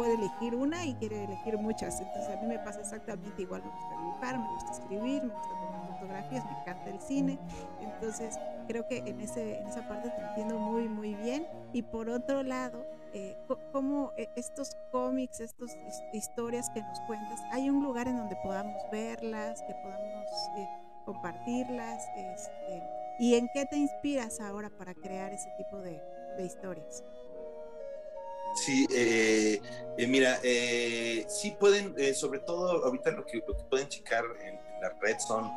[0.00, 2.00] puede elegir una y quiere elegir muchas.
[2.00, 3.62] Entonces a mí me pasa exactamente igual.
[3.62, 7.38] Me gusta dibujar, me gusta escribir, me gusta tomar fotografías, me encanta el cine.
[7.82, 11.46] Entonces creo que en, ese, en esa parte te entiendo muy, muy bien.
[11.74, 12.82] Y por otro lado,
[13.12, 13.36] eh,
[13.72, 15.76] cómo eh, estos cómics, estas
[16.14, 20.24] historias que nos cuentas, hay un lugar en donde podamos verlas, que podamos
[20.56, 20.68] eh,
[21.04, 22.82] compartirlas, este,
[23.18, 26.00] y en qué te inspiras ahora para crear ese tipo de,
[26.42, 27.04] historias.
[28.54, 28.86] Sí,
[30.08, 30.40] mira,
[31.28, 35.50] sí pueden, sobre todo ahorita lo que, pueden checar en, la red son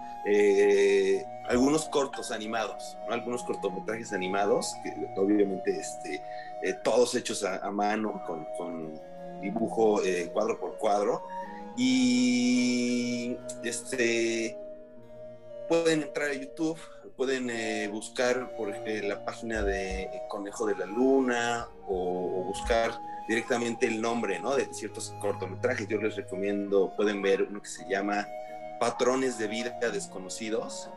[1.48, 6.21] algunos cortos animados, algunos cortometrajes animados, que obviamente este,
[6.63, 9.02] eh, todos hechos a, mano, con,
[9.41, 11.23] dibujo eh, cuadro por cuadro.
[11.76, 14.57] Y este,
[15.68, 16.80] pueden entrar a YouTube,
[17.17, 22.91] pueden eh, buscar por la página de Conejo de la Luna o, buscar
[23.27, 24.55] directamente el nombre ¿no?
[24.55, 25.88] de ciertos cortometrajes.
[25.88, 28.27] Yo les recomiendo, pueden ver uno que se llama
[28.79, 30.90] Patrones de Vida Desconocidos.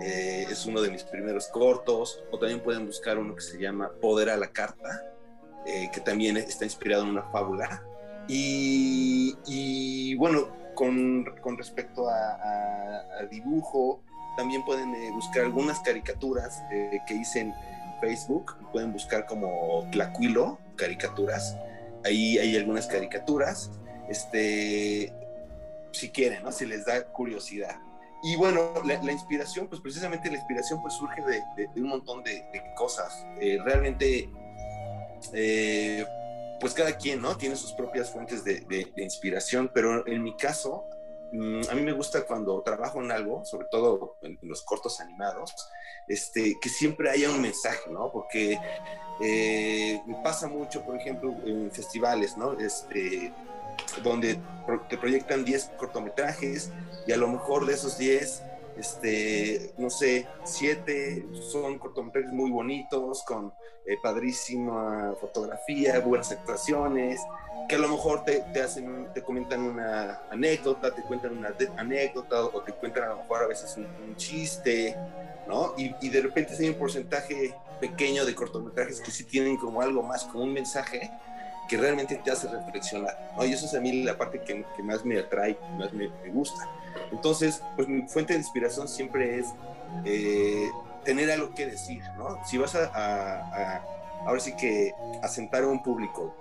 [0.00, 2.22] es uno de mis primeros cortos.
[2.30, 5.10] O también pueden buscar uno que se llama Poder a la Carta.
[5.66, 7.82] Eh, que también está inspirado en una fábula.
[8.28, 14.02] Y, bueno, con, con respecto a, dibujo,
[14.36, 17.54] también pueden eh, buscar algunas caricaturas eh, que hice en
[18.00, 21.56] Facebook, pueden buscar como Tlacuilo, caricaturas.
[22.04, 23.70] Ahí hay algunas caricaturas,
[24.08, 25.12] este,
[25.92, 26.52] si quieren, ¿no?
[26.52, 27.76] si les da curiosidad.
[28.22, 31.22] Y bueno, la, inspiración, pues precisamente la inspiración pues surge
[31.56, 32.44] de, un montón de,
[32.76, 33.24] cosas.
[33.64, 34.28] realmente
[35.32, 36.06] eh,
[36.60, 37.36] pues cada quien, ¿no?
[37.36, 40.84] Tiene sus propias fuentes de, inspiración, pero en mi caso,
[41.32, 45.54] a mí me gusta cuando trabajo en algo, sobre todo en, los cortos animados,
[46.08, 48.10] este, que siempre haya un mensaje, ¿no?
[48.10, 48.58] Porque
[49.20, 52.58] eh, me pasa mucho, por ejemplo, en festivales, ¿no?
[52.58, 53.32] Este,
[54.02, 54.40] donde
[54.88, 56.70] te proyectan 10 cortometrajes
[57.06, 58.42] y a lo mejor de esos 10
[58.80, 63.52] este, no sé, siete son cortometrajes muy bonitos, con
[63.84, 67.20] eh, padrísima fotografía, buenas actuaciones,
[67.68, 68.42] que a lo mejor te,
[69.14, 73.46] te, comentan una anécdota, te cuentan una anécdota o te cuentan a lo mejor a
[73.48, 74.96] veces un, chiste,
[75.46, 75.74] ¿no?
[75.76, 80.02] Y, y, de repente hay un porcentaje pequeño de cortometrajes que sí tienen como algo
[80.02, 81.10] más, como un mensaje
[81.70, 83.44] que realmente te hace reflexionar, ¿no?
[83.46, 86.30] Y eso es a mí la parte que, que más me atrae, más me, me
[86.30, 86.68] gusta.
[87.12, 89.46] Entonces, pues mi fuente de inspiración siempre es
[90.04, 90.68] eh,
[91.04, 92.44] tener algo que decir, ¿no?
[92.44, 93.84] Si vas a,
[94.26, 94.92] ahora sí que
[95.22, 96.34] a sentar a un público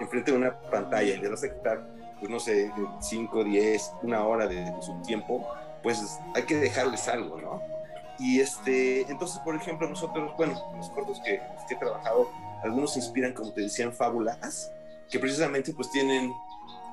[0.00, 1.84] enfrente de una pantalla y le vas a quitar,
[2.20, 5.44] pues no sé, 5, 10, una hora de, su tiempo,
[5.82, 7.60] pues hay que dejarles algo, ¿no?
[8.20, 12.30] Y este, entonces, por ejemplo, nosotros, bueno, los cortos que, que he trabajado,
[12.62, 14.70] algunos inspiran, como te decía, en fábulas,
[15.10, 16.32] que precisamente pues tienen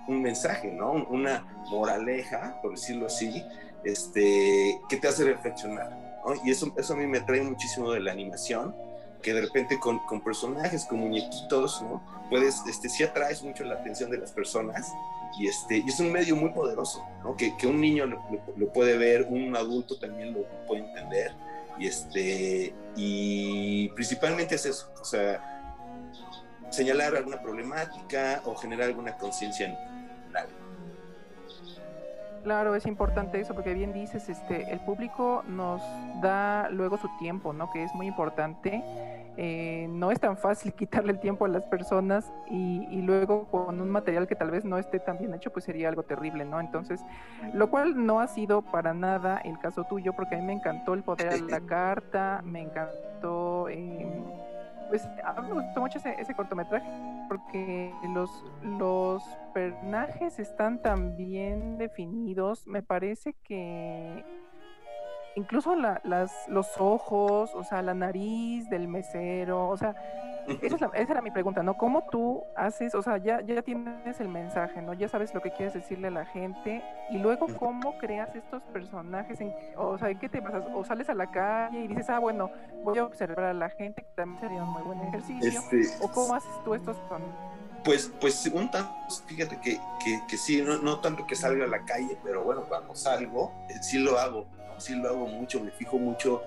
[0.07, 0.91] un mensaje, ¿no?
[1.09, 3.43] Una moraleja, por decirlo así,
[3.83, 6.33] este, que te hace reflexionar, ¿no?
[6.43, 8.75] Y eso, eso a mí me atrae muchísimo de la animación,
[9.21, 12.01] que de repente con, con personajes, con muñequitos, ¿no?
[12.29, 14.91] Puedes, este, sí atraes mucho la atención de las personas
[15.39, 17.35] y, este, y es un medio muy poderoso, ¿no?
[17.35, 18.21] Que, que un niño lo,
[18.55, 21.33] lo, puede ver, un adulto también lo puede entender
[21.79, 25.54] y, este, y principalmente es eso, o sea,
[26.69, 29.75] señalar alguna problemática o generar alguna conciencia en,
[32.45, 35.81] Claro, es importante eso porque bien dices, este, el público nos
[36.21, 37.71] da luego su tiempo, ¿no?
[37.71, 38.83] Que es muy importante.
[39.35, 43.89] Eh, no es tan fácil quitarle el tiempo a las personas y, luego con un
[43.89, 46.59] material que tal vez no esté tan bien hecho, pues sería algo terrible, ¿no?
[46.59, 47.01] Entonces,
[47.51, 50.93] lo cual no ha sido para nada el caso tuyo, porque a mí me encantó
[50.93, 53.69] el poder de la carta, me encantó...
[53.69, 54.07] Eh,
[54.89, 56.87] pues a mí me gustó mucho ese, cortometraje
[57.27, 58.29] porque los,
[58.61, 59.23] los
[59.53, 62.67] personajes están tan bien definidos.
[62.67, 64.23] Me parece que
[65.35, 69.95] incluso las, los ojos, o sea, la nariz del mesero, o sea,
[70.61, 71.77] esa, era mi pregunta, ¿no?
[71.77, 74.93] ¿Cómo tú haces, o sea, ya, ya tienes el mensaje, ¿no?
[74.93, 79.39] Ya sabes lo que quieres decirle a la gente y luego cómo creas estos personajes,
[79.41, 80.63] en, o sea, ¿en qué te pasas?
[80.73, 82.49] O sales a la calle y dices, ah, bueno,
[82.83, 85.47] voy a observar a la gente, que también sería un muy buen ejercicio.
[85.47, 87.21] Este, ¿O cómo haces tú estos con
[87.85, 88.91] pues, pues un tanto,
[89.27, 92.63] fíjate que, que, que sí, no, no, tanto que salga a la calle, pero bueno,
[92.67, 94.47] cuando salgo, eh, sí lo hago,
[94.79, 96.41] sí lo hago mucho, me fijo mucho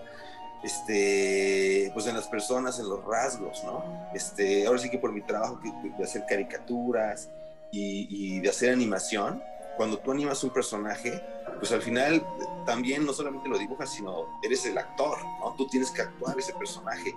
[0.62, 4.10] este, pues en las personas, en los rasgos, ¿no?
[4.14, 7.28] Este, ahora sí que por mi trabajo de hacer caricaturas
[7.70, 9.42] y, de hacer animación,
[9.76, 11.22] cuando tú animas un personaje,
[11.58, 12.24] pues al final
[12.66, 15.54] también no solamente lo dibujas, sino eres el actor, ¿no?
[15.56, 17.14] Tú tienes que actuar ese personaje.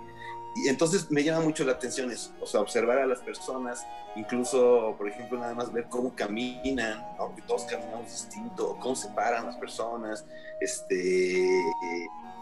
[0.54, 4.94] Y entonces me llama mucho la atención eso, o sea, observar a las personas, incluso,
[4.98, 7.34] por ejemplo, nada más ver cómo caminan, ¿no?
[7.34, 10.26] que todos caminamos distinto, cómo se paran las personas,
[10.60, 11.62] este,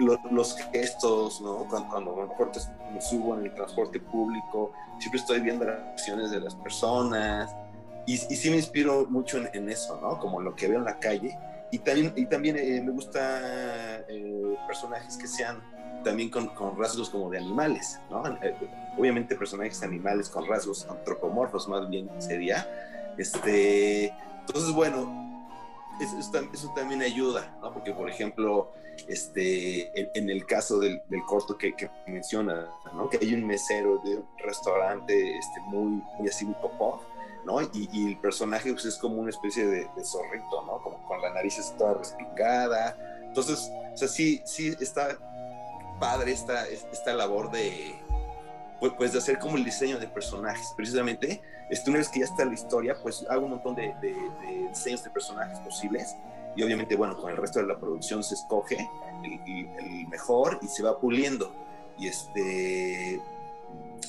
[0.00, 1.66] los, gestos, ¿no?
[1.68, 2.62] Cuando, cuando
[2.92, 7.54] me subo en el transporte público, siempre estoy viendo las acciones de las personas,
[8.06, 10.18] y, y sí me inspiro mucho en, eso, ¿no?
[10.18, 11.38] Como lo que veo en la calle,
[11.70, 15.62] y también, y también eh, me gusta eh, personajes que sean
[16.02, 18.26] también con, con, rasgos como de animales, ¿no?
[18.42, 18.54] Eh,
[18.98, 22.66] obviamente personajes animales con rasgos antropomorfos más bien sería.
[23.16, 25.29] Este, entonces, bueno,
[26.00, 27.72] eso, también ayuda, ¿no?
[27.72, 28.72] Porque, por ejemplo,
[29.08, 33.08] este, en, el caso del, del corto que, que, menciona, ¿no?
[33.08, 37.02] Que hay un mesero de un restaurante este, muy, muy así, muy popó,
[37.44, 37.60] ¿no?
[37.62, 40.82] Y, y, el personaje pues, es como una especie de, de, zorrito, ¿no?
[40.82, 42.96] Como con la nariz toda respingada.
[43.22, 45.18] Entonces, o sea, sí, sí está
[45.98, 47.94] padre esta, esta labor de,
[48.80, 50.72] pues, pues, de hacer como el diseño de personajes.
[50.76, 53.94] Precisamente, este, una vez que ya está la historia, pues hago un montón de,
[54.68, 56.16] diseños de personajes posibles.
[56.56, 58.88] Y obviamente, bueno, con el resto de la producción se escoge
[59.24, 61.54] el, el mejor y se va puliendo.
[61.96, 63.20] Y este,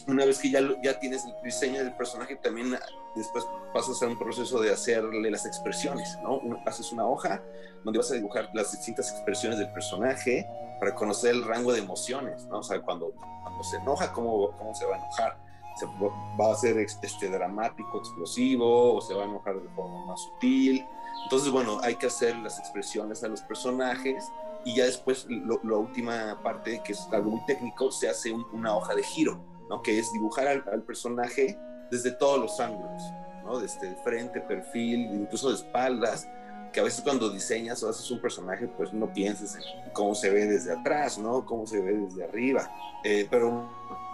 [0.07, 2.75] una vez que ya, ya tienes el diseño del personaje, también
[3.15, 6.41] después pasas a un proceso de hacerle las expresiones, ¿no?
[6.65, 7.41] haces una hoja
[7.83, 10.47] donde vas a dibujar las distintas expresiones del personaje
[10.79, 12.59] para conocer el rango de emociones, ¿no?
[12.59, 15.37] O sea, cuando, cuando se enoja, ¿cómo, ¿cómo se va a enojar?
[15.75, 20.21] ¿Se va a ser este, dramático, explosivo, o se va a enojar de forma más
[20.21, 20.85] sutil?
[21.23, 24.31] Entonces, bueno, hay que hacer las expresiones a los personajes
[24.63, 28.93] y ya después, la última parte, que es algo muy técnico, se hace una hoja
[28.93, 29.39] de giro,
[29.69, 29.81] ¿no?
[29.81, 31.57] Que es dibujar al, al personaje
[31.89, 33.01] desde todos los ángulos,
[33.43, 33.59] ¿no?
[33.59, 36.27] Desde frente, perfil, incluso de espaldas,
[36.71, 40.29] que a veces cuando diseñas o haces un personaje, pues no pienses en cómo se
[40.29, 41.45] ve desde atrás, ¿no?
[41.45, 42.71] Cómo se ve desde arriba.
[43.03, 43.69] Eh, pero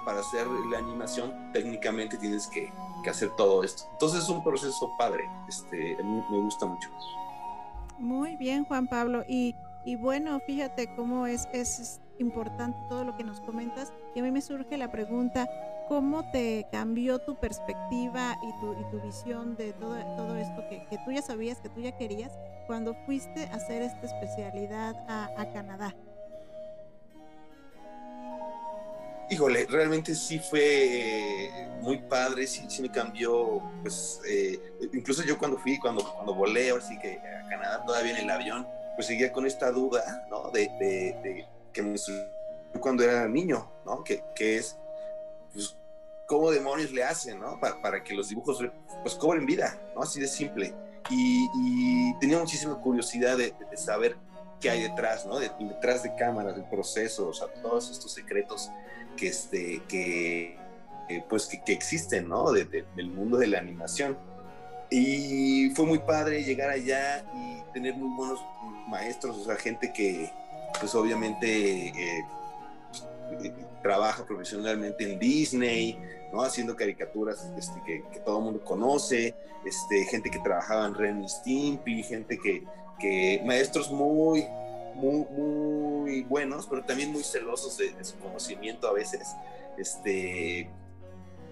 [0.07, 2.71] para hacer la animación, técnicamente tienes que,
[3.09, 3.83] hacer todo esto.
[3.91, 6.89] Entonces es un proceso padre, este, a mí me gusta mucho.
[7.99, 9.23] Muy bien, Juan Pablo.
[9.27, 9.55] Y,
[9.85, 13.93] y bueno, fíjate cómo es, es importante todo lo que nos comentas.
[14.15, 15.49] Y a mí me surge la pregunta,
[15.89, 20.85] ¿cómo te cambió tu perspectiva y tu, y tu visión de todo, todo esto que,
[20.89, 22.31] que, tú ya sabías, que tú ya querías,
[22.65, 25.93] cuando fuiste a hacer esta especialidad a Canadá?
[29.29, 31.49] Híjole, realmente sí fue
[31.81, 34.57] muy padre, sí, sí me cambió, pues, eh,
[34.93, 38.65] incluso yo cuando fui, cuando, cuando volé, así que a Canadá todavía en el avión,
[38.95, 40.49] pues seguía con esta duda, ¿no?
[40.51, 41.95] De, de, de que me
[42.79, 44.03] cuando era niño, ¿no?
[44.03, 44.77] Que, que es,
[45.53, 45.75] pues,
[46.25, 47.59] ¿cómo demonios le hacen, ¿no?
[47.59, 48.63] Para, para, que los dibujos,
[49.01, 50.03] pues, cobren vida, ¿no?
[50.03, 50.73] Así de simple.
[51.09, 54.17] Y, y tenía muchísima curiosidad de, de, saber
[54.59, 55.37] qué hay detrás, ¿no?
[55.37, 58.71] De, detrás de cámaras, del proceso, o sea, todos estos secretos
[59.17, 60.57] que, este, que,
[61.27, 62.53] pues, que, que, existen, ¿no?
[62.53, 62.63] De,
[62.95, 64.17] del mundo de la animación.
[64.89, 68.39] Y fue muy padre llegar allá y tener muy buenos
[68.87, 70.31] maestros, o sea, gente que,
[70.79, 72.25] pues obviamente eh,
[73.81, 75.99] trabaja profesionalmente en Disney,
[76.31, 76.41] ¿no?
[76.41, 79.35] Haciendo caricaturas este, que, todo el mundo conoce,
[79.65, 82.63] este, gente que trabajaba en Ren Stimpy, gente que,
[82.99, 84.45] que maestros muy,
[84.97, 89.27] muy, muy buenos, pero también muy celosos de, de, su conocimiento a veces,
[89.77, 90.69] este,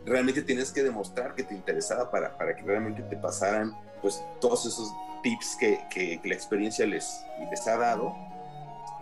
[0.06, 3.71] realmente tienes que demostrar que te interesaba para, para que realmente te pasaran,
[4.01, 4.92] pues, todos esos
[5.24, 8.13] tips que, que, que la experiencia les, les ha dado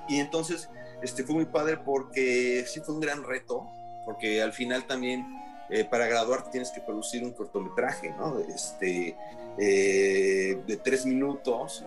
[0.08, 0.70] y entonces
[1.02, 3.68] este, fue muy padre porque sí fue un gran reto,
[4.06, 5.26] porque al final también
[5.70, 8.40] eh, para graduarte tienes que producir un cortometraje, ¿no?
[8.40, 9.16] Este,
[9.58, 11.86] eh, de tres minutos,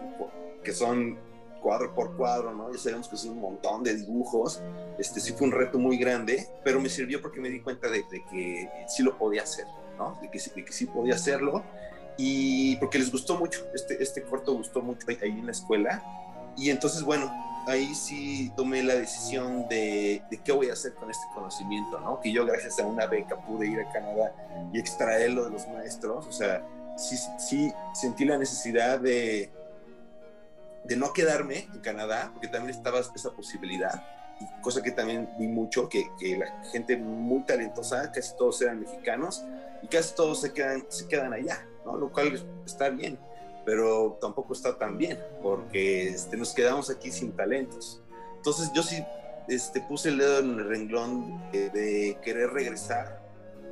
[0.63, 1.19] que son
[1.61, 2.73] cuadro por cuadro, ¿no?
[2.73, 4.63] Ya sabemos que son un montón de dibujos.
[4.99, 8.05] Este sí fue un reto muy grande, pero me sirvió porque me di cuenta de,
[8.11, 9.67] de que sí lo podía hacer,
[9.99, 10.19] ¿no?
[10.21, 11.63] De que, de que sí podía hacerlo.
[12.17, 16.03] Y porque les gustó mucho, este, este corto gustó mucho ahí en la escuela.
[16.57, 17.31] Y entonces, bueno,
[17.67, 22.21] ahí sí tomé la decisión de, de, qué voy a hacer con este conocimiento, ¿no?
[22.21, 24.33] Que yo gracias a una beca pude ir a Canadá
[24.73, 26.65] y extraerlo de los maestros, o sea,
[26.97, 29.51] sí, sí sentí la necesidad de,
[30.87, 34.05] de no quedarme en Canadá, porque también estaba esa posibilidad,
[34.63, 39.45] cosa que también vi mucho, que, que la gente muy talentosa, casi todos eran mexicanos,
[39.83, 41.97] y casi todos se quedan, se quedan allá, ¿no?
[41.97, 43.19] Lo cual está bien
[43.67, 48.01] pero tampoco está tan bien, porque este, nos quedamos aquí sin talentos.
[48.37, 49.05] Entonces yo sí
[49.49, 53.21] este, puse el dedo en el renglón de, de querer regresar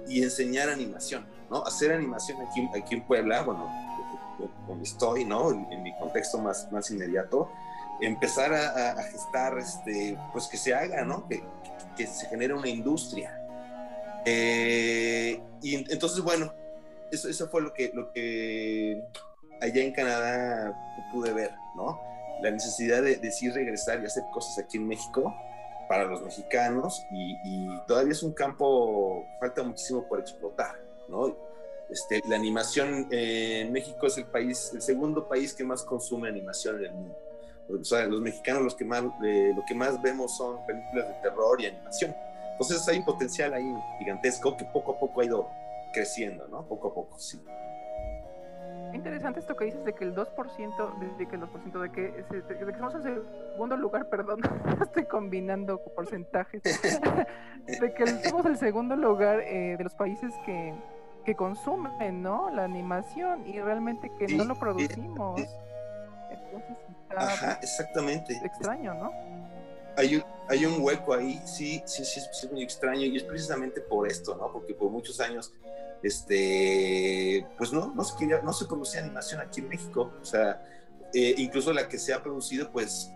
[0.08, 1.64] y enseñar animación, ¿no?
[1.64, 3.70] Hacer animación aquí, aquí en Puebla, bueno,
[4.66, 5.50] donde estoy, ¿no?
[5.50, 7.50] En, mi contexto más, más inmediato,
[8.00, 11.26] empezar a, gestar, este, pues que se haga, ¿no?
[11.28, 11.42] Que,
[11.96, 13.40] que se genere una industria.
[14.24, 16.52] Eh, y entonces, bueno,
[17.10, 19.02] eso, eso fue lo que, lo que
[19.60, 20.74] allá en Canadá
[21.12, 22.00] pude ver, ¿no?
[22.42, 25.34] La necesidad de, de sí regresar y hacer cosas aquí en México
[25.88, 31.36] para los mexicanos y, todavía es un campo, falta muchísimo por explotar, ¿no?
[31.90, 36.78] Este, la animación en México es el país, el segundo país que más consume animación
[36.78, 37.18] en el mundo.
[37.68, 41.66] Los mexicanos los que más, eh, lo que más vemos son películas de terror y
[41.66, 42.14] animación.
[42.52, 45.48] Entonces hay un potencial ahí gigantesco que poco a poco ha ido
[45.92, 46.66] creciendo, ¿no?
[46.66, 47.40] Poco a poco, sí
[48.94, 52.02] interesante esto que dices de que el 2%, de, que el 2%, de que,
[52.64, 54.40] de que somos el segundo lugar, perdón,
[54.82, 56.62] estoy combinando porcentajes,
[57.80, 60.74] de que somos el segundo lugar eh, de los países que,
[61.24, 62.50] que consumen, ¿no?
[62.50, 65.40] La animación y realmente que no lo producimos.
[66.30, 66.76] Entonces
[67.16, 68.40] Ajá, exactamente.
[68.44, 69.12] Extraño, ¿no?
[69.96, 73.80] Hay un, hay un hueco ahí, sí, sí, sí, es muy extraño y es precisamente
[73.80, 74.52] por esto, ¿no?
[74.52, 75.52] Porque por muchos años
[76.02, 80.12] este, pues no, no se, quería, no se producía animación aquí en México.
[80.20, 80.62] O sea,
[81.14, 83.12] eh, incluso la que se ha producido, pues,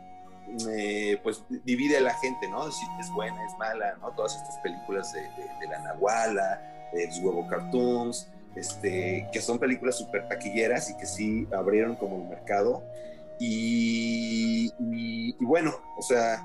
[0.71, 2.71] eh, pues divide a la gente, ¿no?
[2.71, 4.11] Si es buena, es mala, ¿no?
[4.13, 5.29] Todas estas películas de,
[5.69, 11.47] la Nahuala, de los huevo cartoons, este, que son películas súper taquilleras y que sí
[11.53, 12.83] abrieron como el mercado.
[13.39, 16.43] y, y bueno, o sea,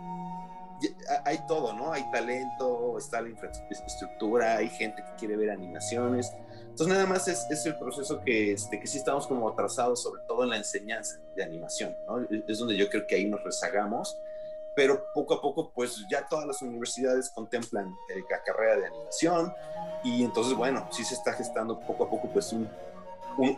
[1.26, 1.94] hay todo, ¿no?
[1.94, 6.34] Hay talento, está la infraestructura, hay gente que quiere ver animaciones.
[6.74, 10.24] Entonces nada más es, es el proceso que, este, que sí estamos como atrasados, sobre
[10.24, 12.26] todo en la enseñanza de animación, ¿no?
[12.48, 14.18] Es donde yo creo que ahí nos rezagamos,
[14.74, 19.54] pero poco a poco pues ya todas las universidades contemplan eh, la carrera de animación
[20.04, 22.68] y entonces bueno, sí se está gestando poco a poco pues un,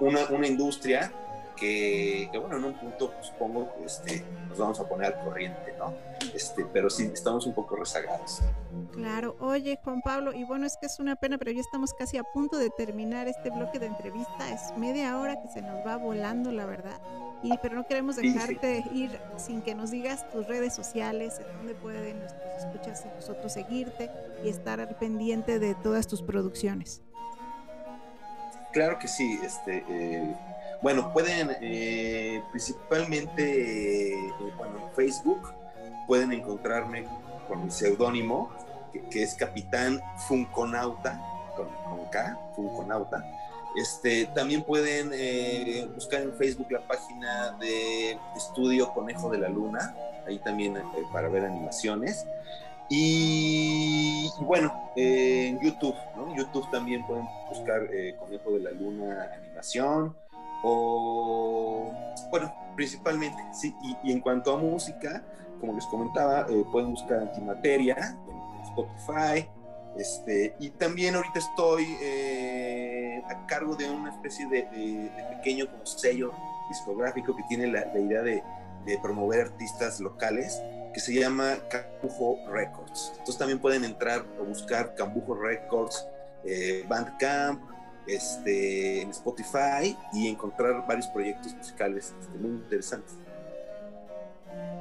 [0.02, 1.14] una, una industria
[1.56, 5.74] que, bueno, en un punto pues, supongo que este, nos vamos a poner al corriente,
[5.78, 5.94] ¿no?
[6.34, 8.42] Este, pero sí, estamos un poco rezagados.
[8.92, 12.18] Claro, oye Juan Pablo, y bueno, es que es una pena, pero ya estamos casi
[12.18, 15.98] a punto de terminar este bloque de entrevista, es media hora que se nos va
[15.98, 17.00] volando, la verdad,
[17.44, 21.76] y pero no queremos dejarte ir sin que nos digas tus redes sociales, en dónde
[21.76, 24.10] pueden nuestros escuchas y nosotros seguirte
[24.44, 27.02] y estar al pendiente de todas tus producciones.
[28.74, 29.84] Claro que sí, este...
[29.88, 30.36] Eh
[30.86, 35.52] bueno, pueden eh, principalmente, eh, bueno, en Facebook
[36.06, 37.08] pueden encontrarme
[37.48, 38.52] con mi seudónimo,
[39.10, 41.20] que, es Capitán Funconauta,
[41.56, 43.26] con, K, Funconauta.
[43.76, 49.96] Este, también pueden eh, buscar en Facebook la página de Estudio Conejo de la Luna,
[50.28, 50.80] ahí también
[51.12, 52.28] para ver animaciones.
[52.92, 56.36] Y, bueno, en YouTube, ¿no?
[56.36, 57.90] YouTube también pueden buscar
[58.20, 60.16] Conejo de la Luna Animación
[60.64, 61.92] o
[62.30, 65.24] bueno, principalmente, sí, y, en cuanto a música,
[65.60, 69.50] como les comentaba, eh, pueden buscar Antimateria en Spotify,
[69.98, 76.34] este, y también ahorita estoy eh, a cargo de una especie de, pequeño como sello
[76.68, 78.44] discográfico que tiene la, idea de,
[79.02, 80.62] promover artistas locales
[80.94, 83.14] que se llama Cambujo Records.
[83.14, 86.06] Entonces también pueden entrar o buscar Cambujo Records,
[86.44, 87.62] eh, Bandcamp,
[88.08, 93.16] este, en Spotify y encontrar varios proyectos musicales este, muy interesantes.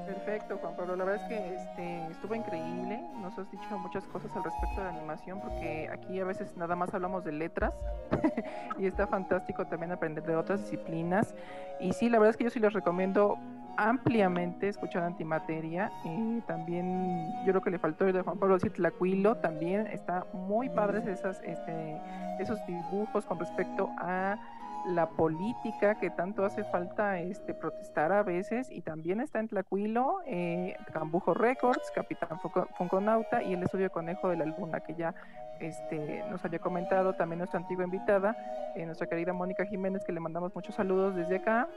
[0.07, 0.97] Perfecto, Juan Pablo.
[0.97, 3.01] La verdad es que este, estuvo increíble.
[3.21, 6.77] Nos has dicho muchas cosas al respecto de la animación, porque aquí a veces nada
[6.77, 7.73] más hablamos de letras
[8.79, 11.35] y está fantástico también aprender de otras disciplinas.
[11.81, 13.39] Y sí, la verdad es que yo sí les recomiendo
[13.77, 15.91] ampliamente escuchar Antimateria.
[16.05, 19.37] Y también yo creo que le faltó de Juan Pablo decir Tlacuilo.
[19.37, 22.01] También está muy padres esas, este,
[22.39, 24.39] esos dibujos con respecto a
[24.87, 30.19] la política que tanto hace falta este, protestar a veces y también está en Tlacuilo,
[30.27, 32.39] eh, Cambujo Records, Capitán
[32.77, 35.15] Funconauta y el estudio Conejo de la Luna que ya
[35.59, 38.37] este, nos había comentado también nuestra antigua invitada,
[38.75, 41.69] eh, nuestra querida Mónica Jiménez que le mandamos muchos saludos desde acá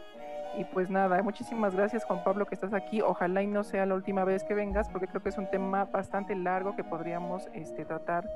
[0.57, 3.93] y pues nada, muchísimas gracias Juan Pablo que estás aquí, ojalá y no sea la
[3.93, 7.85] última vez que vengas porque creo que es un tema bastante largo que podríamos este,
[7.85, 8.27] tratar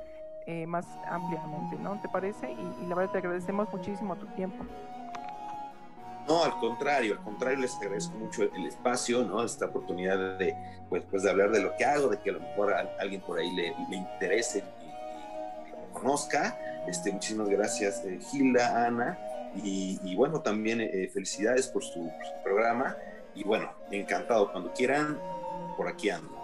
[0.45, 1.99] eh, más ampliamente, ¿no?
[2.01, 2.51] ¿Te parece?
[2.51, 4.65] Y, la verdad te agradecemos muchísimo tu tiempo.
[6.27, 9.43] No, al contrario, al contrario, les agradezco mucho el, espacio, ¿no?
[9.43, 10.55] Esta oportunidad de,
[10.89, 13.21] pues, pues, de hablar de lo que hago, de que a lo mejor a alguien
[13.21, 16.57] por ahí le, le interese y, lo conozca.
[16.87, 19.17] Este, muchísimas gracias, eh, Gilda, Ana,
[19.55, 22.97] y, bueno, también eh, felicidades por su, por su programa.
[23.35, 25.19] Y bueno, encantado, cuando quieran,
[25.77, 26.41] por aquí ando.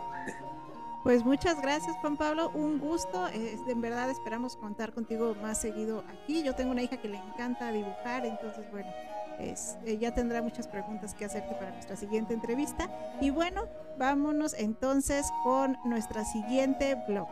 [1.04, 6.44] Pues muchas gracias Juan Pablo, un gusto, en verdad esperamos contar contigo más seguido aquí.
[6.44, 8.92] Yo tengo una hija que le encanta dibujar, entonces bueno,
[9.40, 12.90] eh, ya tendrá muchas preguntas que hacerte para nuestra siguiente entrevista.
[13.22, 17.28] Y bueno, vámonos entonces con nuestra siguiente blog.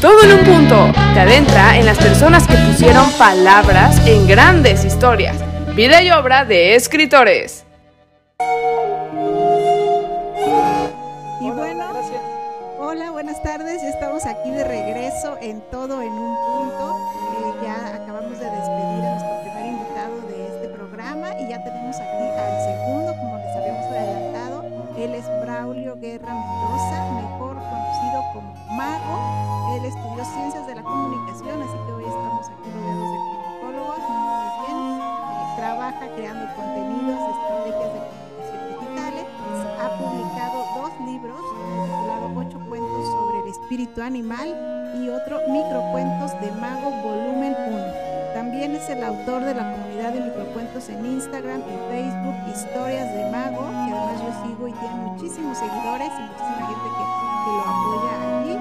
[0.00, 5.36] Todo en un punto te adentra en las personas que pusieron palabras en grandes historias.
[5.74, 7.66] Vida y obra de escritores.
[11.42, 11.84] Y bueno,
[12.78, 13.82] hola, buenas tardes.
[13.82, 17.09] Estamos aquí de regreso en Todo en un punto.
[43.70, 44.50] Espíritu animal
[44.98, 48.34] y otro Microcuentos de Mago Volumen 1.
[48.34, 53.30] También es el autor de la comunidad de microcuentos en Instagram y Facebook, Historias de
[53.30, 57.04] Mago, que además yo sigo y tiene muchísimos seguidores y muchísima gente que,
[57.46, 58.12] lo apoya
[58.42, 58.54] allí.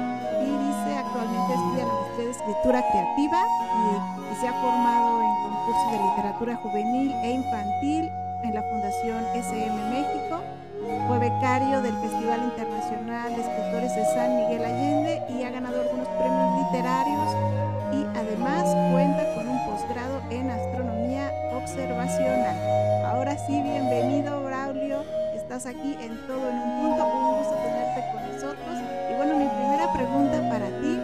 [0.46, 5.92] Y dice, actualmente estudia la maestría de escritura creativa y, se ha formado en concursos
[5.92, 8.12] de literatura juvenil e infantil
[8.43, 10.41] en la Fundación SM México.
[11.08, 16.08] Fue becario del Festival Internacional de Escritores de San Miguel Allende y ha ganado algunos
[16.08, 17.36] premios literarios
[17.91, 22.55] y además cuenta con un posgrado en astronomía observacional.
[23.05, 25.03] Ahora sí, bienvenido Braulio,
[25.36, 28.75] estás aquí en todo en un punto, un gusto tenerte con nosotros.
[29.12, 31.00] Y bueno, mi primera pregunta para ti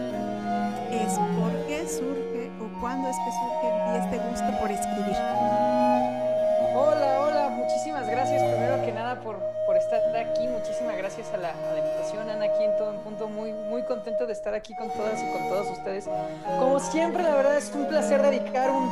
[0.90, 5.55] es ¿por qué surge o cuándo es que surge este gusto por escribir?
[9.22, 13.28] Por, por estar aquí, muchísimas gracias a la, invitación, Ana, aquí en todo un punto,
[13.28, 16.08] muy, muy contento de estar aquí con todas y con todos ustedes.
[16.58, 18.84] Como siempre, la verdad es un placer dedicar un,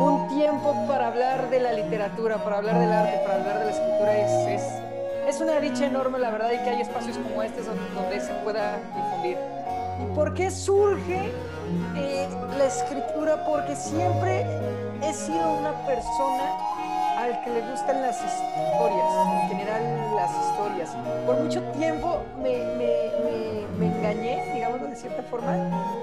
[0.00, 3.70] un tiempo para hablar de la literatura, para hablar del arte, para hablar de la
[3.70, 7.62] escritura, es, es, es una dicha enorme, la verdad, y que hay espacios como este
[7.62, 9.38] donde, donde se pueda difundir.
[10.02, 11.32] ¿Y por qué surge
[11.96, 12.28] eh,
[12.58, 13.44] la escritura?
[13.44, 14.44] Porque siempre
[15.02, 16.73] he sido una persona
[17.16, 19.06] al que le gustan las historias,
[19.42, 20.90] en general las historias.
[21.26, 22.54] Por mucho tiempo me,
[23.80, 25.52] engañé, digamos de cierta forma,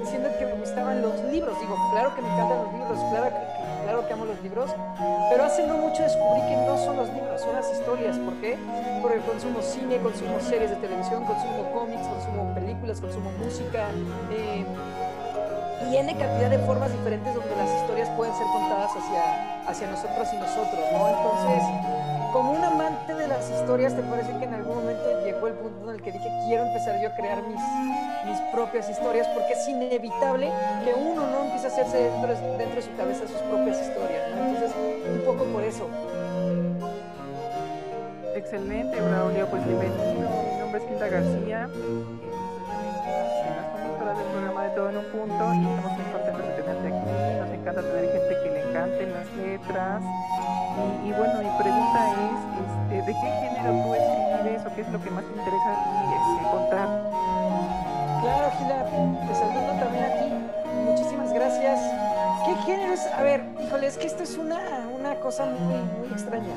[0.02, 1.60] diciendo que me gustaban los libros.
[1.60, 4.72] Digo, claro que me encantan los libros, claro que, claro que amo los libros,
[5.30, 8.18] pero hace no mucho descubrí que no son los libros, son las historias.
[8.18, 8.58] ¿Por qué?
[9.02, 13.90] Porque consumo cine, consumo series de televisión, consumo cómics, consumo películas, consumo música.
[14.32, 14.66] Eh,
[15.90, 20.28] y N cantidad de formas diferentes donde las historias pueden ser contadas hacia, hacia nosotros
[20.34, 21.08] y nosotros, ¿no?
[21.10, 21.64] Entonces,
[22.32, 25.90] como un amante de las historias, ¿te parece que en algún momento llegó el punto
[25.90, 27.62] en el que dije, quiero empezar yo a crear mis,
[28.26, 29.28] mis propias historias?
[29.30, 30.50] Porque es inevitable
[30.86, 34.24] que uno no empiece a hacerse dentro, de su cabeza sus propias historias.
[34.32, 34.72] Entonces,
[35.12, 35.88] un poco por eso.
[38.36, 39.48] Excelente, Braulio.
[39.48, 40.30] Pues bienvenido.
[40.54, 41.70] Mi nombre es Quinta García
[44.76, 47.12] todo en un punto y estamos muy contentos de tenerte aquí.
[47.40, 50.04] Nos encanta tener gente que le encanten las letras.
[51.06, 55.04] Y, bueno, mi pregunta es, este, ¿de qué género tú escribes o qué es lo
[55.04, 56.88] que más te interesa a ti este, contar?
[58.22, 58.86] Claro, Gila,
[59.28, 60.28] te saludo también a ti.
[60.86, 61.80] Muchísimas gracias.
[62.46, 63.08] ¿Qué género es?
[63.08, 64.60] A ver, híjole, es que esto es una,
[64.98, 66.56] una cosa muy, muy extraña.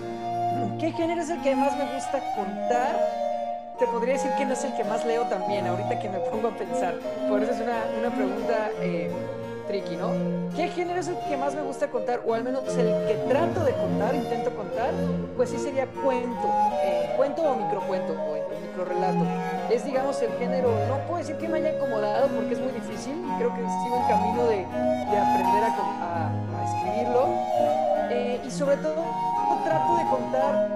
[0.78, 3.33] ¿Qué género es el que más me gusta contar?
[3.78, 6.48] Te podría decir que no es el que más leo también, ahorita que me pongo
[6.48, 6.94] a pensar.
[7.28, 9.10] Por eso es una, una pregunta eh,
[9.66, 10.12] tricky, ¿no?
[10.54, 12.22] ¿Qué género es el que más me gusta contar?
[12.24, 14.90] O al menos el que trato de contar, intento contar,
[15.36, 16.48] pues sí sería cuento,
[16.82, 19.24] eh, cuento o microcuento, o microrelato.
[19.70, 23.14] Es, digamos, el género, no puedo decir que me haya incomodado porque es muy difícil,
[23.38, 27.26] creo que sigo en camino de, de aprender a, a, escribirlo.
[28.10, 29.02] Eh, y sobre todo,
[29.64, 30.68] trato de contar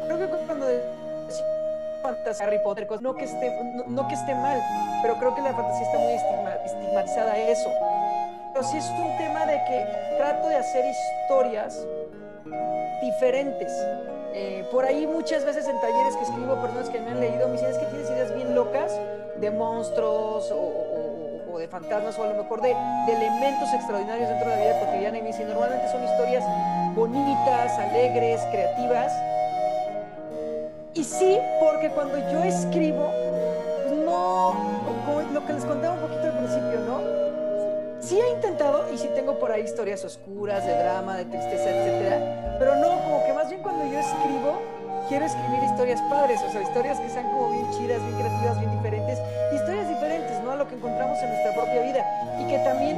[0.00, 0.66] creo que cuando
[2.02, 3.50] fantasía Harry Potter, no que esté,
[3.86, 4.60] no, que esté mal,
[5.02, 7.70] pero creo que la fantasía está muy estigmatizada a eso.
[8.52, 9.86] Pero sí es un tema de que
[10.18, 11.86] trato de hacer historias
[13.00, 13.72] diferentes.
[14.34, 17.54] Eh, por ahí muchas veces en talleres que escribo, personas que me han leído me
[17.54, 18.92] dicen es que tienes ideas bien locas
[19.36, 22.74] de monstruos o, de fantasmas o a lo mejor de,
[23.06, 26.44] de, elementos extraordinarios dentro de la vida cotidiana y me dicen normalmente son historias
[26.94, 29.12] bonitas, alegres, creativas.
[31.02, 33.10] Y sí, porque cuando yo escribo,
[34.06, 34.54] no,
[35.04, 37.00] como lo que les contaba un poquito al principio, ¿no?
[37.98, 42.56] sí he intentado y sí tengo por ahí historias oscuras, de drama, de tristeza, etcétera,
[42.56, 44.62] pero no, como que más bien cuando yo escribo,
[45.08, 48.70] quiero escribir historias padres, o sea, historias que sean como bien chidas, bien creativas, bien
[48.70, 49.18] diferentes,
[49.52, 50.52] historias diferentes, ¿no?
[50.52, 52.06] A lo que encontramos en nuestra propia vida
[52.38, 52.96] y que también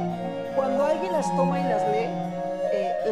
[0.55, 2.34] cuando alguien las toma y las lee,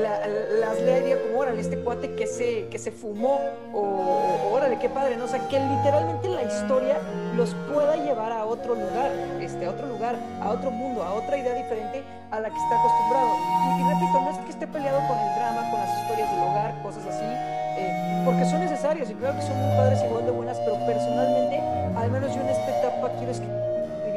[0.02, 3.40] las lea y diga como, órale, este cuate que se, que se fumó,
[3.74, 5.26] o, órale, qué padre, ¿no?
[5.26, 6.98] O sea, que literalmente la historia
[7.36, 11.38] los pueda llevar a otro lugar, este, a otro lugar, a otro mundo, a otra
[11.38, 13.36] idea diferente a la que está acostumbrado.
[13.80, 16.82] Y, repito, no es que esté peleado con el drama, con las historias del hogar,
[16.82, 20.58] cosas así, eh, porque son necesarias y creo que son muy padres igual de buenas,
[20.60, 21.60] pero personalmente,
[21.96, 23.64] al menos yo en esta etapa quiero escribir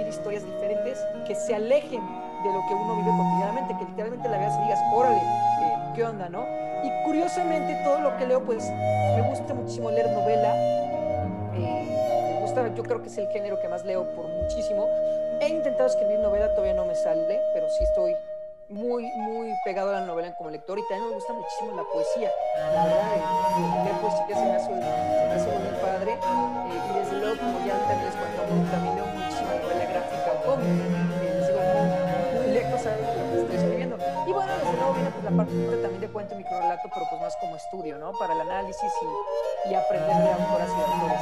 [0.08, 2.00] historias diferentes que se alejen
[2.46, 5.22] de lo que uno vive cotidianamente, que literalmente la veas y digas, órale,
[5.96, 6.44] qué onda, ¿no?
[6.84, 10.54] Y curiosamente todo lo que leo, pues me gusta muchísimo leer novela.
[11.54, 14.86] Eh, me gusta, yo creo que es el género que más leo por muchísimo.
[15.40, 18.14] He intentado escribir novela, todavía no me sale, pero sí estoy
[18.68, 22.30] muy, muy pegado a la novela como lector y también me gusta muchísimo la poesía.
[22.74, 26.12] La verdad, eh, leer poesía se me hace, se muy padre.
[26.12, 30.95] Eh, y desde luego, como ya también les cuento, también leo muchísima novela gráfica o.
[35.26, 38.12] la parte también de cuento y microrelato, pero pues más como estudio, ¿no?
[38.12, 41.20] Para el análisis y, y aprender de autoras y autores.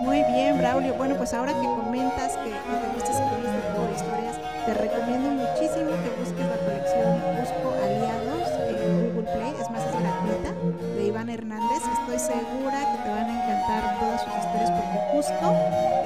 [0.00, 0.94] Muy bien, Braulio.
[0.94, 5.92] Bueno, pues ahora que comentas que, que te gusta escribir este historias, te recomiendo muchísimo
[5.92, 9.52] que busques la colección Busco Aliados en Google Play.
[9.60, 10.50] Es más, es gratuita,
[10.96, 11.84] de Iván Hernández.
[11.84, 15.46] Estoy segura que te van a encantar todas sus historias porque justo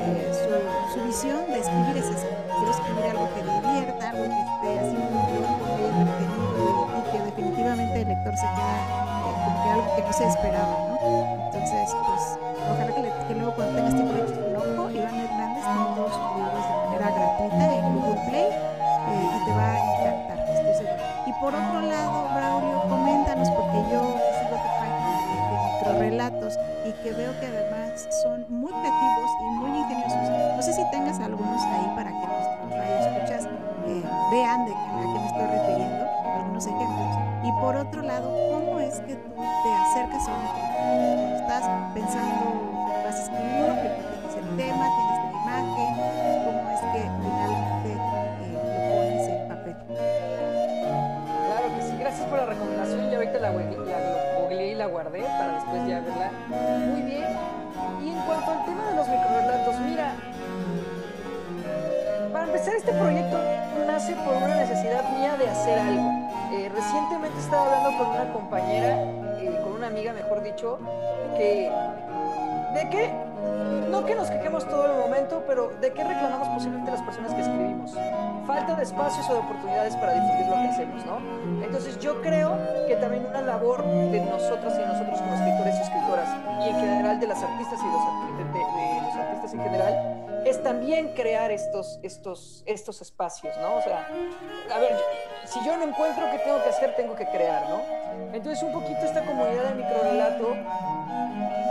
[0.03, 2.27] eh, su, su, visión de escribir es esa.
[2.51, 5.36] Quiero escribir algo que divierta, algo que esté así muy
[8.35, 9.07] se queda
[9.45, 10.99] como que algo que no se esperaba, ¿no?
[11.47, 12.39] Entonces, pues,
[12.73, 16.27] ojalá que, luego cuando tengas tiempo de echar un ojo, Iván Hernández tiene todos sus
[16.35, 21.23] libros de manera gratuita en Google Play eh, y te va a encantar, estoy segura.
[21.27, 24.01] Y por otro lado, Braulio, coméntanos, porque yo
[24.43, 29.45] sigo tu página de, de microrelatos y que veo que además son muy creativos y
[29.55, 30.57] muy ingeniosos.
[30.57, 33.45] No sé si tengas algunos ahí para que nuestros radioescuchas
[33.87, 37.26] eh, vean de a qué me estoy refiriendo, algunos ejemplos.
[37.47, 41.37] Y por otro lado, ¿cómo es que tú te acercas a un tema?
[41.37, 41.63] ¿Estás
[41.95, 42.45] pensando
[42.91, 45.91] que vas a escribir que tienes el tema, tienes la imagen?
[46.43, 47.93] ¿Cómo es que finalmente
[48.43, 49.77] eh, lo pones en papel?
[51.47, 53.11] Claro que sí, gracias por la recomendación.
[53.11, 56.31] Ya ahorita la, la googleé y la guardé para después ya verla.
[56.49, 57.29] Muy bien.
[58.03, 60.13] Y en cuanto al tema de los microrelatos, mira,
[62.33, 63.39] para empezar este proyecto
[63.87, 66.16] nace por una necesidad mía de hacer algo.
[66.53, 69.03] Eh, recientemente estaba hablando con una compañera,
[69.39, 70.79] eh, con una amiga mejor dicho,
[71.37, 71.71] que
[72.75, 73.11] de qué,
[73.91, 77.41] no que nos quejemos todo el momento, pero de qué reclamamos posiblemente las personas que
[77.41, 77.93] escribimos.
[78.47, 81.19] Falta de espacios o de oportunidades para difundir lo que hacemos, ¿no?
[81.65, 82.57] Entonces yo creo
[82.87, 86.29] que también una labor de nosotras y de nosotros como escritores y escritoras,
[86.65, 91.13] y en general de las artistas y los, de los artistas en general, es también
[91.15, 93.77] crear estos, estos, estos espacios, ¿no?
[93.77, 94.07] O sea,
[94.73, 94.97] a ver,
[95.47, 97.81] si yo no encuentro qué tengo que hacer, tengo que crear, ¿no?
[98.33, 100.57] Entonces un poquito esta comunidad de microrelato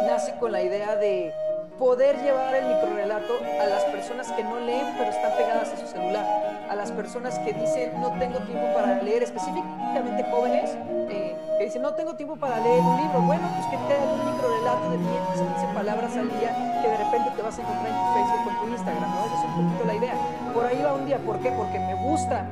[0.07, 1.33] nace con la idea de
[1.77, 5.87] poder llevar el microrelato a las personas que no leen pero están pegadas a su
[5.87, 6.25] celular,
[6.69, 10.77] a las personas que dicen no tengo tiempo para leer, específicamente jóvenes
[11.09, 14.09] eh, que dicen no tengo tiempo para leer un libro, bueno, pues que te hagan
[14.09, 15.09] un microrelato de 10,
[15.53, 18.49] 15 palabras al día que de repente te vas a encontrar en tu Facebook o
[18.49, 19.25] en tu Instagram, ¿no?
[19.25, 20.13] Esa es un poquito la idea.
[20.53, 21.51] Por ahí va un día, ¿por qué?
[21.51, 22.45] Porque me gusta,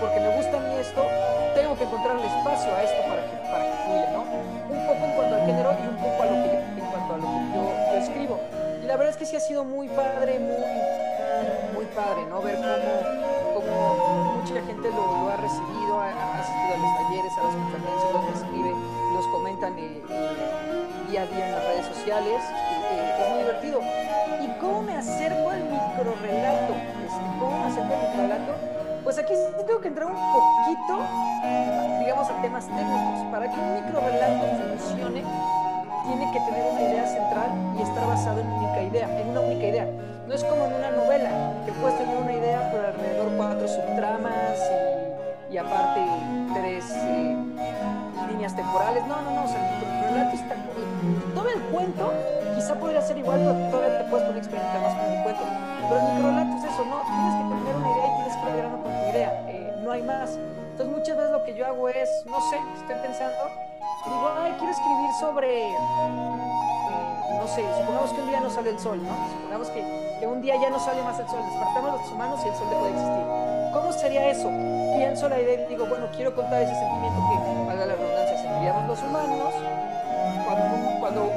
[0.00, 1.04] porque me gusta a mí esto,
[1.54, 4.22] tengo que encontrar el espacio a esto para que, para que fluya, ¿no?
[4.24, 7.14] Un poco en cuanto al género y un poco a lo que yo, en cuanto
[7.14, 8.40] a lo que yo, yo escribo.
[8.82, 12.40] Y la verdad es que sí ha sido muy padre, muy, muy padre, ¿no?
[12.40, 16.08] Ver cómo, cómo mucha gente lo, lo ha recibido, ha,
[16.40, 18.72] asistido a los talleres, a las conferencias, los escribe,
[19.12, 22.40] los comentan eh, eh, día a día en las redes sociales.
[22.40, 23.80] Eh, es muy divertido.
[24.40, 26.72] ¿Y cómo me acerco al microrelato?
[27.04, 28.79] Este, ¿Cómo me acerco al microrelato?
[29.04, 30.98] Pues aquí sí tengo que entrar un poquito,
[32.00, 33.26] digamos, a temas técnicos.
[33.30, 34.44] Para que un microrelato
[34.78, 35.24] funcione,
[36.06, 39.66] tiene que tener una idea central y estar basado en única idea, en una única
[39.66, 39.86] idea.
[40.26, 41.30] No es como en una novela,
[41.64, 44.58] que puedes tener una idea, pero alrededor cuatro subtramas
[45.50, 46.00] y, y aparte
[46.54, 47.36] tres eh,
[48.30, 49.06] líneas temporales.
[49.06, 50.54] No, no, no, o sea, el microrelato está
[51.34, 52.12] todo el cuento
[52.60, 55.42] quizá podría ser igual, pero todavía te puedes poner a experimentar más con el cuento.
[55.88, 56.96] Pero el microrelato es eso, ¿no?
[57.08, 59.44] Tienes que tener una idea y tienes grano con tu idea.
[59.48, 60.38] Eh, no hay más.
[60.72, 63.36] Entonces muchas veces lo que yo hago es, no sé, estoy pensando,
[64.06, 65.76] digo, ay, quiero escribir sobre, eh,
[67.36, 69.12] no sé, supongamos que un día no sale el sol, ¿no?
[69.28, 69.84] Supongamos que,
[70.20, 72.70] que un día ya no sale más el sol, despertamos los humanos y el sol
[72.70, 73.50] dejó de existir.
[73.72, 74.48] ¿Cómo sería eso?
[74.96, 78.88] Pienso la idea y digo, bueno, quiero contar ese sentimiento que, valga la redundancia, sentiríamos
[78.88, 79.54] los humanos
[80.44, 81.32] cuando, cuando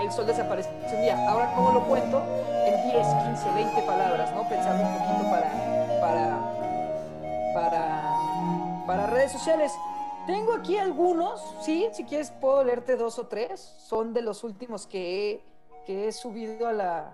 [0.00, 1.16] el sol desaparece un día.
[1.28, 2.22] Ahora, ¿cómo lo cuento?
[2.66, 4.48] En 10, 15, 20 palabras, ¿no?
[4.48, 5.50] Pensando un poquito para,
[6.00, 6.51] para,
[7.54, 9.72] para, para redes sociales.
[10.26, 13.60] Tengo aquí algunos, sí, si quieres puedo leerte dos o tres.
[13.60, 15.44] Son de los últimos que he,
[15.84, 17.12] que he subido a la,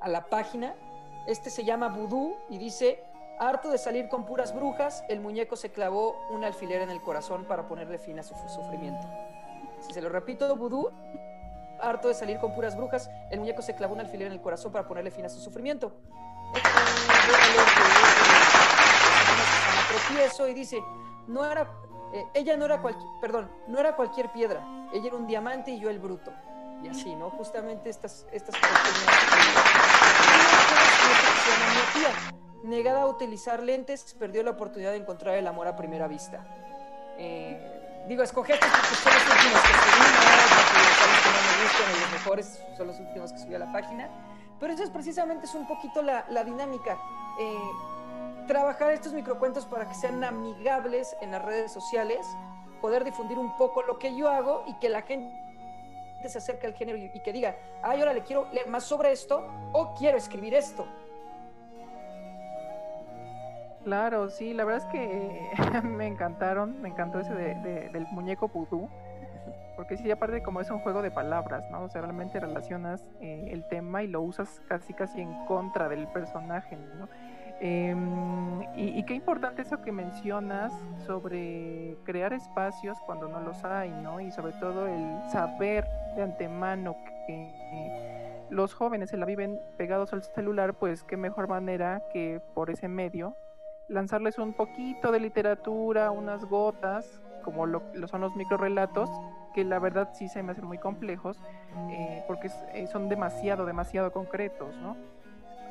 [0.00, 0.74] a la página.
[1.26, 3.04] Este se llama Vudú y dice,
[3.38, 7.44] harto de salir con puras brujas, el muñeco se clavó un alfiler en el corazón
[7.44, 9.06] para ponerle fin a su sufrimiento.
[9.80, 10.90] Si se lo repito, Vudú,
[11.80, 14.72] harto de salir con puras brujas, el muñeco se clavó un alfiler en el corazón
[14.72, 15.92] para ponerle fin a su sufrimiento.
[19.90, 20.82] Tropiezo y dice,
[21.26, 21.70] no era
[22.12, 25.78] eh, ella no era cualquier, perdón, no era cualquier piedra, ella era un diamante y
[25.78, 26.32] yo el bruto.
[26.82, 27.30] Y así, ¿no?
[27.30, 28.54] Justamente estas, estas
[32.64, 36.44] Negada a utilizar lentes, perdió la oportunidad de encontrar el amor a primera vista.
[37.18, 40.20] Eh, digo, escogí estos porque son los últimos que subí, ¿no?
[41.22, 44.08] que no me gustan y los mejores son los últimos que subí a la página.
[44.58, 46.98] Pero eso es precisamente es un poquito la, la dinámica.
[47.38, 47.54] Eh,
[48.50, 52.26] trabajar estos microcuentos para que sean amigables en las redes sociales,
[52.80, 55.32] poder difundir un poco lo que yo hago y que la gente
[56.28, 59.46] se acerque al género y, que diga, ay, ahora le quiero leer más sobre esto
[59.72, 60.84] o quiero escribir esto.
[63.84, 68.88] Claro, sí, la verdad es que me encantaron, me encantó ese del muñeco pudú,
[69.76, 71.84] porque sí, aparte como es un juego de palabras, ¿no?
[71.84, 76.08] O sea, realmente relacionas eh, el tema y lo usas casi casi en contra del
[76.08, 77.08] personaje, ¿no?
[77.62, 80.72] Em, y, qué importante eso que mencionas
[81.04, 84.18] sobre crear espacios cuando no los hay, ¿no?
[84.18, 86.96] Y sobre todo el saber de antemano
[87.26, 92.70] que los jóvenes se la viven pegados al celular, pues qué mejor manera que por
[92.70, 93.36] ese medio
[93.88, 99.10] lanzarles un poquito de literatura, unas gotas, como lo, son los microrelatos,
[99.54, 101.38] que la verdad sí se me hacen muy complejos,
[101.90, 104.96] eh, porque eh, son demasiado, demasiado concretos, ¿no?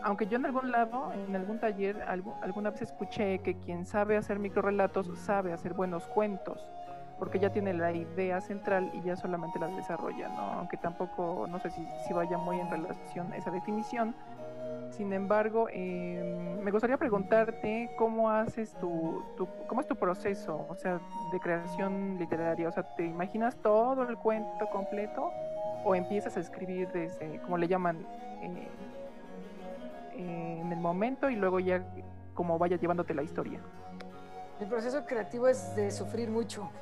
[0.04, 4.40] Aunque yo en algún lado, en algún taller, alguna vez escuché que quien sabe hacer
[4.40, 6.70] microrelatos sabe hacer buenos cuentos,
[7.18, 10.54] porque ya tiene la idea central y ya solamente la desarrolla, ¿no?
[10.54, 14.16] Aunque tampoco, no sé si, si vaya muy en relación esa definición.
[14.92, 19.24] Sin embargo, em, me gustaría preguntarte cómo haces tu,
[19.68, 21.00] cómo es tu proceso, o sea,
[21.32, 25.32] de creación literaria, o sea, ¿te imaginas todo el cuento completo
[25.86, 28.06] o empiezas a escribir desde, como le llaman,
[28.42, 28.68] eh,
[30.20, 31.84] en el momento y luego ya
[32.34, 33.60] como vaya llevándote la historia.
[34.60, 36.70] El proceso creativo es de sufrir mucho.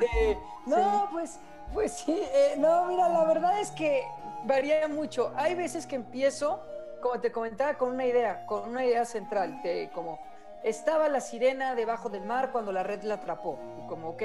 [0.00, 1.40] Este, no, pues,
[1.72, 4.02] pues sí, eh, no, mira, la verdad es que
[4.44, 5.32] varía mucho.
[5.36, 6.60] Hay veces que empiezo,
[7.02, 10.18] como te comentaba, con una idea, con una idea central, de como
[10.62, 13.58] estaba la sirena debajo del mar cuando la red la atrapó.
[13.82, 14.22] Y como, ok,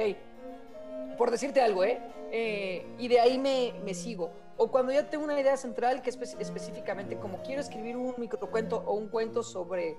[1.17, 1.99] por decirte algo, ¿eh?
[2.31, 6.09] eh y de ahí me, me sigo o cuando ya tengo una idea central que
[6.09, 9.97] es específicamente como quiero escribir un microcuento o un cuento sobre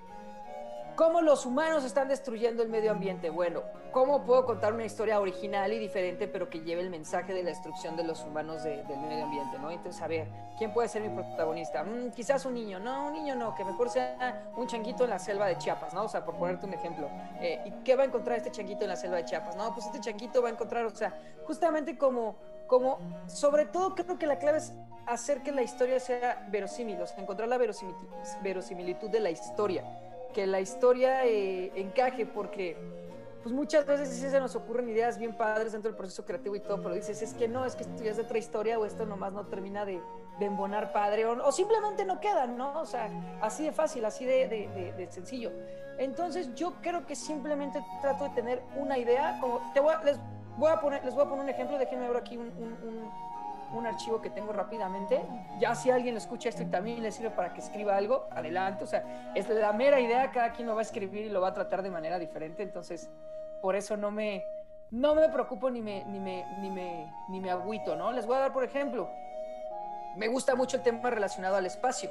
[0.94, 3.30] cómo los humanos están destruyendo el medio ambiente.
[3.30, 7.42] Bueno, ¿cómo puedo contar una historia original y diferente, pero que lleve el mensaje de
[7.42, 9.58] la destrucción de los humanos del medio ambiente?
[9.58, 9.70] ¿no?
[9.70, 11.82] Entonces, a ver, ¿quién puede ser mi protagonista?
[11.82, 12.78] Mm, quizás un niño.
[12.78, 16.04] No, un niño no, que mejor sea un changuito en la selva de Chiapas, ¿no?
[16.04, 17.08] O sea, por ponerte un ejemplo.
[17.40, 19.56] Eh, ¿Y qué va a encontrar este changuito en la selva de Chiapas?
[19.56, 24.18] No, pues este changuito va a encontrar, o sea, justamente como como sobre todo creo
[24.18, 24.72] que la clave es
[25.06, 29.84] hacer que la historia sea verosímil, o sea, encontrar la verosimilitud, de la historia,
[30.32, 32.76] que la historia eh, encaje, porque
[33.44, 36.60] pues muchas veces sí se nos ocurren ideas bien padres dentro del proceso creativo y
[36.60, 38.86] todo, pero dices, es que no, es que esto ya es de otra historia o
[38.86, 40.00] esto nomás no termina de,
[40.40, 42.80] embonar padre o, simplemente no quedan, ¿no?
[42.80, 43.10] O sea,
[43.42, 45.52] así de fácil, así de, sencillo.
[45.98, 50.18] Entonces yo creo que simplemente trato de tener una idea, como te voy a, les,
[50.56, 52.52] Voy a poner, les voy a poner un ejemplo, déjenme ver aquí un,
[53.72, 55.20] un, archivo que tengo rápidamente.
[55.58, 58.84] Ya si alguien escucha esto y también le sirve para que escriba algo, adelante.
[58.84, 61.48] O sea, es la mera idea, cada quien lo va a escribir y lo va
[61.48, 62.62] a tratar de manera diferente.
[62.62, 63.10] Entonces,
[63.60, 64.44] por eso no me,
[64.92, 68.12] no me preocupo ni me, ni me, ni me, ni me agüito, ¿no?
[68.12, 69.10] Les voy a dar, por ejemplo,
[70.16, 72.10] me gusta mucho el tema relacionado al espacio.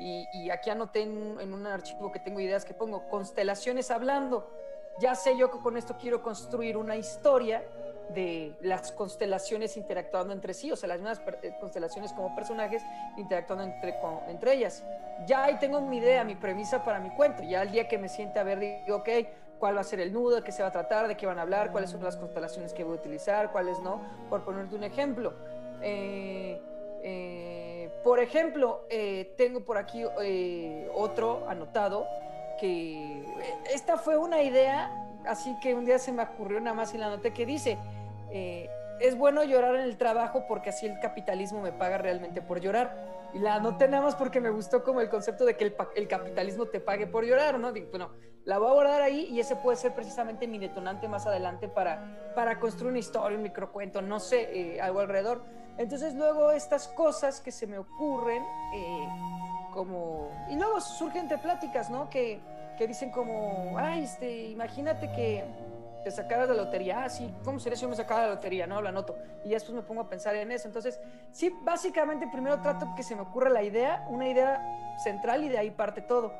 [0.00, 4.50] Y, y aquí anoté en, en un archivo que tengo ideas que pongo, constelaciones hablando.
[4.98, 7.62] Ya sé yo que con esto quiero construir una historia
[8.10, 12.82] de las constelaciones interactuando entre sí, o sea, las mismas eh, constelaciones como personajes
[13.16, 13.94] interactuando entre,
[14.28, 14.84] entre ellas.
[15.26, 17.42] Ya ahí tengo mi idea, mi premisa para mi cuento.
[17.42, 19.08] Ya el día que me siente a ver, digo, ok,
[19.58, 21.38] cuál va a ser el nudo, de qué se va a tratar, de qué van
[21.38, 24.84] a hablar, cuáles son las constelaciones que voy a utilizar, cuáles no, por ponerte un
[24.84, 25.34] ejemplo.
[25.80, 26.60] Eh,
[27.06, 28.86] Eh, por ejemplo,
[29.36, 30.02] tengo por aquí
[30.94, 32.06] otro anotado
[32.58, 33.22] que
[33.70, 34.90] esta fue una idea,
[35.26, 37.78] así que un día se me ocurrió nada más y la anoté que dice,
[39.00, 43.14] es bueno llorar en el trabajo porque así el capitalismo me paga realmente por llorar.
[43.32, 45.64] Y la anoté nada más porque me gustó como el concepto de que
[45.96, 47.72] el, capitalismo te pague por llorar, ¿no?
[47.72, 48.10] Digo, bueno,
[48.44, 52.32] la voy a guardar ahí y ese puede ser precisamente mi detonante más adelante para,
[52.36, 55.42] para construir una historia, un microcuento, no sé, algo alrededor.
[55.78, 58.42] Entonces luego estas cosas que se me ocurren,
[58.74, 59.08] eh,
[59.72, 60.30] como...
[60.48, 62.08] Y luego surgen entre pláticas, ¿no?
[62.08, 62.40] Que,
[62.76, 65.44] que dicen como, ay, este, imagínate que
[66.04, 68.66] te sacaras la lotería, ah, sí, ¿cómo sería si yo me sacara la lotería?
[68.66, 69.16] No, la anoto.
[69.44, 70.68] Y ya después me pongo a pensar en eso.
[70.68, 71.00] Entonces,
[71.32, 74.62] sí, básicamente primero trato que se me ocurra la idea, una idea
[75.02, 76.32] central y de ahí parte todo.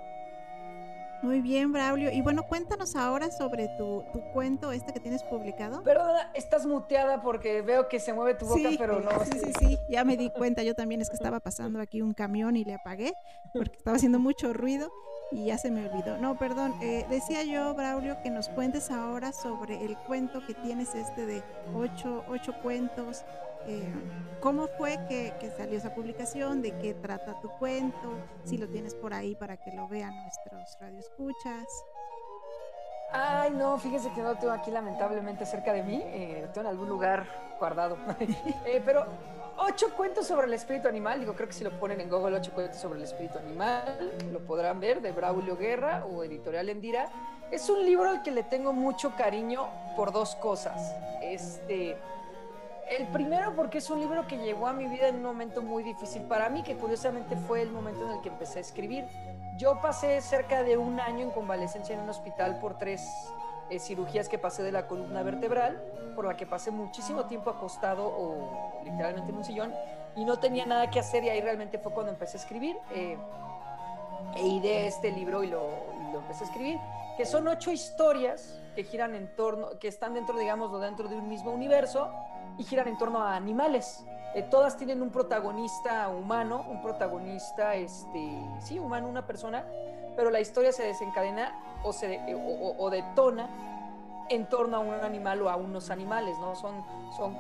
[1.23, 2.13] Muy bien, Braulio.
[2.13, 5.83] Y bueno, cuéntanos ahora sobre tu, cuento, este que tienes publicado.
[5.83, 9.25] Perdona, estás muteada porque veo que se mueve tu boca, pero no.
[9.25, 10.63] Sí, sí, sí, ya me di cuenta.
[10.63, 13.15] Yo también es que estaba pasando aquí un camión y le apagué
[13.55, 14.93] porque estaba haciendo mucho ruido
[15.31, 16.17] y ya se me olvidó.
[16.19, 16.75] No, perdón.
[16.81, 21.43] Eh, decía yo, Braulio, que nos cuentes ahora sobre el cuento que tienes este de
[21.75, 23.25] ocho, ocho cuentos
[23.67, 23.93] eh,
[24.41, 29.15] cómo fue que, salió esa publicación, de qué trata tu cuento, si lo tienes por
[29.15, 31.67] ahí para que lo vean nuestros radioescuchas.
[33.13, 36.89] Ay, no, fíjese que no tengo aquí lamentablemente cerca de mí, eh, tengo en algún
[36.89, 37.27] lugar
[37.59, 37.97] guardado.
[38.67, 39.07] Eh, pero
[39.59, 42.53] ocho cuentos sobre el espíritu animal, digo, creo que si lo ponen en Google, ocho
[42.53, 47.09] cuentos sobre el espíritu animal, lo podrán ver, de Braulio Guerra o Editorial Endira.
[47.51, 50.95] Es un libro al que le tengo mucho cariño por dos cosas.
[51.23, 51.97] Este,
[52.91, 55.83] el primero porque es un libro que llegó a mi vida en un momento muy
[55.83, 59.05] difícil para mí, que curiosamente fue el momento en el que empecé a escribir.
[59.57, 63.07] Yo pasé cerca de un año en convalecencia en un hospital por tres
[63.71, 65.83] eh, cirugías que pasé de la columna vertebral,
[66.15, 69.75] por la que pasé muchísimo tiempo acostado o literalmente en un sillón
[70.17, 72.77] y no tenía nada que hacer y ahí realmente fue cuando empecé a escribir.
[72.93, 73.17] Eh,
[74.37, 75.69] e ideé este libro y lo,
[76.15, 76.79] empecé a escribir,
[77.17, 81.29] que son ocho historias que giran en torno, que están dentro, digamos, dentro de un
[81.29, 82.11] mismo universo,
[82.59, 84.05] y giran en torno a animales.
[84.35, 89.65] Eh, todas tienen un protagonista humano, un protagonista, este, sí, humano, una persona,
[90.17, 93.49] pero la historia se desencadena o, se, eh, o, detona
[94.31, 96.55] en torno a un animal o a unos animales, ¿no?
[96.55, 96.85] Son,
[97.17, 97.39] son,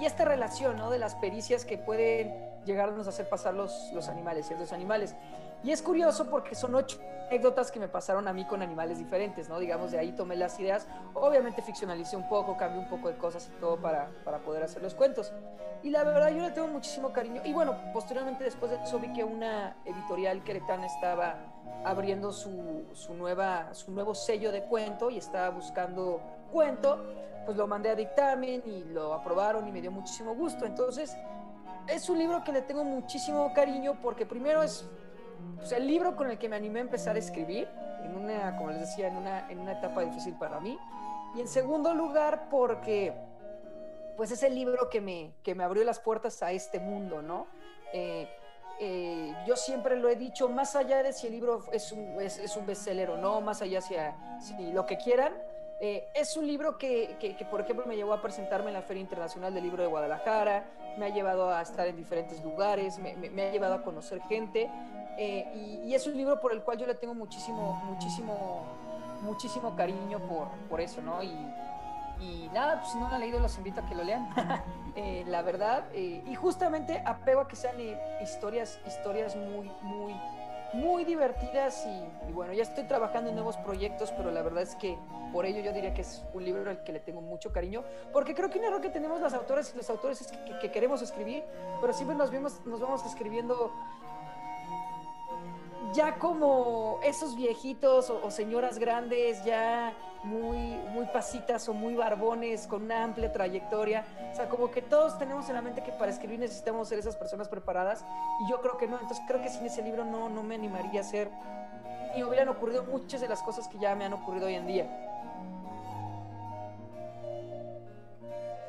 [0.00, 0.90] y, esta relación, ¿no?
[0.90, 5.14] De las pericias que pueden llegarnos a hacer pasar los, los animales, ciertos animales.
[5.62, 6.98] Y es curioso porque son ocho
[7.28, 9.58] anécdotas que me pasaron a mí con animales diferentes, ¿no?
[9.58, 10.88] Digamos, de ahí tomé las ideas.
[11.14, 14.82] Obviamente ficcionalicé un poco, cambié un poco de cosas y todo para, para poder hacer
[14.82, 15.32] los cuentos.
[15.82, 17.40] Y la verdad, yo le tengo muchísimo cariño.
[17.44, 21.36] Y bueno, posteriormente, después de eso, vi que una editorial queretana estaba
[21.84, 26.20] abriendo su, su, nueva, su nuevo sello de cuento y estaba buscando
[26.52, 26.98] cuento.
[27.44, 30.66] Pues lo mandé a dictamen y lo aprobaron y me dio muchísimo gusto.
[30.66, 31.16] Entonces,
[31.88, 34.88] es un libro que le tengo muchísimo cariño porque primero es
[35.56, 37.68] pues, el libro con el que me animé a empezar a escribir,
[38.04, 40.78] en una, como les decía, en una, en una etapa difícil para mí.
[41.34, 43.14] Y en segundo lugar, porque
[44.16, 47.46] pues es el libro que me, que me abrió las puertas a este mundo, ¿no?
[47.92, 48.28] Eh,
[48.80, 52.38] eh, yo siempre lo he dicho, más allá de si el libro es un, es,
[52.38, 53.94] es un bestseller o no, más allá si,
[54.40, 55.34] si lo que quieran,
[55.80, 59.00] eh, es un libro que, que, por ejemplo, me llevó a presentarme en la Feria
[59.00, 60.64] Internacional del Libro de Guadalajara,
[60.98, 64.68] me ha llevado a estar en diferentes lugares, me, me ha llevado a conocer gente
[65.22, 68.64] eh, y, es un libro por el cual yo le tengo muchísimo, muchísimo,
[69.20, 71.22] muchísimo cariño por, por eso, ¿no?
[71.22, 71.30] Y,
[72.20, 74.28] y nada, pues si no lo han leído, los invito a que lo lean.
[74.96, 75.84] Eh, la verdad.
[75.92, 77.76] Eh, y justamente apego a que sean
[78.20, 80.14] historias, historias muy, muy,
[80.72, 81.86] muy divertidas.
[81.86, 84.98] Y, bueno, ya estoy trabajando en nuevos proyectos, pero la verdad es que
[85.32, 87.84] por ello yo diría que es un libro al que le tengo mucho cariño.
[88.12, 91.02] Porque creo que un error que tenemos las autoras y los autores es que, queremos
[91.02, 91.44] escribir,
[91.80, 93.72] pero siempre nos, vemos, nos vamos escribiendo
[95.92, 100.56] ya como esos viejitos o, señoras grandes, ya muy,
[100.92, 104.04] muy pasitas o muy barbones, con una amplia trayectoria.
[104.32, 107.16] O sea, como que todos tenemos en la mente que para escribir necesitamos ser esas
[107.16, 108.04] personas preparadas.
[108.40, 109.00] Y yo creo que no.
[109.00, 111.30] Entonces creo que sin ese libro no, no me animaría a hacer.
[112.16, 115.09] Y hubieran ocurrido muchas de las cosas que ya me han ocurrido hoy en día.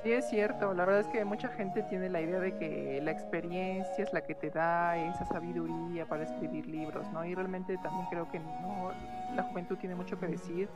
[0.03, 0.73] Sí, es cierto.
[0.73, 4.21] La verdad es que mucha gente tiene la idea de que la experiencia es la
[4.21, 7.23] que te da esa sabiduría para escribir libros, ¿no?
[7.23, 8.91] Y realmente también creo que no,
[9.35, 10.69] la juventud tiene mucho que decir,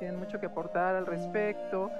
[0.00, 1.90] tiene mucho que aportar al respecto.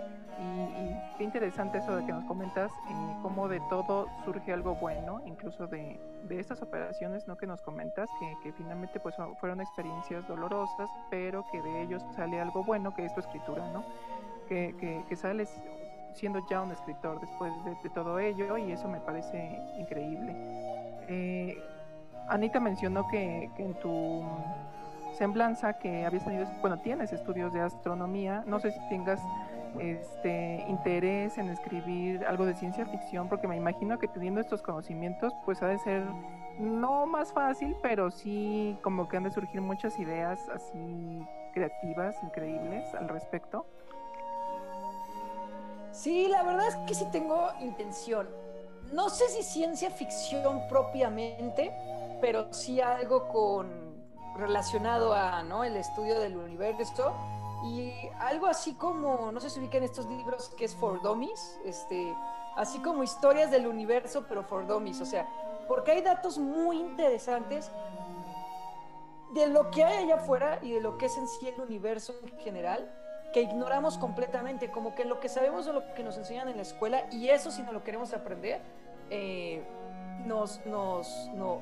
[0.41, 5.21] Y, qué interesante eso de que nos comentas, eh, cómo de todo surge algo bueno,
[5.27, 7.37] incluso de, de estas operaciones ¿no?
[7.37, 12.41] que nos comentas, que, que, finalmente pues fueron experiencias dolorosas, pero que de ellos sale
[12.41, 13.85] algo bueno, que es tu escritura, ¿no?
[14.49, 15.61] Que, que, que sales
[16.15, 17.53] siendo ya un escritor después
[17.83, 20.35] de, todo ello y eso me parece increíble.
[21.09, 21.59] Eh,
[22.29, 24.23] Anita mencionó que, que, en tu
[25.17, 29.21] semblanza que habías tenido, bueno, tienes estudios de astronomía, no sé si tengas
[29.79, 35.33] este interés en escribir algo de ciencia ficción, porque me imagino que teniendo estos conocimientos,
[35.45, 36.05] pues ha de ser
[36.59, 42.95] no más fácil, pero sí como que han de surgir muchas ideas así creativas, increíbles
[42.95, 43.67] al respecto.
[45.99, 48.29] Sí, la verdad es que sí tengo intención.
[48.93, 51.73] No sé si ciencia ficción propiamente,
[52.21, 53.99] pero sí algo con
[54.37, 55.65] relacionado a ¿no?
[55.65, 57.13] el estudio del universo
[57.65, 62.15] y algo así como, no sé si ubican estos libros que es For Dummies, este,
[62.55, 65.29] así como historias del universo, pero For Dummies, o sea,
[65.67, 67.73] porque hay datos muy interesantes
[69.35, 72.15] de lo que hay allá afuera y de lo que es en sí el universo
[72.23, 72.89] en general,
[73.33, 76.63] que ignoramos completamente, como que lo que sabemos de lo que nos enseñan en la
[76.63, 78.61] escuela, y eso si no lo queremos aprender,
[79.11, 79.63] eh,
[80.25, 81.61] nos, nos, no,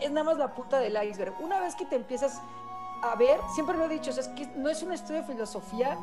[0.00, 1.34] es nada más la punta del iceberg.
[1.40, 2.40] Una vez que te empiezas
[3.02, 5.98] a ver, siempre lo he dicho, es que no es un estudio de filosofía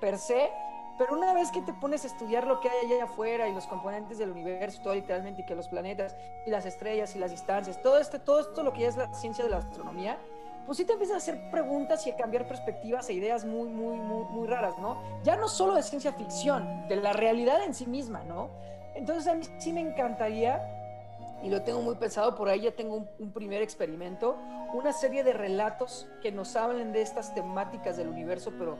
[0.00, 0.50] per se,
[0.98, 3.66] pero una vez que te pones a estudiar lo que hay allá afuera y los
[3.66, 6.16] componentes del universo, todo literalmente, y que los planetas
[6.46, 9.12] y las estrellas y las distancias, todo, este, todo esto lo que ya es la
[9.14, 10.18] ciencia de la astronomía,
[10.66, 13.96] pues sí te empiezas a hacer preguntas y a cambiar perspectivas e ideas muy, muy,
[13.96, 15.02] muy, muy raras, ¿no?
[15.24, 18.50] Ya no solo de ciencia ficción, de la realidad en sí misma, ¿no?
[18.94, 20.60] Entonces a mí sí me encantaría
[21.42, 24.36] y lo tengo muy pensado, por ahí ya tengo un, primer experimento,
[24.74, 28.78] una serie de relatos que nos hablen de estas temáticas del universo, pero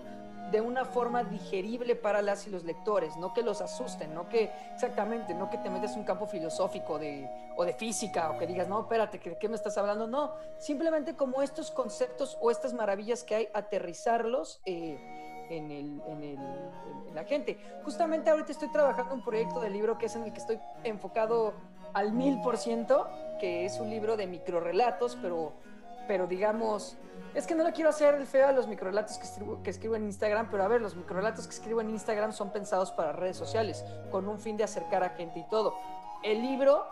[0.53, 4.53] de una forma digerible para las y los lectores, no que los asusten, no que
[4.73, 8.47] exactamente, no que te metes en un campo filosófico de, o de física o que
[8.47, 10.07] digas, no, espérate, ¿de qué me estás hablando?
[10.07, 14.61] No, simplemente como estos conceptos o estas maravillas que hay, aterrizarlos.
[14.65, 16.39] Eh, en, el, en, el,
[17.09, 17.59] en, la gente.
[17.85, 21.53] Justamente ahorita estoy trabajando un proyecto de libro que es en el que estoy enfocado
[21.93, 23.07] al mil por ciento,
[23.39, 25.53] que es un libro de microrelatos, pero,
[26.09, 26.97] pero digamos,
[27.35, 30.49] es que no le quiero hacer el feo a los microrelatos que escribo, en Instagram,
[30.51, 34.29] pero a ver, los microrelatos que escribo en Instagram son pensados para redes sociales, con
[34.29, 35.75] un fin de acercar a gente y todo.
[36.23, 36.87] El libro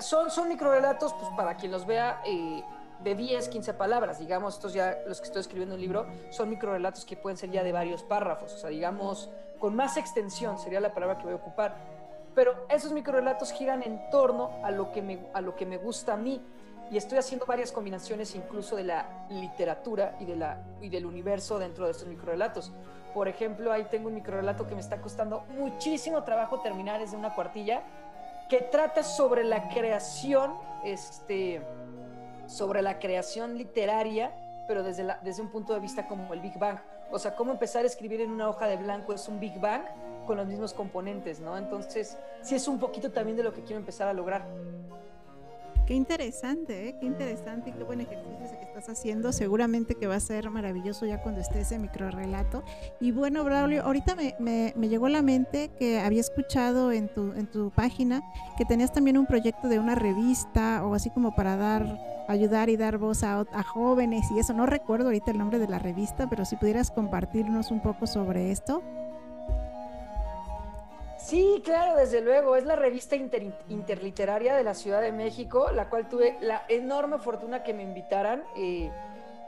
[0.00, 2.64] son, son microrelatos, pues para quien los vea, eh,
[3.02, 6.48] de 10, 15 palabras, digamos, estos ya, los que estoy escribiendo en el libro, son
[6.48, 10.80] microrelatos que pueden ser ya de varios párrafos, o sea, digamos, con más extensión sería
[10.80, 11.76] la palabra que voy a ocupar.
[12.34, 16.16] Pero esos microrelatos giran en torno a lo que a lo que me gusta a
[16.16, 16.42] mí
[16.94, 21.58] y estoy haciendo varias combinaciones incluso de la literatura y, de la, y del universo
[21.58, 22.70] dentro de estos microrelatos.
[23.12, 27.16] Por ejemplo, ahí tengo un microrelato que me está costando muchísimo trabajo terminar, es de
[27.16, 27.82] una cuartilla,
[28.48, 31.62] que trata sobre la creación, este,
[32.46, 34.32] sobre la creación literaria,
[34.68, 36.78] pero desde, la, desde un punto de vista como el Big Bang.
[37.10, 39.82] O sea, cómo empezar a escribir en una hoja de blanco es un Big Bang,
[40.28, 41.58] con los mismos componentes, ¿no?
[41.58, 44.46] Entonces, sí es un poquito también de lo que quiero empezar a lograr.
[45.86, 46.96] Qué interesante, ¿eh?
[46.98, 49.32] qué interesante y qué buen ejercicio ese que estás haciendo.
[49.32, 52.64] Seguramente que va a ser maravilloso ya cuando esté ese micro relato.
[53.00, 57.08] Y bueno, Braulio, ahorita me, me, me, llegó a la mente que había escuchado en
[57.08, 58.22] tu, en tu página
[58.56, 62.78] que tenías también un proyecto de una revista o así como para dar, ayudar y
[62.78, 64.54] dar voz a, a jóvenes y eso.
[64.54, 68.50] No recuerdo ahorita el nombre de la revista, pero si pudieras compartirnos un poco sobre
[68.52, 68.82] esto.
[71.24, 72.54] Sí, claro, desde luego.
[72.54, 77.62] Es la revista interliteraria de la Ciudad de México, la cual tuve la enorme fortuna
[77.62, 78.44] que me invitaran.
[78.58, 78.90] Eh,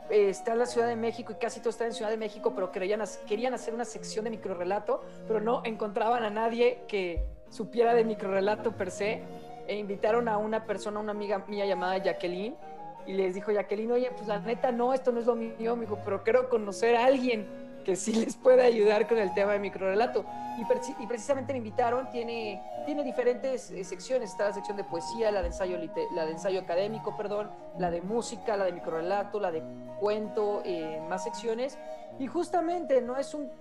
[0.09, 2.55] eh, está en la Ciudad de México y casi todo está en Ciudad de México,
[2.55, 7.93] pero querían, querían hacer una sección de microrelato, pero no encontraban a nadie que supiera
[7.93, 9.21] de microrelato per se.
[9.69, 12.57] E invitaron a una persona, una amiga mía llamada Jacqueline,
[13.07, 15.83] y les dijo Jacqueline, oye, pues la neta no, esto no es lo mío, me
[15.83, 19.61] dijo, pero quiero conocer a alguien que sí les puede ayudar con el tema de
[19.61, 20.27] microrelato.
[20.59, 20.63] Y,
[21.03, 25.41] y precisamente me invitaron, tiene, tiene diferentes eh, secciones, está la sección de poesía, la
[25.41, 25.79] de, ensayo
[26.13, 29.63] la de ensayo académico, perdón, la de música, la de microrelato, la de
[30.01, 31.79] cuento, eh, más secciones.
[32.19, 33.53] Y justamente no es un...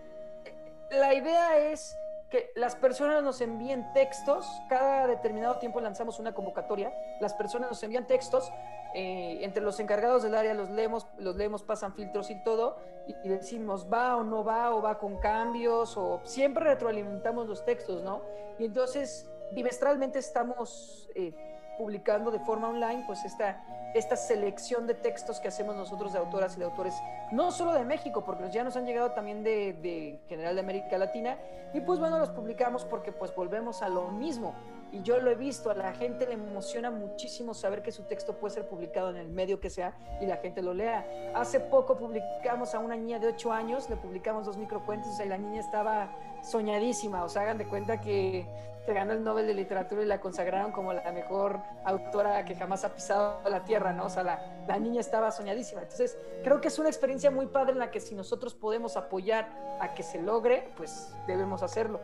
[0.89, 1.95] La idea es
[2.29, 7.83] que las personas nos envíen textos, cada determinado tiempo lanzamos una convocatoria, las personas nos
[7.83, 8.51] envían textos
[8.97, 13.27] eh, entre los encargados del área los leemos, los leemos, pasan filtros y todo, y,
[13.27, 18.21] decimos va o no va, o va con cambios, o siempre retroalimentamos los textos, ¿no?
[18.57, 21.33] Y entonces bimestralmente estamos eh,
[21.77, 23.61] publicando de forma online, pues esta,
[23.95, 26.93] esta selección de textos que hacemos nosotros de autoras y de autores,
[27.31, 31.37] no solo de México, porque ya nos han llegado también de, general de América Latina,
[31.73, 34.53] y pues bueno, los publicamos porque pues volvemos a lo mismo
[34.91, 38.33] y yo lo he visto, a la gente le emociona muchísimo saber que su texto
[38.33, 41.05] puede ser publicado en el medio que sea y la gente lo lea.
[41.33, 45.37] Hace poco publicamos a una niña de 8 años, le publicamos dos microcuentos y la
[45.37, 48.45] niña estaba soñadísima, o sea, hagan de cuenta que
[48.85, 52.85] se ganó el Nobel de Literatura y la consagraron como la mejor autora que jamás
[52.85, 54.05] ha pisado la tierra, ¿no?
[54.05, 55.81] O sea, la, la, niña estaba soñadísima.
[55.81, 59.49] Entonces, creo que es una experiencia muy padre en la que si nosotros podemos apoyar
[59.79, 61.99] a que se logre, pues debemos hacerlo.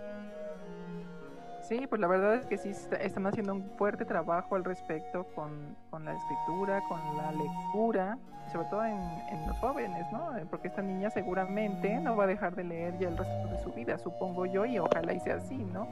[1.71, 5.77] Sí, pues la verdad es que sí están haciendo un fuerte trabajo al respecto con,
[5.89, 8.17] con la escritura, con la lectura,
[8.51, 10.31] sobre todo en, los jóvenes, ¿no?
[10.49, 13.71] Porque esta niña seguramente no va a dejar de leer ya el resto de su
[13.71, 15.87] vida, supongo yo, y ojalá y sea así, ¿no?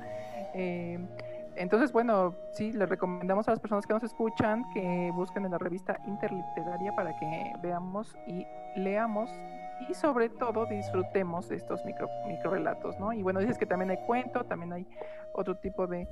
[0.54, 1.00] Eh,
[1.56, 5.60] entonces, bueno, sí, les recomendamos a las personas que nos escuchan que busquen en la
[5.60, 9.32] revista Interliteraria para que veamos y leamos
[9.88, 13.14] y sobre todo disfrutemos de estos micro, micro relatos, ¿no?
[13.14, 14.88] Y bueno, dices que también hay cuento, también hay
[15.32, 16.08] otro tipo de,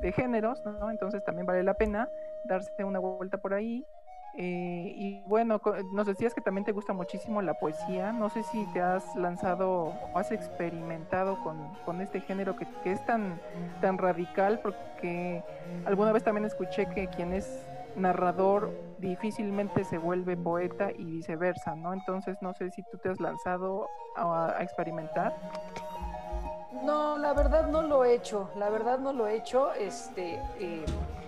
[0.00, 0.90] de géneros, ¿no?
[0.90, 2.08] Entonces también vale la pena
[2.44, 3.86] darse una vuelta por ahí
[4.36, 5.60] eh, y bueno,
[5.92, 8.12] nos decías que también te gusta muchísimo la poesía.
[8.12, 12.92] No sé si te has lanzado o has experimentado con, con este género que, que,
[12.92, 13.40] es tan,
[13.80, 15.44] tan radical, porque
[15.84, 17.64] alguna vez también escuché que quien es
[17.96, 21.92] narrador difícilmente se vuelve poeta y viceversa, ¿no?
[21.92, 25.34] Entonces no sé si tú te has lanzado a, experimentar.
[26.82, 30.84] No, la verdad no lo he hecho, la verdad no lo he hecho, este, eh,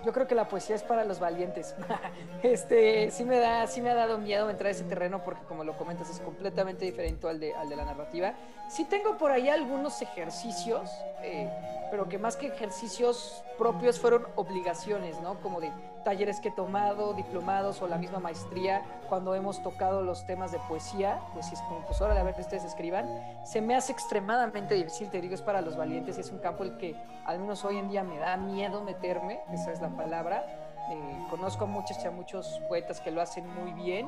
[0.07, 1.75] yo creo que la poesía es para los valientes.
[2.41, 5.65] este, sí me da, sí me ha dado miedo entrar a ese terreno porque como
[5.65, 8.33] lo comentas es completamente diferente al de, al de la narrativa.
[8.69, 10.89] Sí tengo por ahí algunos ejercicios,
[11.23, 11.49] eh,
[11.91, 15.41] pero que más que ejercicios propios fueron obligaciones, ¿no?
[15.41, 15.73] Como de
[16.05, 20.59] talleres que he tomado, diplomados o la misma maestría, cuando hemos tocado los temas de
[20.59, 23.05] poesía, pues es como, pues ahora a ver que ustedes escriban,
[23.43, 26.77] se me hace extremadamente difícil, te digo, es para los valientes, es un campo el
[26.77, 26.95] que
[27.25, 30.45] al menos hoy en día me da miedo meterme, esa es la palabra.
[30.89, 34.07] Eh, conozco a muchos, a muchos poetas que lo hacen muy bien,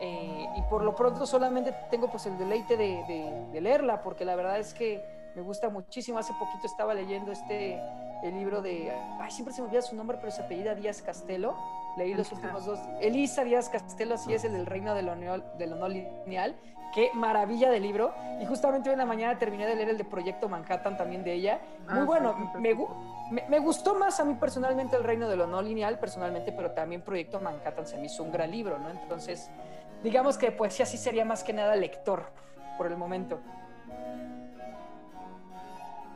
[0.00, 4.24] eh, y por lo pronto solamente tengo pues el deleite de, de, de leerla, porque
[4.24, 5.02] la verdad es que
[5.34, 6.18] me gusta muchísimo.
[6.18, 7.80] Hace poquito estaba leyendo este
[8.22, 11.56] el libro de, ay, siempre se me olvida su nombre, pero se apellida Díaz Castelo.
[11.98, 12.78] Leí los últimos dos.
[13.00, 16.54] Elisa Díaz Castelo, así es el del reino de lo, de lo no lineal.
[16.94, 18.14] Qué maravilla de libro.
[18.40, 21.34] Y justamente hoy en la mañana terminé de leer el de Proyecto Manhattan también de
[21.34, 21.60] ella.
[21.90, 22.52] Muy bueno.
[22.58, 22.74] Me,
[23.30, 26.70] me, me, gustó más a mí personalmente el reino de lo no lineal, personalmente, pero
[26.70, 28.88] también Proyecto Manhattan se me hizo un gran libro, ¿no?
[28.90, 29.50] Entonces,
[30.02, 32.30] digamos que pues sí, así sería más que nada lector
[32.78, 33.40] por el momento.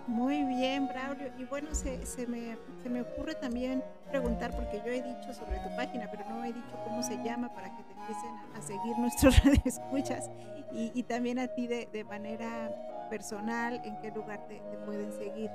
[0.06, 1.28] Muy bien, Braulio.
[1.38, 3.82] Y bueno, se, se, me, se, me, ocurre también
[4.12, 7.48] preguntar, porque yo he dicho sobre tu página, pero no he dicho cómo se llama
[7.54, 10.30] para que te empiecen a, a seguir nuestros radioescuchas
[10.70, 12.70] y, y también a ti de, de, manera
[13.08, 15.50] personal, en qué lugar te, te, pueden seguir.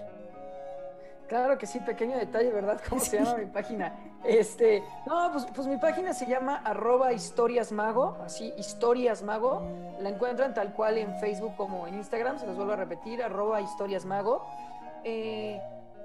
[1.28, 2.82] Claro que sí, pequeño detalle, ¿verdad?
[2.90, 3.12] ¿Cómo sí.
[3.12, 3.94] se llama mi página?
[4.24, 9.62] Este, no, pues, pues mi página se llama arroba historiasmago, así, historiasmago.
[10.00, 13.62] La encuentran tal cual en Facebook como en Instagram, se los vuelvo a repetir, arroba
[13.62, 14.48] historiasmago.
[15.04, 15.62] Eh,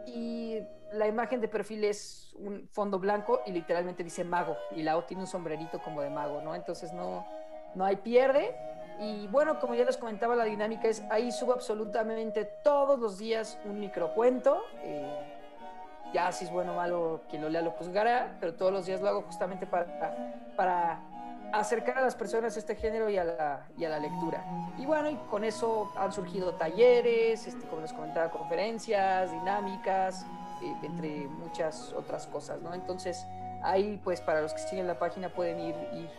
[0.06, 0.58] y
[0.92, 4.56] la imagen de perfil es un fondo blanco y literalmente dice mago.
[4.72, 6.54] Y la O tiene un sombrerito como de mago, ¿no?
[6.54, 7.26] Entonces no,
[7.74, 8.54] no hay pierde.
[9.00, 13.58] Y bueno, como ya les comentaba, la dinámica es ahí subo absolutamente todos los días
[13.64, 14.62] un microcuento.
[14.82, 15.32] Eh,
[16.12, 19.00] ya si es bueno o malo, quien lo lea lo juzgará, pero todos los días
[19.00, 21.00] lo hago justamente para, para
[21.52, 24.44] acercar a las personas a este género y a la, y a la lectura.
[24.78, 30.26] Y bueno, y con eso han surgido talleres, este, como les comentaba, conferencias, dinámicas,
[30.62, 32.74] eh, entre muchas otras cosas, ¿no?
[32.74, 33.26] Entonces,
[33.62, 36.10] ahí pues para los que siguen la página pueden ir, ir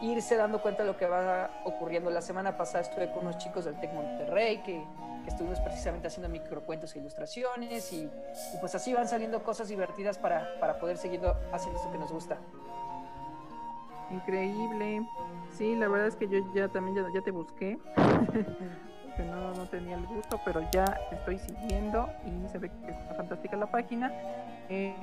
[0.00, 2.10] irse dando cuenta de lo que va ocurriendo.
[2.10, 4.82] La semana pasada estuve con unos chicos del Tec Monterrey que,
[5.22, 10.18] que estuvimos precisamente haciendo microcuentos e ilustraciones y, y, pues así van saliendo cosas divertidas
[10.18, 11.20] para, para poder seguir
[11.52, 12.38] haciendo esto que nos gusta.
[14.10, 15.06] Increíble.
[15.56, 17.78] Sí, la verdad es que yo ya también ya, ya te busqué.
[19.16, 23.14] que no, no tenía el gusto, pero ya estoy siguiendo y se ve que está
[23.14, 24.12] fantástica la página.
[24.68, 24.94] Eh,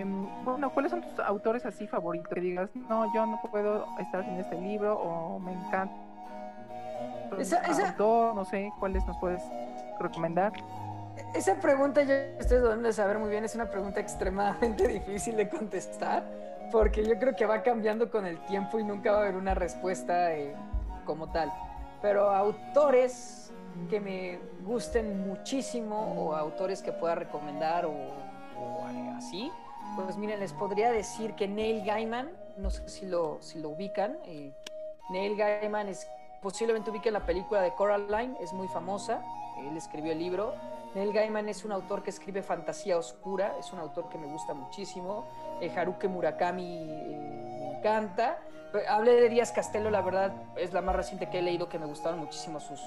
[0.43, 2.29] bueno, ¿cuáles son tus autores así favoritos?
[2.33, 5.95] Que digas, no, yo no puedo estar sin este libro o me encanta.
[7.37, 7.89] Esa, esa...
[7.89, 9.41] Autor, no sé, ¿cuáles nos puedes
[9.99, 10.53] recomendar?
[11.33, 15.49] Esa pregunta, yo ustedes deben de saber muy bien, es una pregunta extremadamente difícil de
[15.49, 16.23] contestar,
[16.71, 19.53] porque yo creo que va cambiando con el tiempo y nunca va a haber una
[19.53, 20.55] respuesta eh,
[21.05, 21.51] como tal.
[22.01, 23.46] Pero autores
[23.89, 27.91] que me gusten muchísimo o autores que pueda recomendar o,
[29.15, 29.51] así,
[29.95, 34.17] pues miren, les podría decir que Neil Gaiman, no sé si lo, si lo ubican,
[34.25, 34.53] eh,
[35.09, 36.07] Neil Gaiman es,
[36.41, 39.23] posiblemente ubiquen la película de Coraline, es muy famosa,
[39.59, 40.53] él escribió el libro.
[40.97, 44.55] Neil Gaiman es un autor que escribe fantasía oscura, es un autor que me gusta
[44.55, 45.27] muchísimo.
[45.61, 48.39] Eh, Haruki Murakami eh, me encanta.
[48.89, 51.85] Hablé de Díaz Castelo, la verdad es la más reciente que he leído que me
[51.85, 52.81] gustaron muchísimo sus,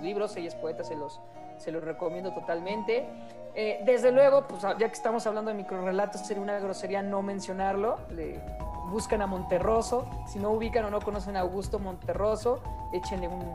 [0.00, 0.34] libros.
[0.36, 1.20] Ella es poeta, se los,
[1.58, 3.06] se los recomiendo totalmente.
[3.54, 7.98] Eh, desde luego, pues ya que estamos hablando de microrelatos, sería una grosería no mencionarlo.
[8.86, 10.08] Buscan a Monterroso.
[10.26, 12.62] Si no ubican o no conocen a Augusto Monterroso,
[12.94, 13.54] échenle un,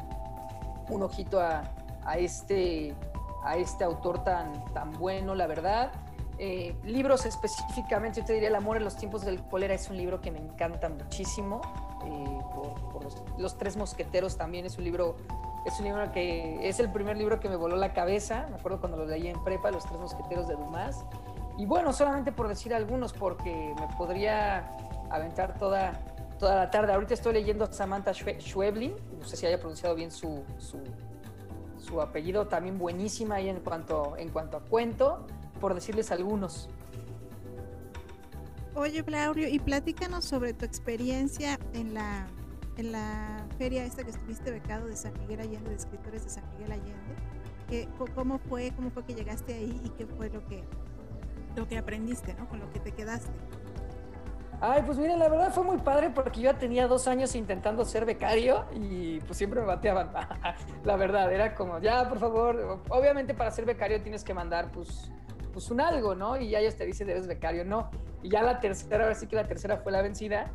[0.90, 1.64] un ojito a,
[2.06, 2.96] a, este,
[3.44, 5.92] a este autor tan, tan bueno, la verdad.
[6.42, 9.98] Eh, libros específicamente, yo te diría El amor en los tiempos del cólera es un
[9.98, 11.62] libro que me encanta muchísimo.
[12.06, 13.04] Eh, por,
[13.38, 15.18] los, Tres Mosqueteros también es un libro,
[15.66, 18.48] es un libro que es el primer libro que me voló la cabeza.
[18.50, 21.04] Me acuerdo cuando lo leí en prepa, Los Tres Mosqueteros de Dumas.
[21.58, 24.78] Y bueno, solamente por decir algunos, porque me podría
[25.10, 26.00] aventar toda,
[26.40, 26.94] toda la tarde.
[26.94, 30.78] Ahorita estoy leyendo a Samantha Schweblin, no sé si haya pronunciado bien su, su,
[31.80, 35.26] su apellido, también buenísima ahí en cuanto, en cuanto a cuento
[35.60, 36.70] por decirles algunos.
[38.76, 42.28] Oye, Claudio, y platícanos sobre tu experiencia en la,
[42.78, 46.50] en la feria esta que estuviste becado de San Miguel Allende, de escritores de San
[46.52, 47.16] Miguel Allende.
[47.68, 48.72] ¿Qué, ¿Cómo fue?
[48.76, 50.64] ¿Cómo fue que llegaste ahí y qué fue lo que,
[51.56, 52.48] lo que aprendiste, ¿no?
[52.48, 53.32] Con lo que te quedaste.
[54.62, 57.86] Ay, pues miren, la verdad fue muy padre porque yo ya tenía dos años intentando
[57.86, 60.12] ser becario y pues siempre me bateaban.
[60.84, 65.12] la verdad, era como, ya, por favor, obviamente para ser becario tienes que mandar pues
[65.52, 66.38] pues un algo, ¿no?
[66.38, 67.90] Y ya ellos te dicen, eres becario, no.
[68.22, 70.52] Y ya la tercera, ahora sí que la tercera fue la vencida.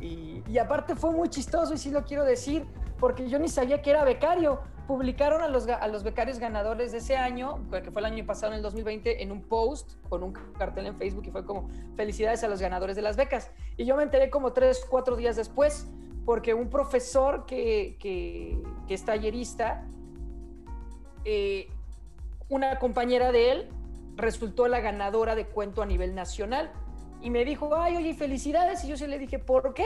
[0.00, 2.64] Y, y, aparte fue muy chistoso, y sí lo quiero decir,
[2.98, 4.60] porque yo ni sabía que era becario.
[4.88, 8.52] Publicaron a los, a los becarios ganadores de ese año, que fue el año pasado,
[8.52, 12.42] en el 2020, en un post con un cartel en Facebook y fue como, felicidades
[12.42, 13.50] a los ganadores de las becas.
[13.76, 15.86] Y yo me enteré como tres, cuatro días después,
[16.24, 19.86] porque un profesor que, que, es tallerista,
[21.26, 21.68] eh,
[22.48, 23.68] una compañera de él
[24.16, 26.72] resultó la ganadora de cuento a nivel nacional.
[27.20, 28.84] Y me dijo, ay, oye, felicidades.
[28.84, 29.84] Y yo se le dije, ¿por qué?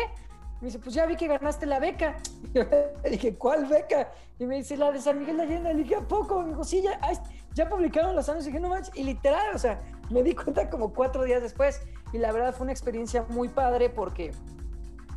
[0.62, 2.16] Me dice, pues ya vi que ganaste la beca.
[3.04, 4.12] Y dije, ¿cuál beca?
[4.38, 5.74] Y me dice, la de San Miguel de Allende.
[5.74, 6.40] Le dije, ¿a poco?
[6.40, 7.00] Me dijo, sí, ya,
[7.52, 8.44] ya publicaron los años.
[8.44, 8.94] Y dije, no manches.
[8.94, 11.80] Y literal, o sea, me di cuenta como cuatro días después.
[12.12, 14.30] Y la verdad fue una experiencia muy padre porque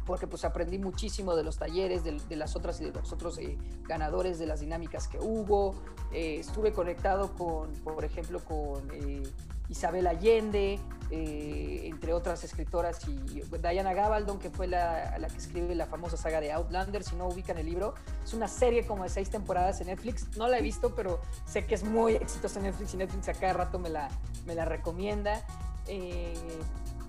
[0.05, 3.57] porque pues aprendí muchísimo de los talleres, de, las otras y de los otros eh,
[3.87, 5.75] ganadores, de las dinámicas que hubo.
[6.11, 9.23] Eh, estuve conectado con, por ejemplo, con eh,
[9.69, 10.79] Isabel Allende,
[11.11, 16.41] entre otras escritoras, y Diana Gabaldon, que fue la, la, que escribe la famosa saga
[16.41, 17.93] de Outlander, si no ubican el libro.
[18.23, 20.35] Es una serie como de seis temporadas en Netflix.
[20.37, 23.33] No la he visto, pero sé que es muy exitosa en Netflix y Netflix a
[23.33, 24.09] cada rato me la,
[24.45, 25.45] me la recomienda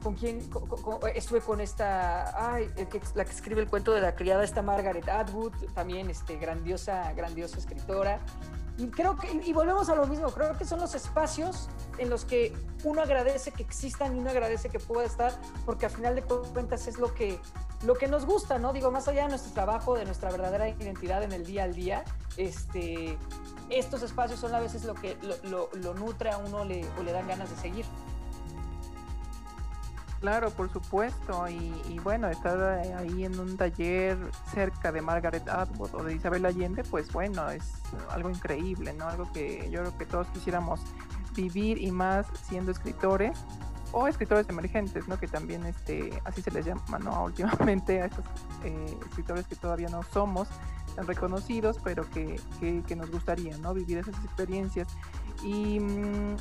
[0.03, 0.39] con quién
[1.15, 2.71] estuve con esta, ay,
[3.17, 7.59] la que escribe el cuento de la criada, esta Margaret Atwood, también este, grandiosa, grandiosa
[7.59, 8.21] escritora.
[8.91, 12.53] Creo que, y volvemos a lo mismo, creo que son los espacios en los que
[12.85, 15.33] uno agradece que existan y uno agradece que pueda estar,
[15.65, 17.39] porque al final de cuentas es lo que,
[17.85, 18.75] lo que nos gusta, ¿no?
[18.75, 22.05] Digo, más allá de nuestro trabajo, de nuestra verdadera identidad en el día al día,
[22.37, 23.17] este,
[23.71, 27.13] estos espacios son a veces lo que lo, lo, nutre a uno le, o le
[27.13, 27.87] dan ganas de seguir.
[30.21, 31.47] Claro, por supuesto.
[31.49, 34.17] Y, bueno, estar ahí en un taller
[34.53, 37.75] cerca de Margaret Atwood o de Isabel Allende, pues bueno, es
[38.11, 39.09] algo increíble, ¿no?
[39.09, 40.81] Algo que yo creo que todos quisiéramos
[41.35, 43.39] vivir y más siendo escritores
[43.93, 45.19] o escritores emergentes, ¿no?
[45.19, 47.25] Que también este, así se les llama, ¿no?
[47.27, 48.25] Últimamente a estos
[48.65, 50.49] eh, escritores que todavía no somos
[50.95, 53.75] tan reconocidos, pero que, que, nos gustaría, ¿no?
[53.75, 54.89] Vivir esas experiencias.
[55.45, 56.37] Y mm,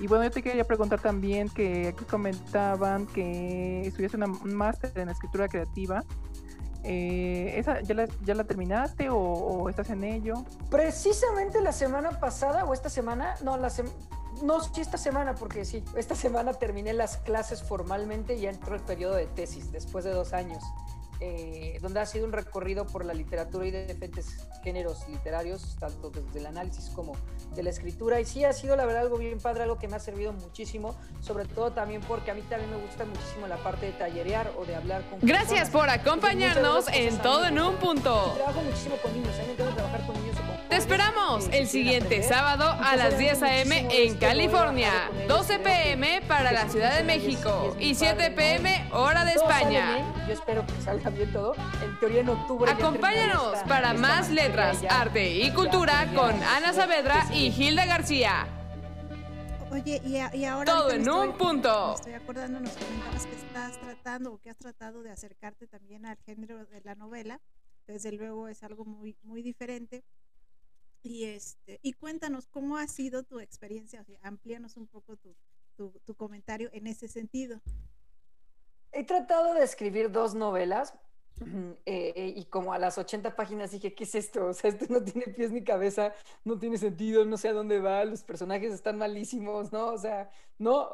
[0.00, 5.10] y bueno, yo te quería preguntar también que aquí comentaban que estudiaste un máster en
[5.10, 6.02] escritura creativa.
[6.82, 10.44] Eh, ¿esa, ya, la, ¿Ya la terminaste o, estás en ello?
[10.70, 13.70] Precisamente la semana pasada o esta semana, no, la
[14.42, 18.80] no, sí esta semana, porque sí, esta semana terminé las clases formalmente y entró el
[18.80, 20.64] periodo de tesis después de dos años.
[21.22, 26.08] Eh, donde ha sido un recorrido por la literatura y de diferentes géneros literarios, tanto
[26.10, 27.12] desde el análisis como
[27.54, 28.20] de la escritura.
[28.20, 30.96] Y sí, ha sido la verdad algo bien padre, algo que me ha servido muchísimo,
[31.20, 34.64] sobre todo también porque a mí también me gusta muchísimo la parte de tallerear o
[34.64, 35.18] de hablar con...
[35.20, 38.32] Gracias por acompañarnos en Todo en un Punto.
[38.36, 40.36] Trabajo muchísimo con niños, a mí me encanta trabajar con niños.
[40.70, 43.88] Te esperamos el siguiente sábado a las 10 a.m.
[43.90, 46.22] en California, 12 p.m.
[46.28, 48.88] para la Ciudad de México y 7 p.m.
[48.92, 50.14] hora de España.
[50.28, 51.54] Yo espero que salga bien todo.
[51.82, 52.70] En teoría en octubre.
[52.70, 58.46] Acompáñanos para más letras, arte y cultura con Ana Saavedra y Hilda García.
[59.70, 60.64] Oye, y, ahora.
[60.64, 61.88] Todo en un punto.
[61.88, 66.06] Me estoy acordando, nos comentabas que estás tratando o que has tratado de acercarte también
[66.06, 67.40] al género de la novela
[67.90, 70.04] desde luego es algo muy, muy diferente.
[71.02, 75.34] Y, este, y cuéntanos cómo ha sido tu experiencia, o amplíanos un poco tu,
[75.74, 77.60] tu, tu comentario en ese sentido.
[78.92, 80.94] He tratado de escribir dos novelas
[81.86, 84.46] eh, eh, y como a las 80 páginas dije, ¿qué es esto?
[84.46, 86.12] O sea, esto no tiene pies ni cabeza,
[86.44, 89.86] no tiene sentido, no sé a dónde va, los personajes están malísimos, ¿no?
[89.86, 90.90] O sea, no,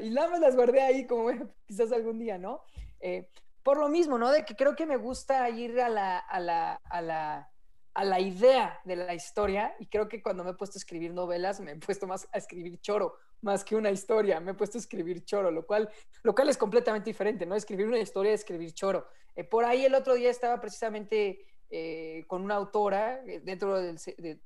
[0.00, 1.30] y nada las guardé ahí como
[1.66, 2.62] quizás algún día, ¿no?
[3.00, 3.28] Eh,
[3.62, 4.30] por lo mismo, ¿no?
[4.30, 7.50] De que creo que me gusta ir a la, a la, a la,
[7.94, 11.14] a la idea de la historia y creo que cuando me he puesto a escribir
[11.14, 14.78] novelas me he puesto más a escribir choro más que una historia, me he puesto
[14.78, 15.88] a escribir choro, lo cual,
[16.22, 17.54] lo cual es completamente diferente, ¿no?
[17.54, 19.06] Escribir una historia escribir choro.
[19.36, 23.98] Eh, por ahí el otro día estaba precisamente eh, con una autora eh, dentro del,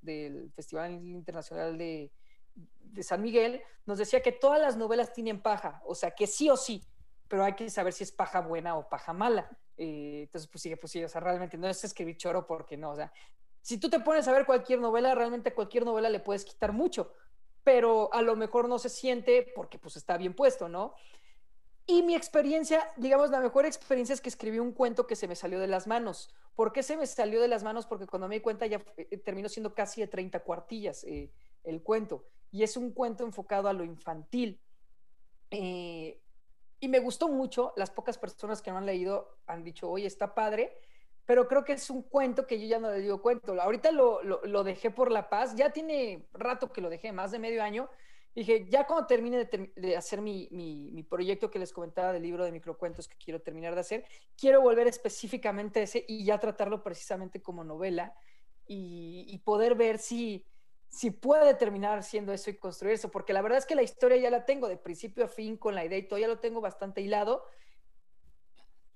[0.03, 2.11] del Festival Internacional de,
[2.55, 6.51] de, San Miguel, nos decía que todas las novelas tienen paja, o sea, que sí
[6.51, 6.83] o sí,
[7.29, 9.49] pero hay que saber si es paja buena o paja mala.
[9.79, 12.97] Entonces, pues sigue, pues sí, o sea, realmente no es escribir choro porque no, o
[12.97, 13.13] sea,
[13.63, 16.73] si tú te pones a ver cualquier novela, realmente a cualquier novela le puedes quitar
[16.73, 17.13] mucho
[17.69, 20.95] pero a lo mejor no se siente porque pues está bien puesto, ¿no?
[21.87, 25.37] Y mi experiencia, digamos, la mejor experiencia es que escribí un cuento que se me
[25.37, 26.35] salió de las manos.
[26.55, 27.85] ¿Por qué se me salió de las manos?
[27.85, 31.31] Porque cuando me di cuenta ya eh, terminó siendo casi de 30 cuartillas eh,
[31.63, 32.25] el cuento.
[32.51, 34.63] Y es un cuento enfocado a lo infantil.
[35.51, 36.23] Eh,
[36.81, 37.73] y me gustó mucho.
[37.77, 40.79] Las pocas personas que no han leído han dicho, oye, está padre
[41.29, 43.61] pero creo que es un cuento que yo ya no le digo cuento.
[43.61, 47.39] Ahorita lo, lo, dejé por la paz, ya tiene rato que lo dejé, más de
[47.39, 47.91] medio año.
[48.35, 52.51] Dije, ya cuando termine de, hacer mi, mi, proyecto que les comentaba del libro de
[52.51, 54.05] microcuentos que quiero terminar de hacer,
[54.39, 58.15] quiero volver específicamente a ese y ya tratarlo precisamente como novela
[58.67, 60.47] y, y poder ver si,
[60.89, 64.17] si puede terminar siendo eso y construir eso, porque la verdad es que la historia
[64.17, 66.61] ya la tengo de principio a fin con la idea y todo, ya lo tengo
[66.61, 67.45] bastante hilado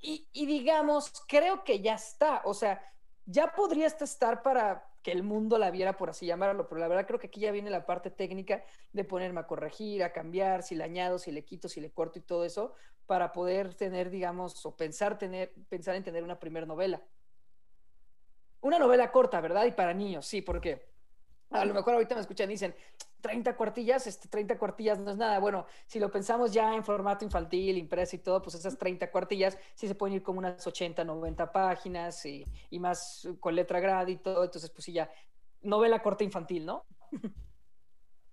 [0.05, 2.85] y, digamos, creo que ya está, o sea,
[3.25, 7.07] ya podría estar para que el mundo la viera, por así llamarlo, pero la verdad
[7.07, 10.75] creo que aquí ya viene la parte técnica de ponerme a corregir, a cambiar, si
[10.75, 12.75] le añado, si le quito, si le corto y todo eso,
[13.07, 17.01] para poder tener, digamos, o pensar, tener, pensar en tener una primera novela.
[18.61, 19.67] Una novela corta, ¿verdad?
[19.67, 20.92] Y para niños, sí, porque
[21.53, 22.75] a lo mejor ahorita me escuchan y dicen,
[23.21, 25.39] 30 cuartillas, este, 30 cuartillas no es nada.
[25.39, 29.59] Bueno, si lo pensamos ya en formato infantil, impreso y todo, pues esas 30 cuartillas
[29.75, 34.13] sí se pueden ir como unas 80, 90 páginas y, y más con letra grande
[34.13, 34.45] y todo.
[34.45, 35.11] Entonces, pues sí, ya,
[35.63, 36.85] novela corta infantil, ¿no?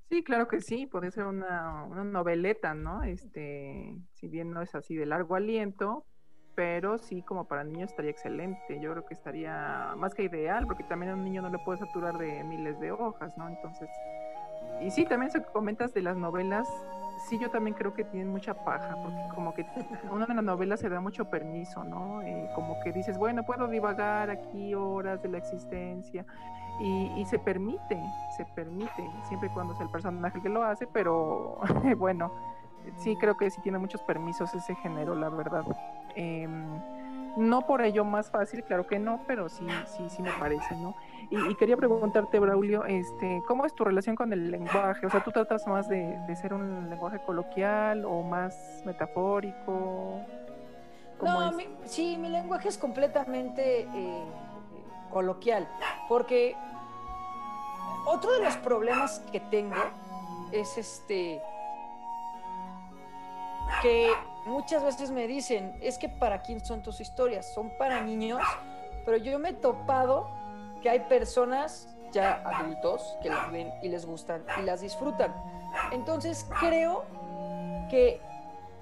[0.09, 3.03] Sí, claro que sí, puede ser una, una noveleta, ¿no?
[3.03, 6.03] Este, si bien no es así de largo aliento,
[6.55, 8.79] pero sí como para niños estaría excelente.
[8.79, 11.79] Yo creo que estaría más que ideal, porque también a un niño no le puede
[11.79, 13.47] saturar de miles de hojas, ¿no?
[13.47, 13.89] Entonces,
[14.81, 16.67] y sí, también se comentas de las novelas,
[17.27, 19.65] sí, yo también creo que tienen mucha paja, porque como que
[20.09, 22.21] una de las novelas se da mucho permiso, ¿no?
[22.21, 26.25] Eh, como que dices, bueno, puedo divagar aquí horas de la existencia,
[26.81, 28.01] y, y, se permite,
[28.37, 31.59] se permite, siempre y cuando es el personaje que lo hace, pero
[31.97, 32.31] bueno,
[32.97, 35.65] sí creo que sí tiene muchos permisos ese género, la verdad.
[36.15, 36.79] Em,
[37.37, 40.95] no por ello más fácil, claro que no, pero sí, sí, sí me parece, ¿no?
[41.31, 45.05] Y, quería preguntarte, Braulio, este, ¿cómo es tu relación con el lenguaje?
[45.05, 50.21] O sea, ¿tú tratas más de, ser un lenguaje coloquial o más metafórico?
[51.21, 51.51] No,
[51.85, 54.23] sí, mi lenguaje es completamente eh,
[55.11, 55.67] coloquial,
[56.07, 56.55] porque
[58.05, 59.75] otro de los problemas que tengo
[60.51, 61.41] es este
[63.81, 64.11] que
[64.45, 68.41] muchas veces me dicen, es que para quién son tus historias, son para niños,
[69.05, 70.29] pero yo me he topado
[70.81, 75.33] que hay personas ya adultos que las ven y les gustan y las disfrutan.
[75.91, 77.05] Entonces creo
[77.89, 78.21] que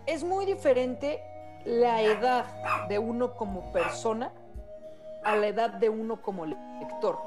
[0.06, 1.22] es muy diferente
[1.66, 2.46] la edad
[2.88, 4.32] de uno como persona
[5.24, 7.20] a la edad de uno como lector.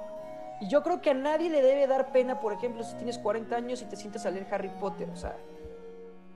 [0.61, 3.55] Y yo creo que a nadie le debe dar pena, por ejemplo, si tienes 40
[3.57, 5.09] años y te sientes a leer Harry Potter.
[5.11, 5.37] O sea,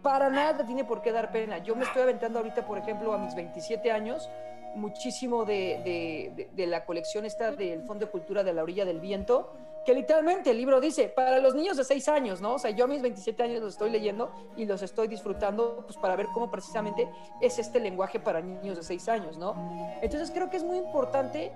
[0.05, 1.59] para nada tiene por qué dar pena.
[1.59, 4.29] Yo me estoy aventando ahorita, por ejemplo, a mis 27 años,
[4.75, 9.55] muchísimo de, la colección esta del Fondo de Cultura de la Orilla del Viento,
[9.87, 12.55] que literalmente el libro dice, para los niños de 6 años, ¿no?
[12.55, 15.97] O sea, yo a mis 27 años los estoy leyendo y los estoy disfrutando, pues
[15.97, 17.09] para ver cómo precisamente
[17.41, 19.55] es este lenguaje para niños de 6 años, ¿no?
[20.03, 21.51] Entonces creo que es muy importante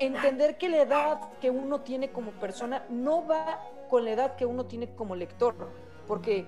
[0.00, 4.46] entender que la edad que uno tiene como persona no va con la edad que
[4.46, 5.54] uno tiene como lector,
[6.08, 6.46] porque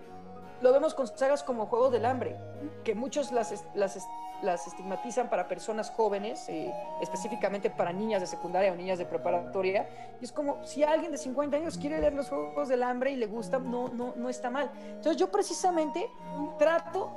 [0.64, 2.38] lo vemos con sagas como Juego del Hambre,
[2.84, 3.98] que muchos las, las
[4.40, 9.86] las estigmatizan para personas jóvenes, eh, específicamente para niñas de secundaria o niñas de preparatoria.
[10.22, 13.16] Y es como si alguien de 50 años quiere leer los Juegos del Hambre y
[13.16, 14.70] le gusta, no, no, no está mal.
[14.74, 16.10] Entonces yo precisamente
[16.58, 17.10] trato,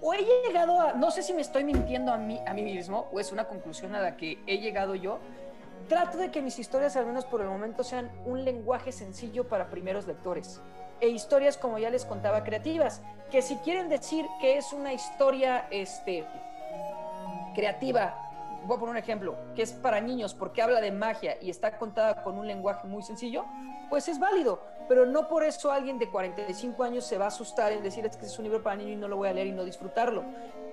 [0.00, 3.08] o, he llegado a, no sé si me estoy mintiendo a mí, a mí mismo
[3.12, 5.18] o es una conclusión a la que he llegado yo,
[5.88, 9.68] trato de que mis historias, al menos por el momento, sean un lenguaje sencillo para
[9.68, 10.60] primeros lectores.
[11.00, 15.66] E historias, como ya les contaba, creativas, que si quieren decir que es una historia
[15.70, 16.24] este,
[17.54, 18.14] creativa,
[18.66, 21.78] voy a poner un ejemplo, que es para niños porque habla de magia y está
[21.78, 23.44] contada con un lenguaje muy sencillo,
[23.88, 27.72] pues es válido, pero no por eso alguien de 45 años se va a asustar
[27.72, 29.48] en decir es que es un libro para niños y no lo voy a leer
[29.48, 30.24] y no disfrutarlo.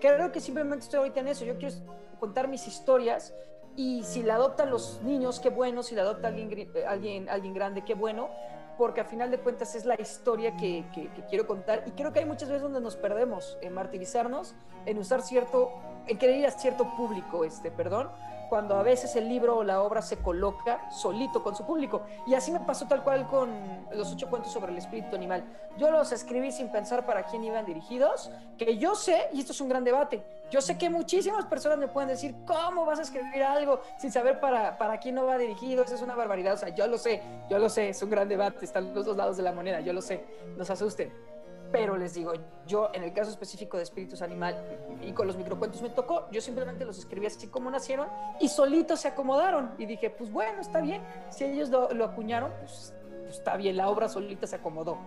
[0.02, 1.76] Creo que simplemente estoy ahorita en eso, yo quiero
[2.20, 3.34] contar mis historias
[3.76, 7.54] y si la adoptan los niños, qué bueno, si la adopta alguien, eh, alguien, alguien
[7.54, 8.30] grande, qué bueno,
[8.78, 11.84] porque a final de cuentas es la historia que, que, quiero contar.
[11.86, 14.56] Y creo que hay muchas veces donde nos perdemos en martirizarnos,
[14.86, 15.72] en usar cierto,
[16.08, 18.10] en querer ir a cierto público, este, perdón,
[18.54, 22.04] cuando a veces el libro o la obra se coloca solito con su público.
[22.28, 23.50] Y así me pasó tal cual con
[23.92, 25.44] los ocho cuentos sobre el espíritu animal.
[25.76, 28.30] Yo los escribí sin pensar para quién iban dirigidos,
[28.60, 31.88] que yo sé, y esto es un gran debate, yo sé que muchísimas personas me
[31.88, 35.84] pueden decir, ¿cómo vas a escribir algo sin saber para, para quién no va dirigido?
[35.84, 36.54] Eso es una barbaridad.
[36.54, 39.18] O sea, yo lo sé, yo lo sé, es un gran debate, están los dos
[39.18, 40.24] lados de la moneda, yo lo sé,
[40.56, 41.33] no se asusten
[41.74, 42.34] pero les digo,
[42.68, 44.56] yo en el caso específico de espíritus animal
[45.02, 48.08] y con los microcuentos me tocó, yo simplemente los escribí así como nacieron
[48.40, 49.72] y solitos se acomodaron.
[49.80, 51.02] Y dije, pues bueno, está bien,
[51.32, 52.94] si ellos lo, acuñaron, pues,
[53.24, 55.00] pues, está bien, la obra solita se acomodó.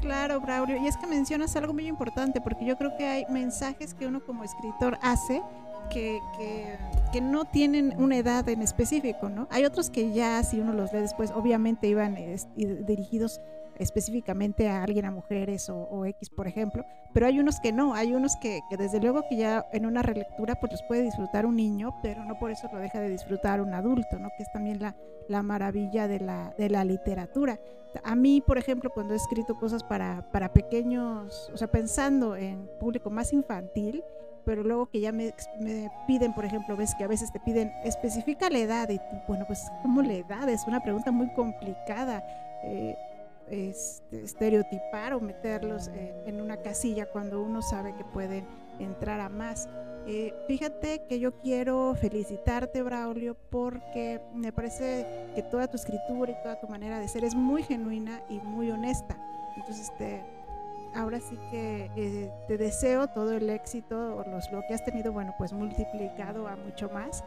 [0.00, 3.94] Claro, Braulio, y es que mencionas algo muy importante, porque yo creo que hay mensajes
[3.94, 5.42] que uno como escritor hace
[5.90, 6.78] que, que,
[7.12, 9.48] que, no tienen una edad en específico, ¿no?
[9.50, 12.16] Hay otros que ya, si uno los lee después, obviamente iban
[12.54, 13.40] dirigidos
[13.78, 18.14] específicamente a alguien, a mujeres o, X, por ejemplo, pero hay unos que no, hay
[18.14, 21.94] unos que, desde luego que ya en una relectura pues los puede disfrutar un niño,
[22.02, 24.28] pero no por eso lo deja de disfrutar un adulto, ¿no?
[24.36, 24.96] Que es también la,
[25.28, 27.58] la maravilla de la, de la literatura.
[28.04, 32.68] A mí, por ejemplo, cuando he escrito cosas para, para pequeños, o sea, pensando en
[32.80, 34.02] público más infantil,
[34.44, 37.72] pero luego que ya me, me, piden, por ejemplo, ves que a veces te piden,
[37.84, 40.48] especifica la edad, y bueno, pues, ¿cómo la edad?
[40.48, 42.24] Es una pregunta muy complicada.
[42.64, 42.96] Eh,
[43.52, 48.46] este, estereotipar o meterlos en, una casilla cuando uno sabe que pueden
[48.78, 49.68] entrar a más.
[50.06, 56.42] Eh, fíjate que yo quiero felicitarte, Braulio, porque me parece que toda tu escritura y
[56.42, 59.18] toda tu manera de ser es muy genuina y muy honesta.
[59.54, 60.22] Entonces, este,
[60.94, 65.12] ahora sí que eh, te deseo todo el éxito, o los, lo que has tenido,
[65.12, 67.22] bueno, pues multiplicado a mucho más.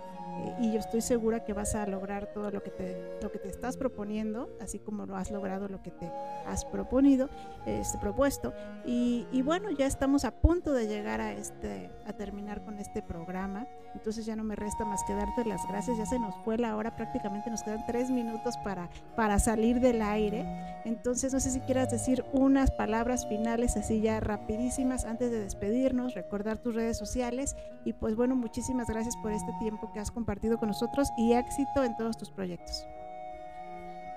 [0.59, 3.49] Y yo estoy segura que vas a lograr todo lo que te, lo que te
[3.49, 6.11] estás proponiendo, así como lo has logrado lo que te
[6.45, 7.29] has proponido,
[7.65, 8.53] este, propuesto.
[8.85, 13.01] Y, y, bueno, ya estamos a punto de llegar a, este, a terminar con este
[13.01, 16.57] programa, entonces ya no me resta más que darte las gracias, ya se nos fue
[16.57, 20.45] la hora, prácticamente nos quedan tres minutos para, para salir del aire,
[20.85, 26.13] entonces no sé si quieras decir unas palabras finales así ya rapidísimas antes de despedirnos,
[26.13, 27.55] recordar tus redes sociales.
[27.83, 31.83] Y pues bueno, muchísimas gracias por este tiempo que has compartido con nosotros y éxito
[31.83, 32.85] en todos tus proyectos.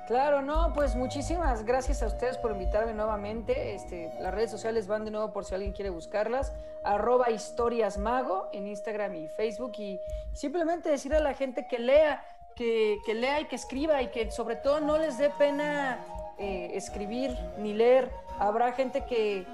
[0.08, 3.74] Claro, no, pues muchísimas gracias a ustedes por invitarme nuevamente.
[3.74, 6.54] Este, las redes sociales van de nuevo por si alguien quiere buscarlas.
[6.82, 9.72] Arroba historias mago en Instagram y Facebook.
[9.76, 10.00] Y
[10.32, 12.24] simplemente decirle a la gente que lea,
[12.56, 16.02] que, que lea y que escriba y que sobre todo no les dé pena
[16.38, 18.10] eh, escribir ni leer.
[18.38, 19.44] Habrá gente que,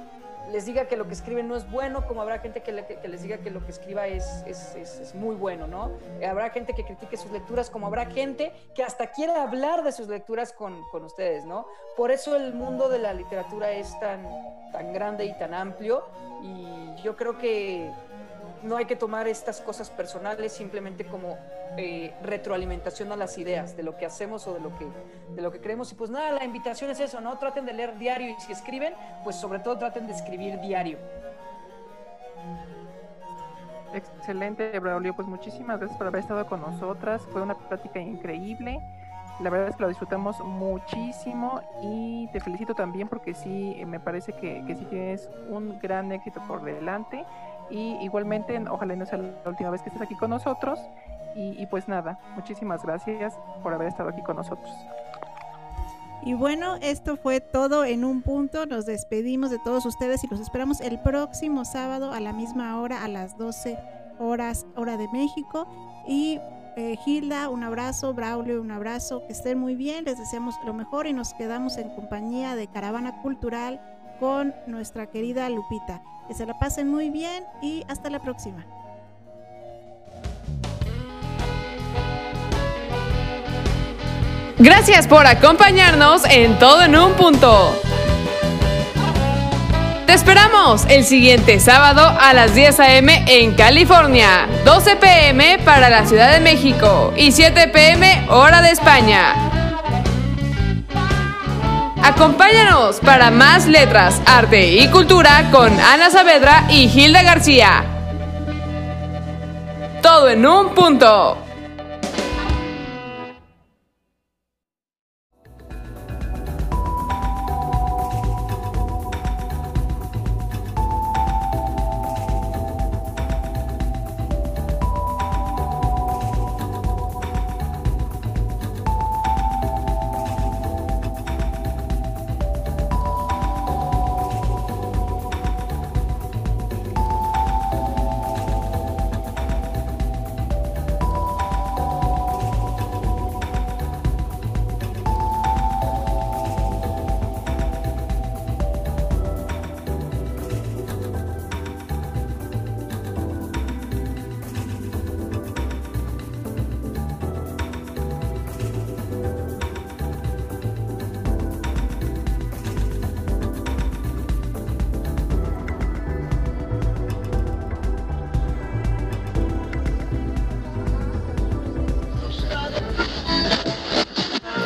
[0.51, 3.39] les diga que lo que escriben no es bueno, como habrá gente que, les diga
[3.39, 5.93] que lo que escriba es, es, muy bueno, ¿no?
[6.27, 10.09] Habrá gente que critique sus lecturas, como habrá gente que hasta quiera hablar de sus
[10.09, 11.67] lecturas con, con ustedes, ¿no?
[11.97, 14.27] Por eso el mundo de la literatura es tan,
[14.73, 16.05] tan grande y tan amplio
[16.43, 17.91] y yo creo que
[18.65, 21.37] no hay que tomar estas cosas personales simplemente como
[21.77, 24.87] eh, retroalimentación a las ideas de lo que hacemos o de lo que,
[25.35, 25.93] de lo que creemos.
[25.93, 27.39] Y pues nada, la invitación es eso, ¿no?
[27.39, 30.99] Traten de leer diario y si escriben, pues sobre todo traten de escribir diario.
[33.93, 35.15] Excelente, Braulio.
[35.15, 37.23] Pues muchísimas gracias por haber estado con nosotras.
[37.33, 38.81] Fue una plática increíble.
[39.41, 44.33] La verdad es que lo disfrutamos muchísimo y te felicito también porque sí, me parece
[44.33, 47.25] que, que sí tienes un gran éxito por delante
[47.75, 50.79] y igualmente, ojalá no sea la última vez que estés aquí con nosotros.
[51.35, 54.73] Y, pues nada, muchísimas gracias por haber estado aquí con nosotros.
[56.23, 58.67] Y bueno, esto fue todo en un punto.
[58.67, 63.03] Nos despedimos de todos ustedes y los esperamos el próximo sábado a la misma hora,
[63.03, 63.77] a las 12
[64.21, 65.67] horas, hora de México.
[66.07, 66.39] Y
[66.77, 71.09] eh, Gilda, un abrazo, Braulio, un abrazo, que estén muy bien, les deseamos lo mejor
[71.09, 73.81] y nos quedamos en compañía de Caravana Cultural
[74.19, 76.03] con nuestra querida Lupita.
[76.29, 78.65] Que se la pasen muy bien y hasta la próxima.
[84.59, 87.75] Gracias por acompañarnos en todo en un punto.
[90.07, 93.25] Te esperamos el siguiente sábado a las 10 a.m.
[93.27, 95.59] en California, 12 p.m.
[95.65, 98.27] para la Ciudad de México y 7 p.m.
[98.29, 99.64] hora de España.
[102.05, 107.83] Acompáñanos para más letras, arte y cultura con Ana Saavedra y Hilda García.
[110.03, 111.44] Todo en un punto.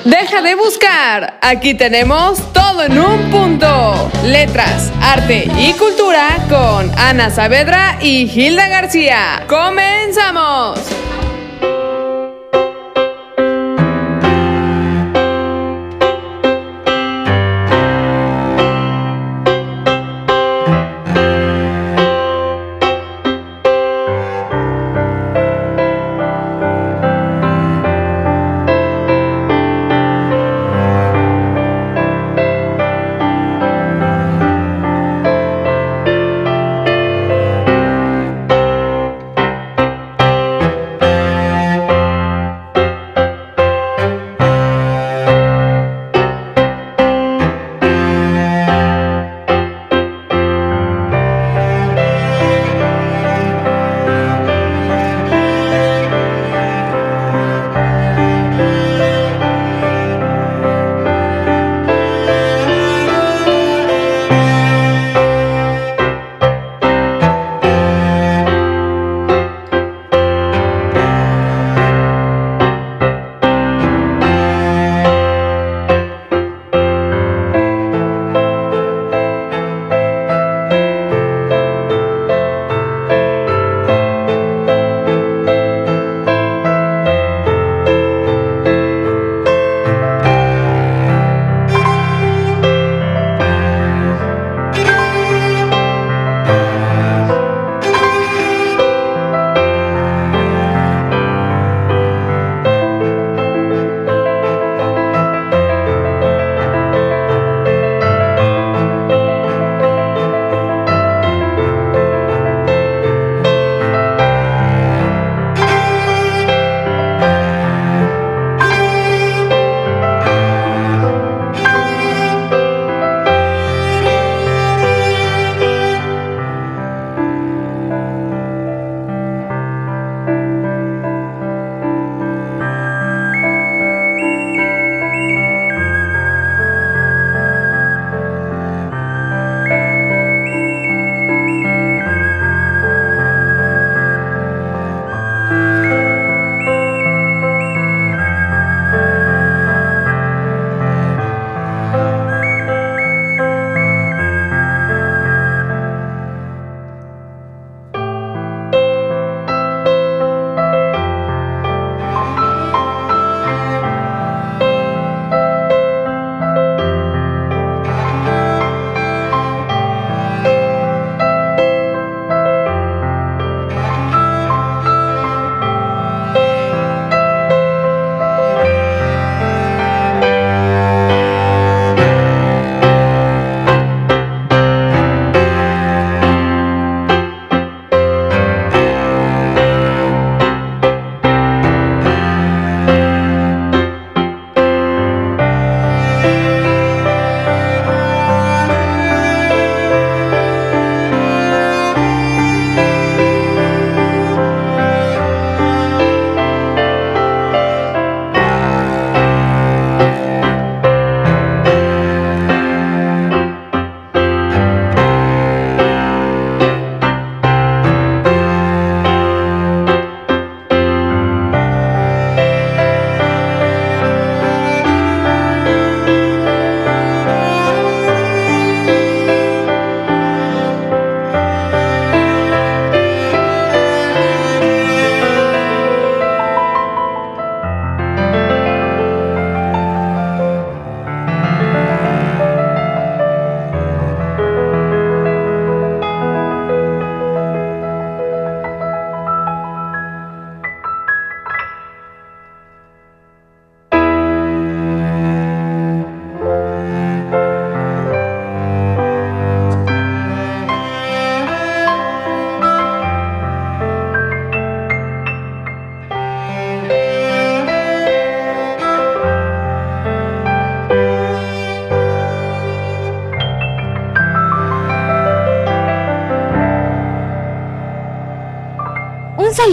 [0.09, 1.38] Deja de buscar.
[1.42, 4.11] Aquí tenemos todo en un punto.
[4.24, 9.44] Letras, arte y cultura con Ana Saavedra y Hilda García.
[9.46, 10.97] ¡Comenzamos!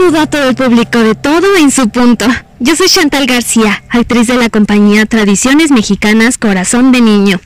[0.05, 2.27] Saludo a todo el público de todo en su punto.
[2.59, 7.41] Yo soy Chantal García, actriz de la compañía Tradiciones Mexicanas Corazón de Niño.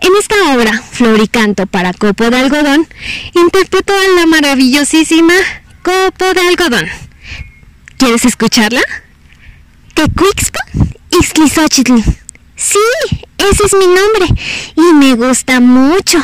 [0.00, 2.86] En esta obra, Floricanto para Copo de Algodón,
[3.34, 5.34] interpreto a la maravillosísima
[5.82, 6.86] Copo de Algodón.
[7.96, 8.82] ¿Quieres escucharla?
[9.94, 10.60] Quecuixpa
[11.10, 11.98] Ixtlisochitl.
[12.54, 12.78] Sí,
[13.38, 14.26] ese es mi nombre
[14.76, 16.20] y me gusta mucho.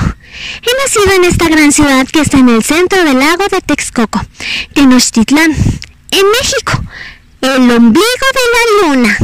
[0.85, 4.21] Nacido en esta gran ciudad que está en el centro del lago de Texcoco,
[4.75, 6.81] Tenochtitlán, en México,
[7.41, 9.19] el ombligo de la luna.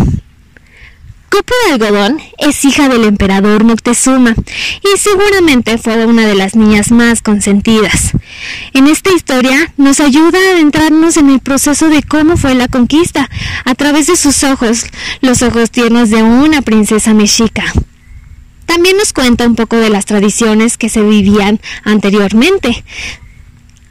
[1.30, 4.34] Copo de Algodón es hija del emperador Moctezuma
[4.82, 8.12] y seguramente fue una de las niñas más consentidas.
[8.72, 13.30] En esta historia nos ayuda a adentrarnos en el proceso de cómo fue la conquista
[13.64, 14.86] a través de sus ojos,
[15.20, 17.64] los ojos tiernos de una princesa mexica.
[18.66, 22.84] También nos cuenta un poco de las tradiciones que se vivían anteriormente.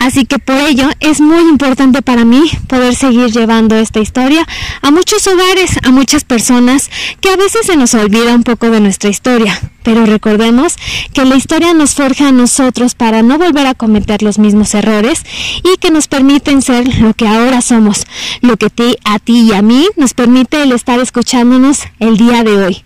[0.04, 4.46] Así que por ello es muy importante para mí poder seguir llevando esta historia
[4.82, 6.90] a muchos hogares, a muchas personas
[7.22, 9.58] que a veces se nos olvida un poco de nuestra historia.
[9.82, 10.76] Pero recordemos
[11.14, 15.24] que la historia nos forja a nosotros para no volver a cometer los mismos errores
[15.64, 18.06] y que nos permiten ser lo que ahora somos,
[18.42, 18.66] lo que
[19.06, 22.84] a ti y a mí nos permite el estar escuchándonos el día de hoy.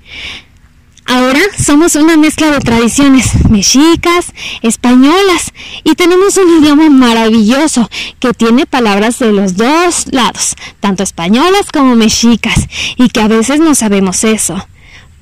[1.07, 5.53] Ahora somos una mezcla de tradiciones mexicas, españolas
[5.85, 7.89] y tenemos un idioma maravilloso
[8.19, 13.61] que tiene palabras de los dos lados, tanto españolas como mexicas, y que a veces
[13.61, 14.67] no sabemos eso.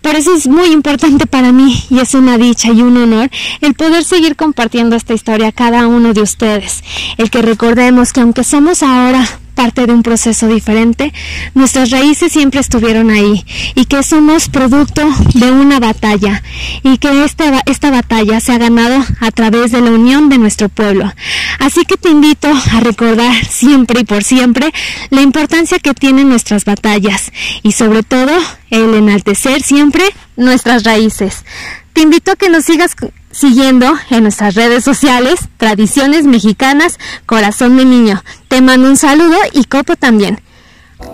[0.01, 3.29] Por eso es muy importante para mí y es una dicha y un honor
[3.61, 6.83] el poder seguir compartiendo esta historia a cada uno de ustedes.
[7.17, 11.13] El que recordemos que aunque somos ahora parte de un proceso diferente,
[11.53, 15.01] nuestras raíces siempre estuvieron ahí y que somos producto
[15.33, 16.43] de una batalla
[16.83, 20.69] y que esta, esta batalla se ha ganado a través de la unión de nuestro
[20.69, 21.11] pueblo.
[21.59, 24.71] Así que te invito a recordar siempre y por siempre
[25.09, 27.31] la importancia que tienen nuestras batallas
[27.63, 28.31] y sobre todo
[28.69, 30.03] el enaltecer siempre
[30.35, 31.45] nuestras raíces.
[31.93, 32.95] Te invito a que nos sigas
[33.35, 38.23] siguiendo en nuestras redes sociales, Tradiciones Mexicanas, Corazón de Niño.
[38.47, 40.41] Te mando un saludo y Copo también.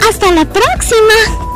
[0.07, 1.50] ¡Hasta la próxima!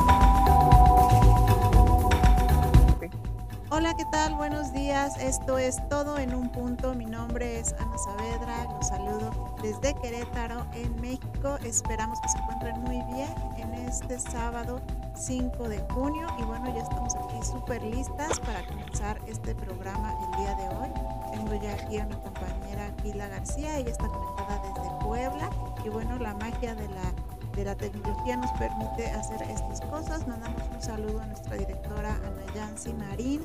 [5.20, 6.94] Esto es todo en un punto.
[6.94, 8.68] Mi nombre es Ana Saavedra.
[8.74, 11.58] Los saludo desde Querétaro, en México.
[11.64, 14.82] Esperamos que se encuentren muy bien en este sábado
[15.16, 16.28] 5 de junio.
[16.38, 20.90] Y bueno, ya estamos aquí súper listas para comenzar este programa el día de hoy.
[21.32, 23.78] Tengo ya aquí a mi compañera Gila García.
[23.78, 25.50] Ella está conectada desde Puebla.
[25.86, 27.14] Y bueno, la magia de la
[27.56, 30.28] de la tecnología nos permite hacer estas cosas.
[30.28, 33.42] Mandamos un saludo a nuestra directora Ana Yancy Marín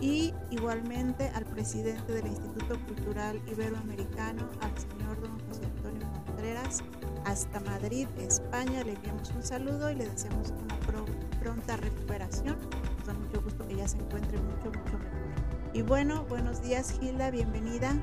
[0.00, 6.82] y igualmente al presidente del Instituto Cultural Iberoamericano, al señor don José Antonio Contreras,
[7.24, 8.82] hasta Madrid, España.
[8.82, 10.76] Le enviamos un saludo y le deseamos una
[11.40, 12.56] pronta recuperación.
[12.98, 15.22] Nos da mucho gusto que ya se encuentre mucho, mucho mejor.
[15.72, 17.94] Y bueno, buenos días Gilda, bienvenida.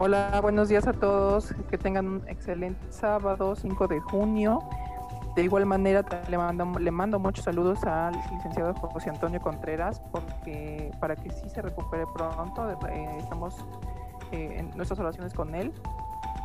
[0.00, 1.52] Hola, buenos días a todos.
[1.68, 4.60] Que tengan un excelente sábado, 5 de junio.
[5.34, 10.92] De igual manera, le mando, le mando muchos saludos al licenciado José Antonio Contreras porque
[11.00, 12.70] para que sí se recupere pronto.
[12.88, 13.56] Eh, estamos
[14.30, 15.72] eh, en nuestras oraciones con él.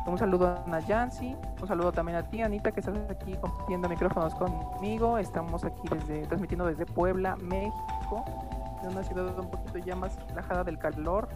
[0.08, 3.88] Un saludo a Ana Yancy, un saludo también a ti, Anita, que estás aquí compartiendo
[3.88, 5.16] micrófonos conmigo.
[5.16, 8.24] Estamos aquí desde, transmitiendo desde Puebla, México,
[8.82, 11.28] una ciudad un poquito ya más relajada del calor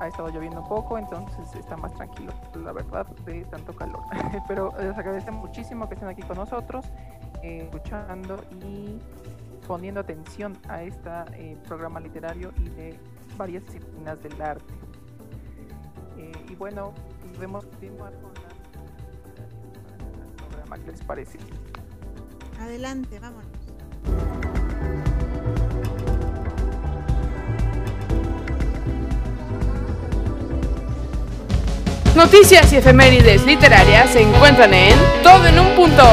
[0.00, 4.00] ha estado lloviendo un poco, entonces está más tranquilo, la verdad, de tanto calor.
[4.48, 6.86] Pero les agradece muchísimo que estén aquí con nosotros,
[7.42, 8.98] eh, escuchando y
[9.66, 12.98] poniendo atención a este programa literario y de
[13.36, 14.74] varias disciplinas del arte.
[16.18, 16.92] Eh, y bueno,
[17.34, 18.30] podemos continuar con
[20.26, 21.38] el programa, ¿qué les parece?
[22.60, 24.53] Adelante, vámonos.
[32.16, 36.04] Noticias y efemérides literarias se encuentran en Todo en un punto.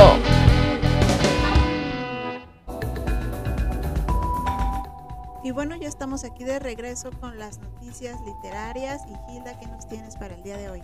[5.43, 9.03] Y bueno, ya estamos aquí de regreso con las noticias literarias.
[9.07, 10.83] Y Gilda, ¿qué nos tienes para el día de hoy?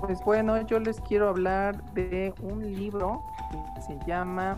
[0.00, 3.24] Pues bueno, yo les quiero hablar de un libro
[3.74, 4.56] que se llama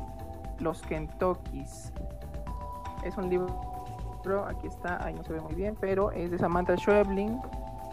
[0.59, 1.91] Los Kentuckys.
[3.03, 6.77] Es un libro, aquí está, ahí no se ve muy bien, pero es de Samantha
[6.77, 7.41] Schweblin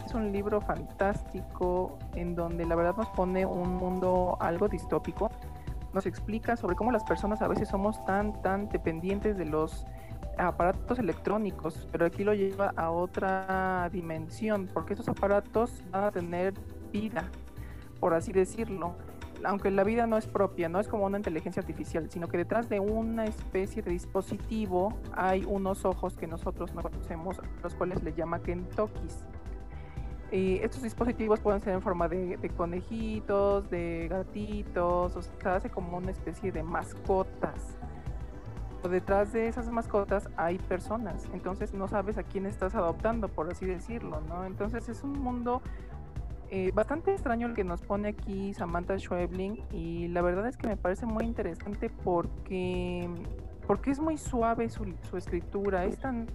[0.07, 5.29] es un libro fantástico en donde la verdad nos pone un mundo algo distópico.
[5.93, 9.85] Nos explica sobre cómo las personas a veces somos tan, tan dependientes de los
[10.37, 16.53] aparatos electrónicos, pero aquí lo lleva a otra dimensión, porque estos aparatos van a tener
[16.93, 17.25] vida,
[17.99, 18.95] por así decirlo.
[19.43, 22.69] Aunque la vida no es propia, no es como una inteligencia artificial, sino que detrás
[22.69, 28.13] de una especie de dispositivo hay unos ojos que nosotros no conocemos, los cuales le
[28.13, 29.25] llama Kentokis.
[30.31, 35.97] Eh, estos dispositivos pueden ser en forma de, conejitos, de gatitos, o sea, hace como
[35.97, 37.77] una especie de mascotas.
[38.83, 43.49] O detrás de esas mascotas hay personas, entonces no sabes a quién estás adoptando, por
[43.49, 44.45] así decirlo, ¿no?
[44.45, 45.61] Entonces es un mundo
[46.49, 50.67] eh, bastante extraño el que nos pone aquí Samantha Schwebling y la verdad es que
[50.67, 53.09] me parece muy interesante porque,
[53.65, 56.27] porque es muy suave su, su escritura, es tan,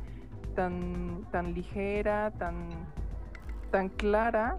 [0.55, 2.69] tan, tan ligera, tan
[3.73, 4.59] tan clara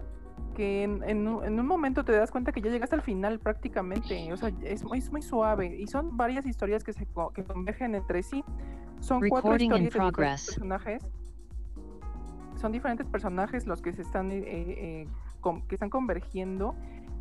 [0.54, 4.52] que en, un momento te das cuenta que ya llegaste al final prácticamente, o sea,
[4.62, 8.44] es muy, muy suave y son varias historias que se que convergen entre sí.
[9.00, 11.06] Son cuatro historias de diferentes personajes.
[12.56, 15.08] Son diferentes personajes los que se están eh, eh,
[15.68, 16.74] que están convergiendo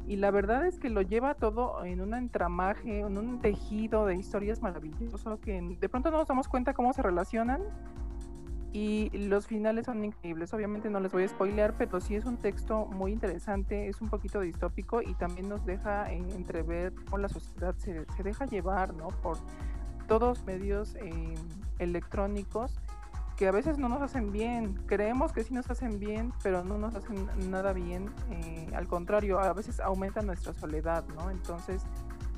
[0.07, 4.15] y la verdad es que lo lleva todo en un entramaje, en un tejido de
[4.15, 7.61] historias maravilloso que de pronto no nos damos cuenta cómo se relacionan
[8.73, 10.51] y los finales son increíbles.
[10.51, 14.09] Obviamente no les voy a spoilear, pero sí es un texto muy interesante, es un
[14.09, 19.09] poquito distópico y también nos deja entrever cómo la sociedad se, deja llevar ¿no?
[19.09, 19.37] por
[20.07, 21.35] todos medios eh,
[21.77, 22.79] electrónicos
[23.37, 24.79] que a veces no nos hacen bien.
[24.87, 28.09] Creemos que sí nos hacen bien, pero no nos hacen nada bien.
[28.31, 31.29] Eh, al contrario, a veces aumenta nuestra soledad, ¿no?
[31.29, 31.83] Entonces,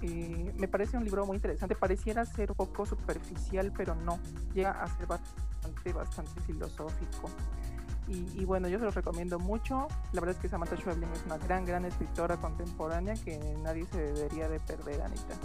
[0.01, 1.75] eh, me parece un libro muy interesante.
[1.75, 4.19] Pareciera ser un poco superficial, pero no.
[4.53, 5.45] Llega a ser bastante
[5.93, 7.29] bastante, filosófico.
[8.07, 9.87] Y, bueno, yo se los recomiendo mucho.
[10.13, 13.97] La verdad es que Samantha Schweblin es una gran, gran escritora contemporánea que nadie se
[13.97, 15.35] debería de perder, Anita.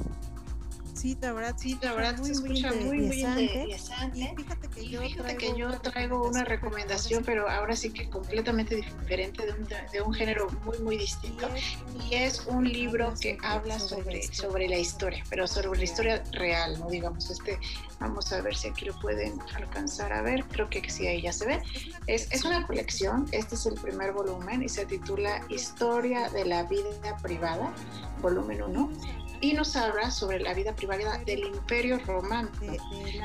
[0.95, 4.35] Sí, la verdad, sí, la verdad se escucha muy, muy interesante.
[4.35, 8.77] Y fíjate que yo, traigo, que yo traigo una recomendación, pero ahora sí que completamente
[8.77, 11.49] diferente de un, de un género muy, muy distinto.
[12.09, 16.79] Y es un libro que habla sobre, sobre la historia, pero sobre la historia real,
[16.79, 16.89] ¿no?
[16.89, 17.59] Digamos, este,
[17.99, 21.33] vamos a ver si aquí lo pueden alcanzar a ver, creo que sí, ahí ya
[21.33, 21.63] se ve.
[22.07, 26.65] Es, es una colección, este es el primer volumen y se titula Historia de la
[26.65, 27.73] vida privada,
[28.21, 28.91] volumen 1
[29.41, 32.51] y nos habla sobre la vida privada del Imperio Romano,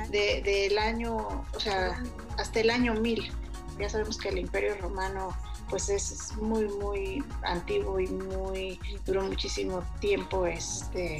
[0.10, 2.02] de, del año, o sea,
[2.38, 3.32] hasta el año 1000.
[3.80, 5.36] Ya sabemos que el Imperio Romano
[5.70, 11.20] pues es, muy, muy antiguo y muy, duró muchísimo tiempo, este,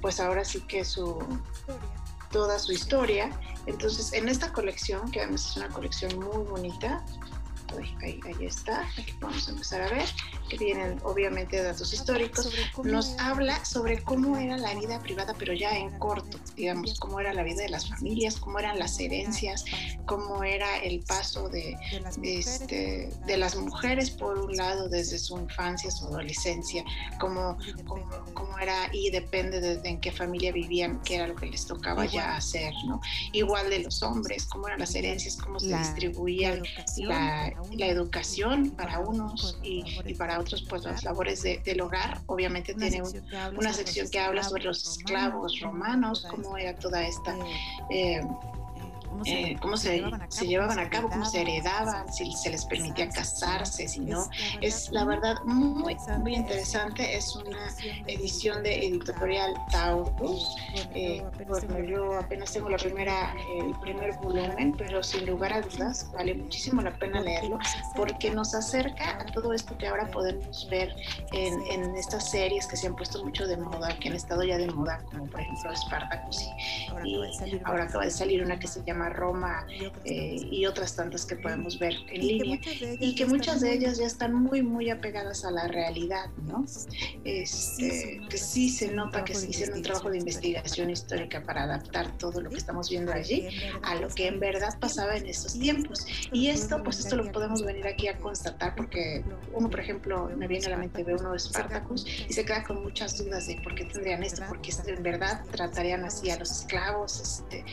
[0.00, 1.18] pues ahora sí que su,
[2.30, 3.30] toda su historia.
[3.66, 7.04] Entonces, en esta colección, que además es una colección muy bonita,
[8.02, 10.08] ahí, ahí, está, aquí podemos empezar a ver,
[10.48, 12.50] que tienen obviamente datos históricos,
[12.82, 17.32] nos habla sobre cómo era la vida privada, pero ya en corto, digamos, cómo era
[17.32, 19.64] la vida de las familias, cómo eran las herencias,
[20.06, 21.76] cómo era el paso de,
[22.22, 26.84] este, de las mujeres, por un lado, desde su infancia, su adolescencia,
[27.18, 27.56] cómo,
[28.34, 32.04] cómo, era, y depende de, en qué familia vivían, qué era lo que les tocaba
[32.06, 33.00] ya hacer, ¿no?
[33.32, 36.62] Igual de los hombres, cómo eran las herencias, cómo se distribuía
[36.98, 42.20] la, la educación para unos y, para otros pues las labores del hogar.
[42.26, 43.02] Obviamente tiene
[43.56, 47.36] una sección que habla sobre los esclavos romanos, cómo era toda esta...
[47.90, 48.20] Eh,
[49.60, 53.88] cómo, se, eh, se, llevaban a cabo, cómo se heredaban, si se les permitía casarse,
[53.88, 54.28] si no.
[54.60, 57.16] Es la verdad muy, muy interesante.
[57.16, 57.68] Es una
[58.06, 60.56] edición de editorial Taurus.
[60.94, 66.10] Eh, bueno, yo apenas tengo la primera, el primer volumen, pero sin lugar a dudas
[66.12, 67.58] vale muchísimo la pena leerlo
[67.96, 70.94] porque nos acerca a todo esto que ahora podemos ver
[71.32, 74.58] en, en estas series que se han puesto mucho de moda, que han estado ya
[74.58, 76.42] de moda, como por ejemplo Spartacus.
[77.04, 79.66] Y, y ahora acaba de salir una que se llama Roma
[80.04, 82.60] eh, y otras tantas que podemos ver en línea
[83.00, 86.64] y que muchas de ellas ya están muy muy apegadas a la realidad, ¿no?
[87.24, 92.16] Este, que sí se nota que se hicieron un trabajo de investigación histórica para adaptar
[92.18, 93.48] todo lo que estamos viendo allí
[93.82, 96.06] a lo que en verdad pasaba en esos tiempos.
[96.32, 100.46] Y esto, pues esto lo podemos venir aquí a constatar porque uno, por ejemplo, me
[100.46, 103.60] viene a la mente ve uno de Spartacus y se queda con muchas dudas de
[103.62, 107.64] por qué tendrían esto, porque en verdad tratarían así a los esclavos, este,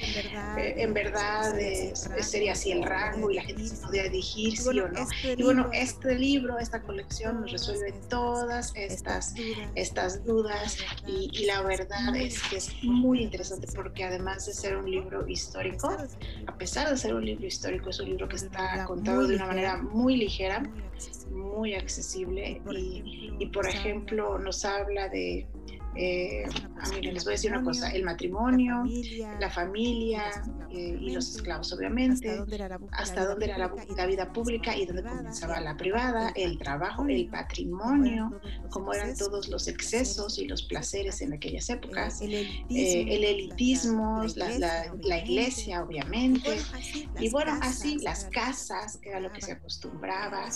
[0.83, 1.20] en verdad
[1.53, 4.87] de, sería así el rango y la gente se podía dirigir, sí o no.
[4.87, 9.33] Este y bueno, este libro, esta colección nos resuelve todas estas,
[9.75, 10.77] estas dudas.
[11.07, 15.95] y, la verdad es que es muy interesante porque además de ser un libro histórico,
[16.47, 19.47] a pesar de ser un libro histórico, es un libro que está contado de una
[19.47, 20.63] manera muy ligera,
[21.31, 22.61] muy accesible.
[22.71, 25.47] y, y por ejemplo nos habla de
[25.95, 26.45] Eh,
[27.01, 28.83] les voy a decir una cosa, el matrimonio,
[29.39, 30.23] la familia,
[30.73, 32.41] eh, y los esclavos, obviamente,
[32.91, 38.39] hasta dónde era la, vida pública y dónde comenzaba la privada, el trabajo, el patrimonio,
[38.69, 42.33] cómo eran todos los excesos y los placeres en aquellas épocas, el
[42.69, 44.59] elitismo, eh,
[45.03, 46.57] la, iglesia, obviamente,
[47.19, 50.49] y bueno, así las casas, que era lo que se acostumbraba.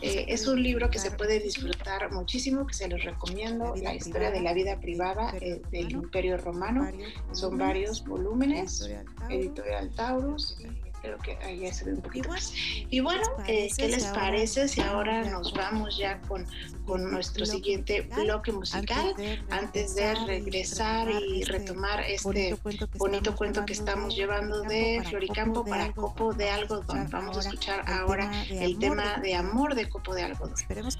[0.00, 4.40] es un libro que se puede disfrutar muchísimo, que se los recomiendo, la historia de
[4.40, 5.32] la vida privada
[5.70, 6.88] del Imperio Romano.
[7.32, 8.88] Son varios volúmenes,
[9.28, 10.56] editorial Taurus
[11.00, 12.52] creo que ahí se ve un poquito más.
[12.90, 16.46] Y bueno, eh, ¿qué les parece si ahora nos vamos ya con,
[16.86, 19.14] con nuestro siguiente bloque musical
[19.50, 22.56] antes de regresar y retomar este
[22.96, 27.08] bonito cuento que estamos llevando de Floricampo para Copo de Algodón?
[27.10, 30.54] Vamos a escuchar ahora el tema de amor de Copo de Algodón.
[30.58, 30.96] Esperemos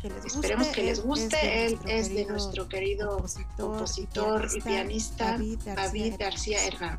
[0.69, 1.67] que les guste.
[1.67, 3.25] Él es de nuestro querido
[3.57, 5.39] compositor y pianista
[5.75, 6.99] David García Hernán.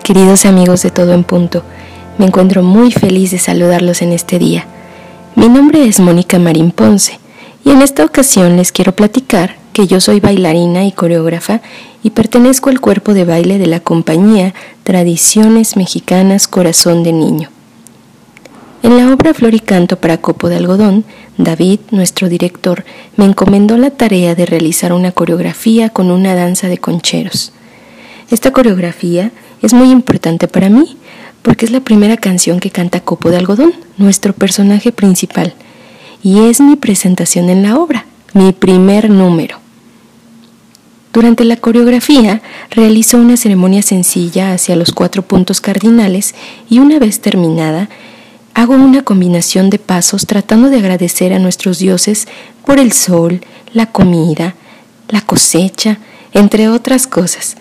[0.00, 1.62] Queridos amigos de Todo en Punto,
[2.18, 4.66] me encuentro muy feliz de saludarlos en este día.
[5.36, 7.20] Mi nombre es Mónica Marín Ponce
[7.64, 11.60] y en esta ocasión les quiero platicar que yo soy bailarina y coreógrafa
[12.02, 14.52] y pertenezco al cuerpo de baile de la compañía
[14.82, 17.48] Tradiciones Mexicanas Corazón de Niño.
[18.82, 21.04] En la obra Flor y Canto para Copo de Algodón,
[21.38, 22.84] David, nuestro director,
[23.16, 27.52] me encomendó la tarea de realizar una coreografía con una danza de concheros.
[28.30, 29.30] Esta coreografía
[29.66, 30.96] es muy importante para mí
[31.42, 35.52] porque es la primera canción que canta Copo de Algodón, nuestro personaje principal,
[36.22, 39.58] y es mi presentación en la obra, mi primer número.
[41.12, 46.34] Durante la coreografía realizo una ceremonia sencilla hacia los cuatro puntos cardinales
[46.70, 47.90] y una vez terminada,
[48.54, 52.26] hago una combinación de pasos tratando de agradecer a nuestros dioses
[52.64, 53.42] por el sol,
[53.74, 54.54] la comida,
[55.08, 55.98] la cosecha,
[56.32, 57.56] entre otras cosas,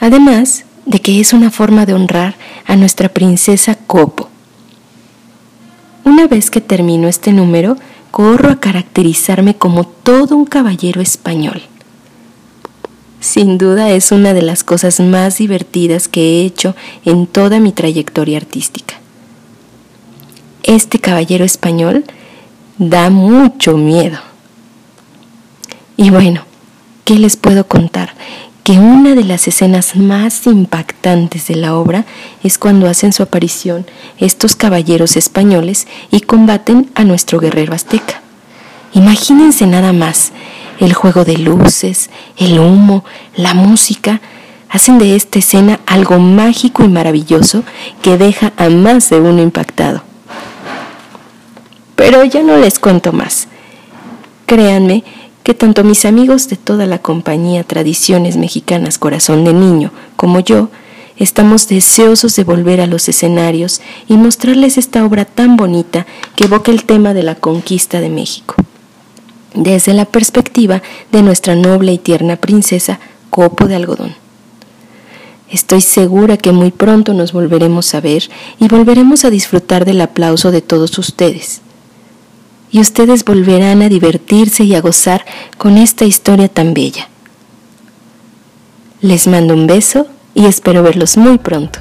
[0.00, 4.30] además de que es una forma de honrar a nuestra princesa Copo.
[6.04, 7.76] Una vez que termino este número,
[8.12, 11.62] corro a caracterizarme como todo un caballero español.
[13.20, 17.72] Sin duda es una de las cosas más divertidas que he hecho en toda mi
[17.72, 18.94] trayectoria artística.
[20.62, 22.04] Este caballero español
[22.78, 24.18] da mucho miedo.
[25.96, 26.42] Y bueno,
[27.04, 28.14] ¿qué les puedo contar?
[28.66, 32.04] Que una de las escenas más impactantes de la obra
[32.42, 33.86] es cuando hacen su aparición
[34.18, 38.22] estos caballeros españoles y combaten a nuestro guerrero azteca.
[38.92, 40.32] Imagínense nada más,
[40.80, 43.04] el juego de luces, el humo,
[43.36, 44.20] la música,
[44.68, 47.62] hacen de esta escena algo mágico y maravilloso
[48.02, 50.02] que deja a más de uno impactado.
[51.94, 53.46] Pero ya no les cuento más.
[54.44, 55.04] Créanme
[55.46, 60.70] que tanto mis amigos de toda la compañía Tradiciones Mexicanas Corazón de Niño como yo
[61.18, 66.04] estamos deseosos de volver a los escenarios y mostrarles esta obra tan bonita
[66.34, 68.56] que evoca el tema de la conquista de México
[69.54, 70.82] desde la perspectiva
[71.12, 72.98] de nuestra noble y tierna princesa
[73.30, 74.16] Copo de Algodón.
[75.48, 78.28] Estoy segura que muy pronto nos volveremos a ver
[78.58, 81.60] y volveremos a disfrutar del aplauso de todos ustedes.
[82.70, 85.24] Y ustedes volverán a divertirse y a gozar
[85.56, 87.08] con esta historia tan bella.
[89.00, 91.78] Les mando un beso y espero verlos muy pronto.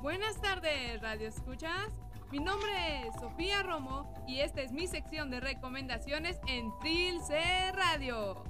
[0.00, 1.88] Buenas tardes, Radio Escuchas.
[2.30, 2.70] Mi nombre
[3.06, 8.42] es Sofía Romo y esta es mi sección de recomendaciones en Trilce Radio.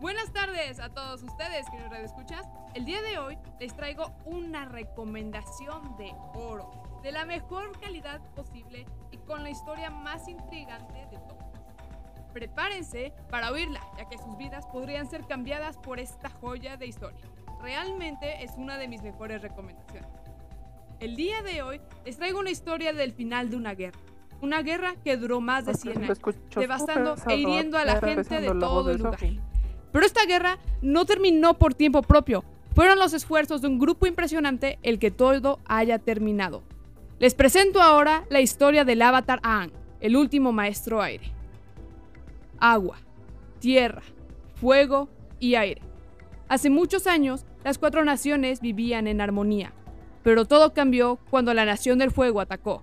[0.00, 2.46] Buenas tardes a todos ustedes, queridos Radio Escuchas.
[2.74, 6.70] El día de hoy les traigo una recomendación de oro,
[7.02, 11.46] de la mejor calidad posible y con la historia más intrigante de todas.
[12.32, 17.20] Prepárense para oírla, ya que sus vidas podrían ser cambiadas por esta joya de historia.
[17.60, 20.08] Realmente es una de mis mejores recomendaciones.
[21.00, 23.98] El día de hoy les traigo una historia del final de una guerra
[24.42, 26.18] una guerra que duró más de 100 años,
[26.54, 29.18] devastando e hiriendo a la gente de todo el lugar.
[29.92, 32.44] Pero esta guerra no terminó por tiempo propio.
[32.74, 36.64] Fueron los esfuerzos de un grupo impresionante el que todo haya terminado.
[37.22, 39.70] Les presento ahora la historia del avatar Aang,
[40.00, 41.30] el último maestro aire.
[42.58, 42.98] Agua,
[43.60, 44.02] tierra,
[44.56, 45.08] fuego
[45.38, 45.82] y aire.
[46.48, 49.72] Hace muchos años, las cuatro naciones vivían en armonía,
[50.24, 52.82] pero todo cambió cuando la nación del fuego atacó.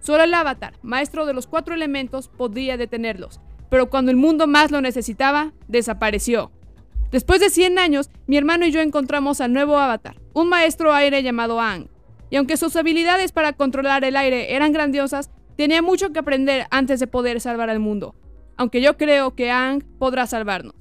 [0.00, 3.40] Solo el avatar, maestro de los cuatro elementos, podía detenerlos,
[3.70, 6.50] pero cuando el mundo más lo necesitaba, desapareció.
[7.12, 11.22] Después de 100 años, mi hermano y yo encontramos al nuevo avatar, un maestro aire
[11.22, 11.86] llamado Aang.
[12.30, 17.00] Y aunque sus habilidades para controlar el aire eran grandiosas, tenía mucho que aprender antes
[17.00, 18.14] de poder salvar al mundo.
[18.56, 20.74] Aunque yo creo que Aang podrá salvarnos.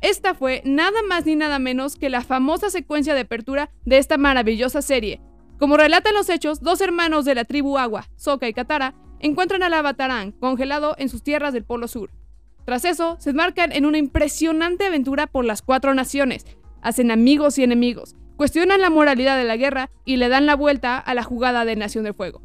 [0.00, 4.18] Esta fue nada más ni nada menos que la famosa secuencia de apertura de esta
[4.18, 5.20] maravillosa serie,
[5.58, 9.74] como relatan los hechos, dos hermanos de la tribu Agua, Soka y Katara, encuentran al
[9.74, 12.10] Avatarán congelado en sus tierras del Polo Sur.
[12.64, 16.46] Tras eso, se embarcan en una impresionante aventura por las cuatro naciones,
[16.80, 20.98] hacen amigos y enemigos, cuestionan la moralidad de la guerra y le dan la vuelta
[20.98, 22.42] a la jugada de Nación del Fuego.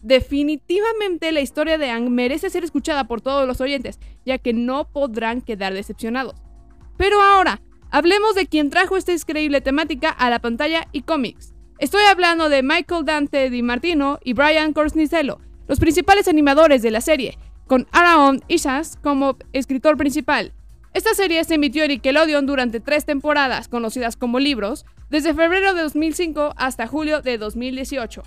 [0.00, 4.88] Definitivamente la historia de Aang merece ser escuchada por todos los oyentes, ya que no
[4.90, 6.36] podrán quedar decepcionados.
[6.96, 7.60] Pero ahora,
[7.90, 11.52] hablemos de quien trajo esta increíble temática a la pantalla y cómics.
[11.78, 17.02] Estoy hablando de Michael Dante Di Martino y Brian Corsnicello, los principales animadores de la
[17.02, 20.54] serie, con Aaron Ishas como escritor principal.
[20.94, 25.82] Esta serie se emitió en Nickelodeon durante tres temporadas, conocidas como libros, desde febrero de
[25.82, 28.22] 2005 hasta julio de 2018.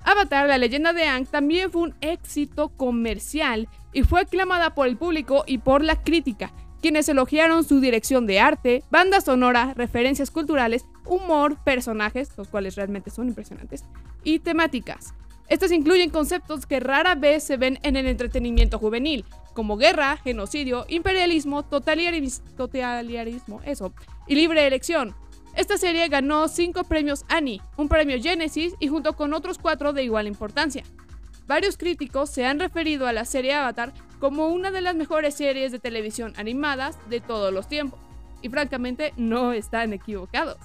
[0.00, 4.96] Avatar, la leyenda de Aang, también fue un éxito comercial y fue aclamada por el
[4.96, 6.52] público y por la crítica,
[6.82, 13.10] quienes elogiaron su dirección de arte, banda sonora, referencias culturales, humor, personajes, los cuales realmente
[13.10, 13.84] son impresionantes,
[14.24, 15.14] y temáticas.
[15.48, 20.86] Estas incluyen conceptos que rara vez se ven en el entretenimiento juvenil, como guerra, genocidio,
[20.88, 23.92] imperialismo, totalitarismo, eso,
[24.26, 25.14] y libre elección.
[25.54, 30.02] Esta serie ganó 5 premios Annie, un premio Genesis y junto con otros 4 de
[30.02, 30.82] igual importancia.
[31.46, 35.70] Varios críticos se han referido a la serie Avatar como una de las mejores series
[35.70, 38.00] de televisión animadas de todos los tiempos.
[38.40, 40.56] Y francamente no están equivocados.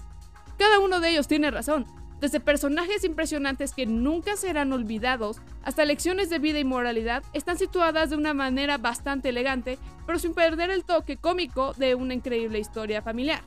[0.58, 1.86] Cada uno de ellos tiene razón.
[2.20, 8.10] Desde personajes impresionantes que nunca serán olvidados hasta lecciones de vida y moralidad están situadas
[8.10, 13.02] de una manera bastante elegante, pero sin perder el toque cómico de una increíble historia
[13.02, 13.42] familiar.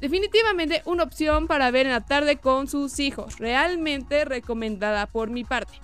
[0.00, 5.44] Definitivamente una opción para ver en la tarde con sus hijos, realmente recomendada por mi
[5.44, 5.74] parte.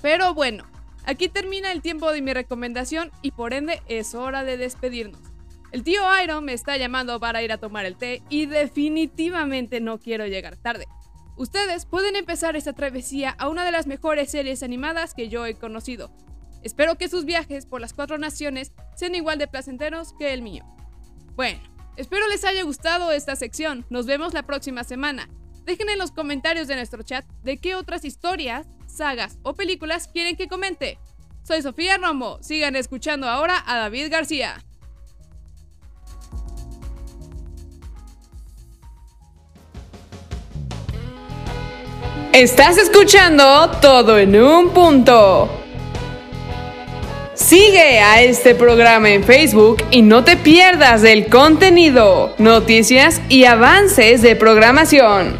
[0.00, 0.64] Pero bueno,
[1.06, 5.20] aquí termina el tiempo de mi recomendación y por ende es hora de despedirnos.
[5.72, 9.98] El tío Iron me está llamando para ir a tomar el té y definitivamente no
[9.98, 10.86] quiero llegar tarde.
[11.42, 15.56] Ustedes pueden empezar esta travesía a una de las mejores series animadas que yo he
[15.56, 16.12] conocido.
[16.62, 20.64] Espero que sus viajes por las cuatro naciones sean igual de placenteros que el mío.
[21.34, 21.58] Bueno,
[21.96, 23.84] espero les haya gustado esta sección.
[23.90, 25.28] Nos vemos la próxima semana.
[25.64, 30.36] Dejen en los comentarios de nuestro chat de qué otras historias, sagas o películas quieren
[30.36, 31.00] que comente.
[31.42, 32.38] Soy Sofía Romo.
[32.40, 34.62] Sigan escuchando ahora a David García.
[42.32, 45.50] Estás escuchando todo en un punto.
[47.34, 54.22] Sigue a este programa en Facebook y no te pierdas del contenido, noticias y avances
[54.22, 55.36] de programación.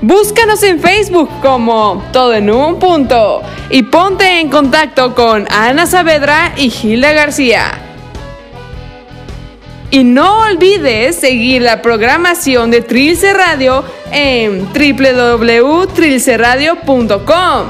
[0.00, 6.54] Búscanos en Facebook como Todo en un punto y ponte en contacto con Ana Saavedra
[6.56, 7.91] y Gilda García.
[9.92, 17.66] Y no olvides seguir la programación de Trilce Radio en www.trilceradio.com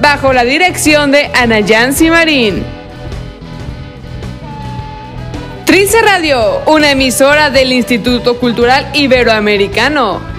[0.00, 2.64] bajo la dirección de Ana Yancy Marín.
[5.64, 10.33] Trilce Radio, una emisora del Instituto Cultural Iberoamericano.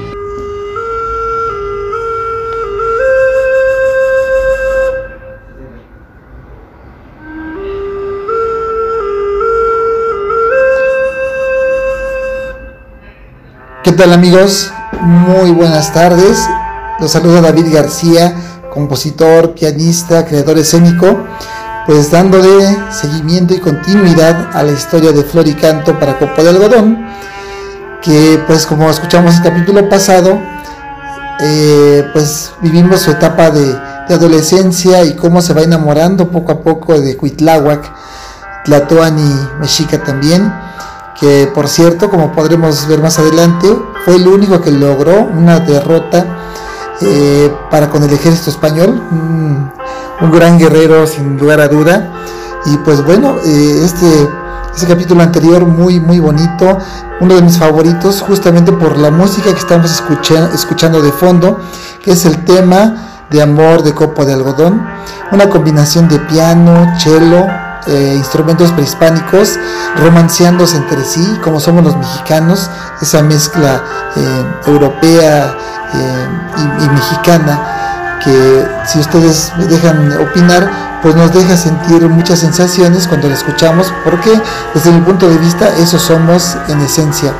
[13.95, 14.71] Tal amigos?
[15.01, 16.37] Muy buenas tardes.
[16.99, 18.35] Los saluda David García,
[18.73, 21.25] compositor, pianista, creador escénico,
[21.85, 26.49] pues dándole seguimiento y continuidad a la historia de Flor y Canto para Copo de
[26.49, 27.07] Algodón,
[28.01, 30.39] que pues como escuchamos el capítulo pasado,
[31.39, 36.99] eh, pues vivimos su etapa de, adolescencia y cómo se va enamorando poco a poco
[36.99, 37.91] de Huitláhuac,
[38.65, 40.53] Tlatoani y Mexica también
[41.19, 43.67] que por cierto, como podremos ver más adelante,
[44.03, 46.25] fue el único que logró una derrota
[47.01, 49.71] eh, para con el ejército español, un,
[50.31, 52.11] gran guerrero sin lugar a duda.
[52.65, 54.29] Y pues bueno, eh, este,
[54.73, 56.77] este capítulo anterior muy muy bonito,
[57.21, 59.91] uno de mis favoritos justamente por la música que estamos
[60.53, 61.59] escuchando de fondo,
[62.03, 64.85] que es el tema de amor de copo de algodón,
[65.31, 67.45] una combinación de piano, cello,
[67.87, 69.59] eh, instrumentos prehispánicos
[70.03, 73.83] romanceándose entre sí, como somos los mexicanos, esa mezcla
[74.15, 75.55] eh, europea
[75.93, 76.27] eh,
[76.81, 83.29] y, mexicana, que si ustedes me dejan opinar, pues nos deja sentir muchas sensaciones cuando
[83.29, 84.31] la escuchamos, porque
[84.73, 87.33] desde mi punto de vista eso somos en esencia.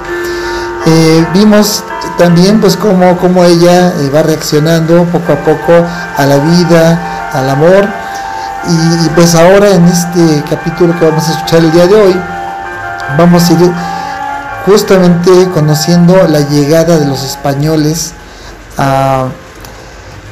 [1.33, 1.83] vimos
[2.19, 5.73] también pues cómo, cómo ella va reaccionando poco a poco
[6.17, 8.04] a la vida, al amor,
[8.67, 12.21] y, pues ahora en este capítulo que vamos a escuchar el día de hoy,
[13.17, 13.71] vamos a ir
[14.65, 18.13] justamente conociendo la llegada de los españoles
[18.77, 19.25] a,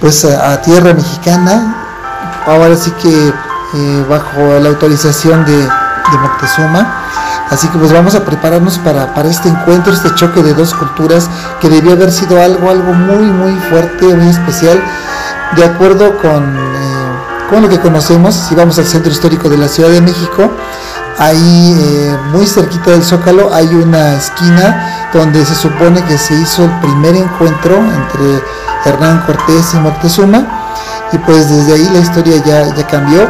[0.02, 1.76] pues a, tierra mexicana,
[2.48, 3.34] ahora sí que
[3.76, 7.00] eh, bajo la autorización de, de, Moctezuma.
[7.50, 11.30] Así que pues vamos a prepararnos para, para, este encuentro, este choque de dos culturas
[11.62, 14.82] que debió haber sido algo, algo muy, muy fuerte, muy especial,
[15.56, 16.83] de acuerdo con
[17.62, 20.50] lo que conocemos, si vamos al centro histórico de la Ciudad de México,
[21.20, 26.64] ahí eh, muy cerquita del Zócalo hay una esquina donde se supone que se hizo
[26.64, 28.42] el primer encuentro entre
[28.86, 30.46] Hernán Cortés y Moctezuma
[31.12, 33.28] y pues desde ahí la historia ya, ya cambió.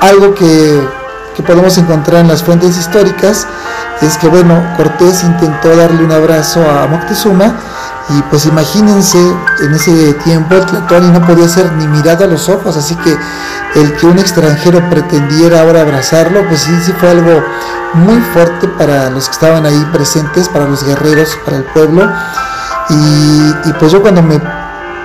[0.00, 0.86] Algo que,
[1.36, 3.46] que podemos encontrar en las fuentes históricas
[4.02, 7.54] es que bueno, Cortés intentó darle un abrazo a Moctezuma
[8.08, 12.48] y pues imagínense, en ese tiempo el Tlatoani no podía ser ni mirado a los
[12.48, 13.16] ojos, así que
[13.80, 17.42] el que un extranjero pretendiera ahora abrazarlo, pues sí, sí fue algo
[17.94, 22.08] muy fuerte para los que estaban ahí presentes, para los guerreros, para el pueblo.
[22.88, 24.40] Y, pues yo cuando me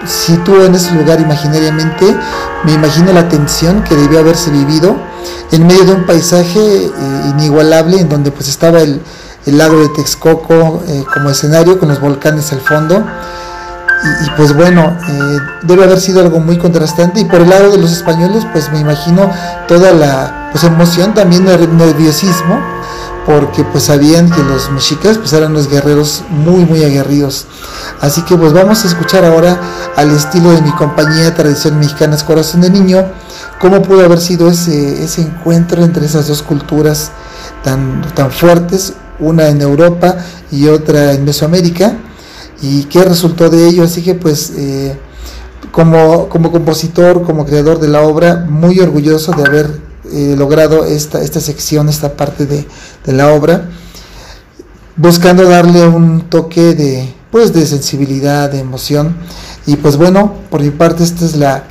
[0.05, 2.15] sitúo en ese lugar imaginariamente,
[2.63, 4.95] me imagino la tensión que debió haberse vivido
[5.51, 6.91] en medio de un paisaje eh,
[7.29, 9.01] inigualable en donde pues estaba el,
[9.45, 13.03] el lago de Texcoco eh, como escenario con los volcanes al fondo.
[14.03, 17.19] Y, pues bueno, eh, debe haber sido algo muy contrastante.
[17.19, 19.29] Y por el lado de los españoles, pues me imagino
[19.67, 22.59] toda la pues, emoción, también el nerviosismo,
[23.25, 27.45] porque pues sabían que los mexicas pues eran los guerreros muy muy aguerridos.
[27.99, 29.59] Así que pues vamos a escuchar ahora
[29.95, 33.05] al estilo de mi compañía Tradición Mexicanas Corazón de Niño,
[33.59, 37.11] cómo pudo haber sido ese, ese encuentro entre esas dos culturas
[37.63, 40.17] tan, tan fuertes, una en Europa
[40.51, 41.97] y otra en Mesoamérica,
[42.61, 43.83] y qué resultó de ello.
[43.83, 44.95] Así que pues eh,
[45.71, 49.79] como, como compositor, como creador de la obra, muy orgulloso de haber
[50.11, 52.67] eh, logrado esta, esta sección, esta parte de,
[53.05, 53.69] de, la obra,
[54.97, 59.15] buscando darle un toque de, pues, de sensibilidad, de emoción.
[59.65, 61.63] Y pues bueno, por mi parte esta es la,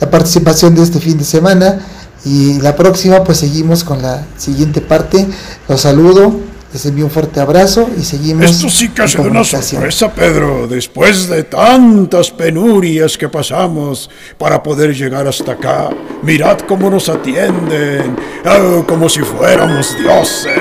[0.00, 1.80] la participación de este fin de semana.
[2.24, 5.26] Y la próxima pues seguimos con la siguiente parte.
[5.68, 6.40] Los saludo,
[6.76, 8.44] les envío un fuerte abrazo y seguimos.
[8.44, 10.66] Esto sí que ha sido una sorpresa, Pedro.
[10.66, 15.88] Después de tantas penurias que pasamos para poder llegar hasta acá,
[16.22, 20.52] mirad cómo nos atienden, oh, como si fuéramos dioses.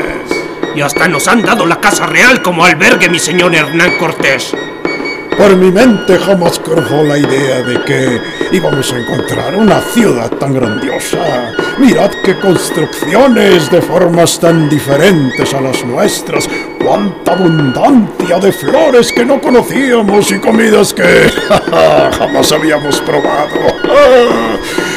[0.74, 4.54] Y hasta nos han dado la casa real como albergue, mi señor Hernán Cortés.
[5.38, 8.22] Por mi mente jamás cruzó la idea de que
[8.52, 11.52] íbamos a encontrar una ciudad tan grandiosa.
[11.78, 16.48] Mirad qué construcciones de formas tan diferentes a las nuestras.
[16.84, 21.04] Cuánta abundancia de flores que no conocíamos y comidas que
[22.18, 23.50] jamás habíamos probado.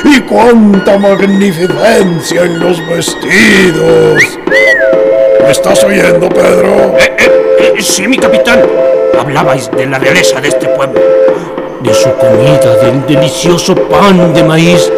[0.04, 4.22] y cuánta magnificencia en los vestidos.
[5.42, 6.96] ¿Me estás oyendo, Pedro?
[6.98, 8.62] Eh, eh, eh, sí, mi capitán.
[9.16, 11.00] Hablabais de la realeza de este pueblo,
[11.80, 14.90] de su comida, del delicioso pan de maíz,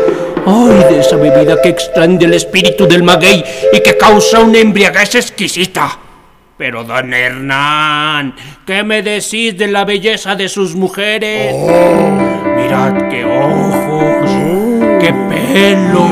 [0.46, 5.14] ay, de esa bebida que extrae el espíritu del maguey y que causa una embriaguez
[5.14, 5.98] exquisita.
[6.56, 8.34] Pero, don Hernán,
[8.66, 11.54] ¿qué me decís de la belleza de sus mujeres?
[12.56, 14.30] Mirad qué ojos,
[15.00, 16.06] qué pelo,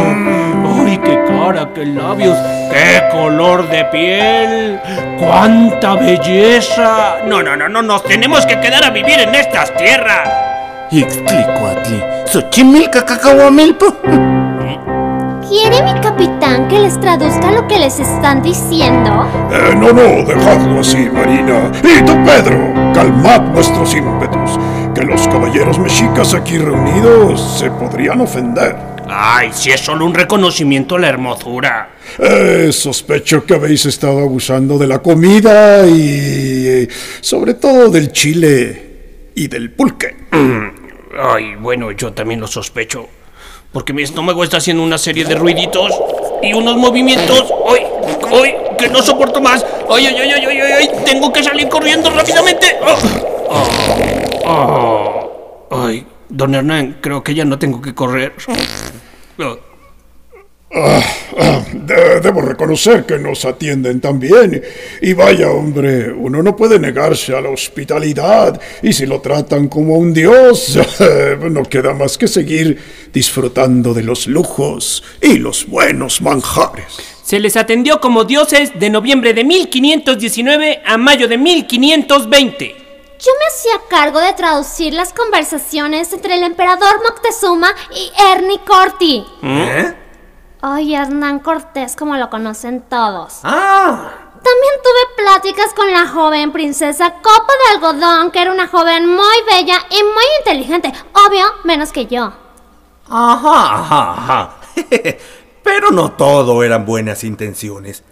[0.88, 2.36] ay, qué cara, qué labios,
[2.70, 4.80] qué color de piel,
[5.18, 7.18] cuánta belleza.
[7.26, 10.28] No, no, no, no, nos tenemos que quedar a vivir en estas tierras.
[10.90, 13.96] Ixtlicuatli, Xochimilca cacahuamilpo.
[15.48, 19.26] ¿Quiere mi capitán que les traduzca lo que les están diciendo?
[19.50, 21.70] Eh, no, no, dejadlo así, Marina.
[21.82, 24.58] Y tú, Pedro, calmad vuestros ímpetus,
[24.94, 28.97] que los caballeros mexicas aquí reunidos se podrían ofender.
[29.10, 31.90] Ay, si es solo un reconocimiento a la hermosura.
[32.18, 36.88] Eh, sospecho que habéis estado abusando de la comida y eh,
[37.20, 40.16] sobre todo del chile y del pulque.
[41.20, 43.08] Ay, bueno, yo también lo sospecho.
[43.72, 45.92] Porque mi estómago está haciendo una serie de ruiditos
[46.42, 47.52] y unos movimientos.
[47.68, 47.86] ¡Ay!
[48.32, 48.54] ¡Ay!
[48.78, 49.64] ¡Que no soporto más!
[49.90, 50.72] ¡Ay, ay, ay, ay, ay!
[50.72, 52.76] ay tengo que salir corriendo rápidamente!
[52.82, 53.66] ¡Oh!
[54.44, 55.68] Oh, oh.
[55.70, 56.06] ¡Ay!
[56.30, 58.34] Don Hernán, creo que ya no tengo que correr.
[60.74, 61.02] Ah,
[61.38, 64.62] ah, de debo reconocer que nos atienden tan bien.
[65.00, 68.60] Y vaya, hombre, uno no puede negarse a la hospitalidad.
[68.82, 70.78] Y si lo tratan como un dios,
[71.50, 72.78] no queda más que seguir
[73.12, 76.98] disfrutando de los lujos y los buenos manjares.
[77.22, 82.87] Se les atendió como dioses de noviembre de 1519 a mayo de 1520.
[83.18, 89.26] Yo me hacía cargo de traducir las conversaciones entre el emperador Moctezuma y Ernie Corti.
[89.42, 89.94] ¿Eh?
[90.62, 93.40] Ay, Hernán Cortés, como lo conocen todos.
[93.42, 94.12] ¡Ah!
[94.34, 99.36] También tuve pláticas con la joven princesa Copa de Algodón, que era una joven muy
[99.50, 100.92] bella y muy inteligente.
[101.26, 102.32] Obvio, menos que yo.
[103.08, 104.56] Ajá, ajá, ajá.
[105.64, 108.04] Pero no todo eran buenas intenciones.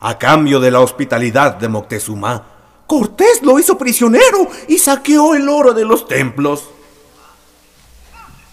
[0.00, 2.53] A cambio de la hospitalidad de Moctezuma,
[2.86, 6.64] Cortés lo hizo prisionero y saqueó el oro de los templos.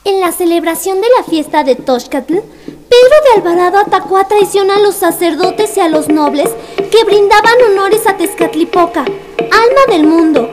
[0.04, 4.80] En la celebración de la fiesta de Toxcatl, Pedro de Alvarado atacó a traición a
[4.80, 10.50] los sacerdotes y a los nobles que brindaban honores a Tezcatlipoca, alma del mundo.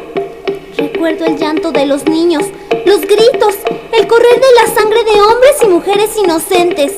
[0.76, 2.44] Recuerdo el llanto de los niños,
[2.84, 3.54] los gritos,
[3.92, 6.92] el correr de la sangre de hombres y mujeres inocentes.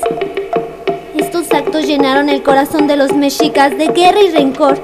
[1.16, 4.80] Estos actos llenaron el corazón de los mexicas de guerra y rencor,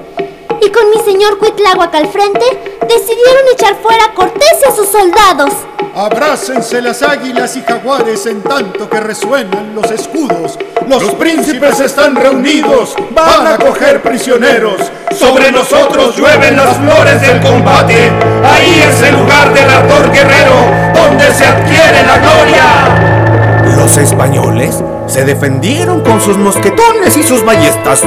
[0.67, 2.45] y con mi señor Cuitláhuac al frente,
[2.81, 5.51] decidieron echar fuera a Cortés y a sus soldados.
[5.95, 10.59] Abrácense las águilas y jaguares en tanto que resuenan los escudos.
[10.87, 14.91] Los, príncipes están reunidos, van a coger prisioneros.
[15.11, 18.11] Sobre nosotros llueven las flores del combate.
[18.43, 20.55] Ahí es el lugar del ardor guerrero,
[20.93, 23.75] donde se adquiere la gloria.
[23.77, 28.03] Los españoles se defendieron con sus mosquetones y sus ballestas.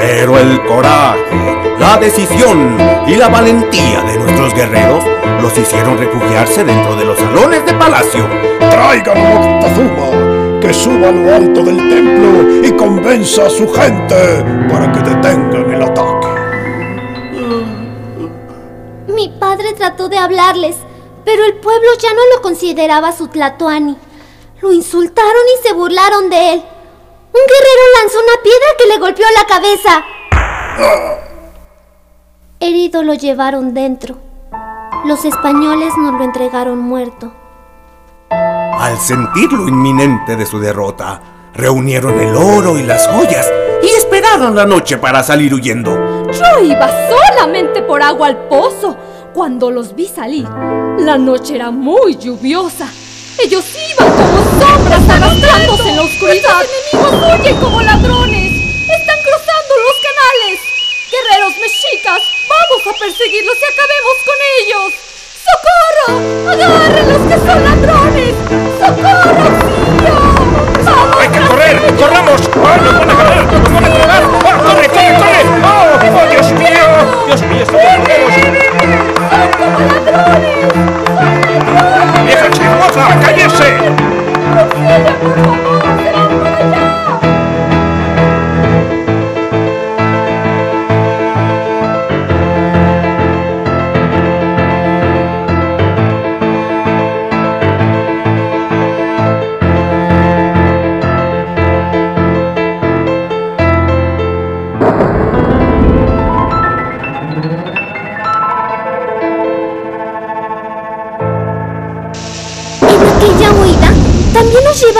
[0.00, 5.04] Pero el coraje, la decisión y la valentía de nuestros guerreros
[5.42, 8.26] los hicieron refugiarse dentro de los salones de palacio.
[8.58, 14.42] Traigan a Moctezuma, que suba a lo alto del templo y convenza a su gente
[14.70, 16.28] para que detengan el el ataque.
[19.08, 20.76] Mi padre trató de hablarles,
[21.26, 23.98] pero el pueblo ya no lo consideraba su tlatoani.
[24.62, 26.62] Lo insultaron y se burlaron de él.
[27.32, 30.04] Un guerrero lanzó una piedra que le golpeó la cabeza.
[32.58, 34.16] Herido lo llevaron dentro.
[35.04, 37.32] Los españoles nos lo entregaron muerto.
[38.30, 41.20] Al sentir lo inminente de su derrota,
[41.54, 43.50] reunieron el oro y las joyas
[43.82, 46.26] y esperaron la noche para salir huyendo.
[46.32, 48.96] Yo iba solamente por agua al pozo
[49.32, 50.48] cuando los vi salir.
[50.98, 52.88] La noche era muy lluviosa.
[53.42, 56.60] Ellos iban como sombras arrastrándose en la oscuridad.
[56.60, 58.52] Los enemigos huyen como ladrones.
[58.52, 60.60] Están cruzando los canales.
[61.10, 64.92] Guerreros mexicas, vamos a perseguirlos y acabemos con ellos.
[65.40, 66.08] ¡Socorro!
[66.50, 68.34] ¡Agarren los que son ladrones!
[68.78, 70.14] ¡Socorro, auxilio!
[70.84, 71.16] ¡Vamos!
[71.18, 71.76] ¡Hay que correr!
[71.96, 72.40] ¡Corramos!
[72.44, 73.52] ¡Ay, nos van a agarrar!
[73.52, 74.22] ¡Nos van a agarrar!
[74.24, 75.42] ¡Oh, corre, corre, corre!
[75.64, 76.86] ¡Oh, oh, Dios mío!
[77.26, 78.34] ¡Dios mío, estamos enfermos!
[79.30, 80.89] ¡Son como ladrones!
[83.00, 83.64] Сара, конечно!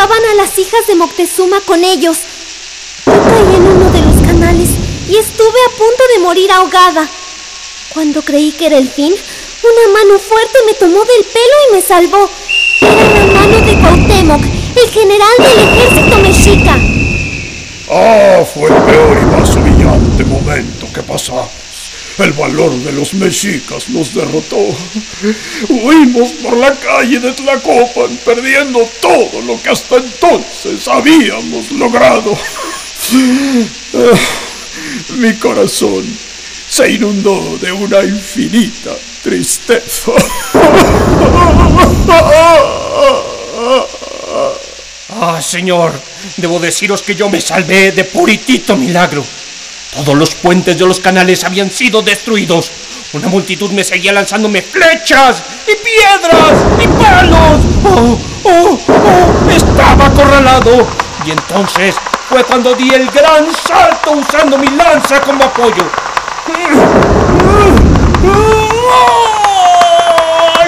[0.01, 2.21] Llevaban a las hijas de Moctezuma con ellos.
[3.05, 4.71] Yo caí en uno de los canales
[5.09, 7.07] y estuve a punto de morir ahogada.
[7.93, 11.83] Cuando creí que era el fin, una mano fuerte me tomó del pelo y me
[11.83, 12.31] salvó.
[12.81, 16.79] Era la mano de Cuauhtémoc, el general del ejército mexica.
[17.91, 21.60] Ah, fue el peor y más humillante momento que pasamos.
[22.21, 24.59] El valor de los mexicas nos derrotó.
[25.71, 32.37] Huimos por la calle de Tlacopan, perdiendo todo lo que hasta entonces habíamos logrado.
[33.95, 34.15] Ah,
[35.17, 36.05] Mi corazón
[36.69, 40.13] se inundó de una infinita tristeza.
[45.09, 45.99] Ah, señor,
[46.37, 49.25] debo deciros que yo me salvé de puritito milagro.
[49.93, 52.71] Todos los puentes de los canales habían sido destruidos.
[53.13, 57.65] Una multitud me seguía lanzándome flechas y piedras y palos.
[57.85, 60.87] Oh, oh, oh, estaba acorralado.
[61.27, 61.97] Y entonces
[62.29, 65.91] fue cuando di el gran salto usando mi lanza como apoyo.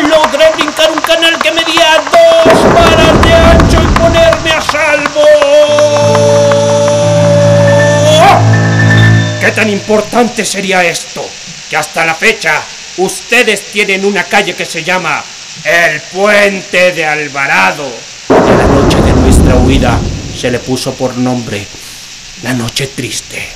[0.09, 6.22] Logré brincar un canal que medía dos varas de ancho y ponerme a salvo.
[9.53, 11.23] ¿Qué tan importante sería esto?
[11.69, 12.62] Que hasta la fecha
[12.97, 15.23] ustedes tienen una calle que se llama
[15.62, 17.87] el Puente de Alvarado.
[18.31, 20.01] Y a la noche de nuestra huida
[20.35, 21.66] se le puso por nombre
[22.43, 23.47] la Noche Triste.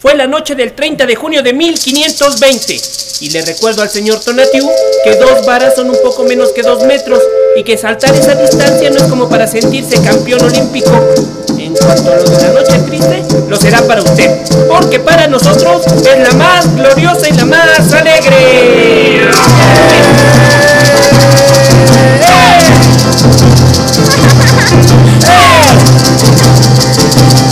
[0.00, 2.80] Fue la noche del 30 de junio de 1520.
[3.20, 4.68] Y le recuerdo al señor Tonatiu
[5.04, 7.22] que dos varas son un poco menos que dos metros
[7.54, 10.90] y que saltar esa distancia no es como para sentirse campeón olímpico.
[11.70, 15.86] En cuanto a lo de la noche triste, lo será para usted, porque para nosotros
[15.86, 19.30] es la más gloriosa y la más alegre.
[27.40, 27.46] La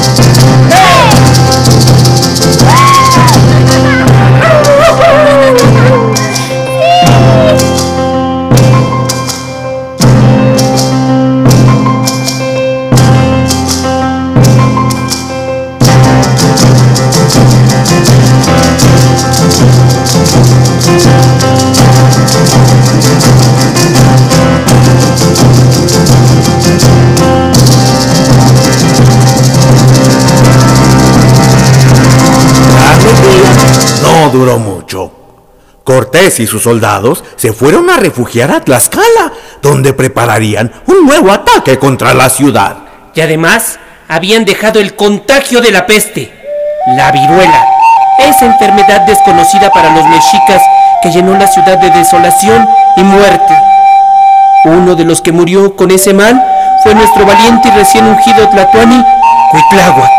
[34.29, 35.13] no duró mucho.
[35.85, 39.33] Cortés y sus soldados se fueron a refugiar a Tlaxcala,
[39.63, 42.77] donde prepararían un nuevo ataque contra la ciudad.
[43.15, 46.33] Y además habían dejado el contagio de la peste,
[46.89, 47.65] la viruela,
[48.19, 50.63] esa enfermedad desconocida para los mexicas
[51.03, 53.55] que llenó la ciudad de desolación y muerte.
[54.65, 56.45] Uno de los que murió con ese mal
[56.83, 59.03] fue nuestro valiente y recién ungido Tlatuani,
[59.51, 60.11] Cuitláhuac.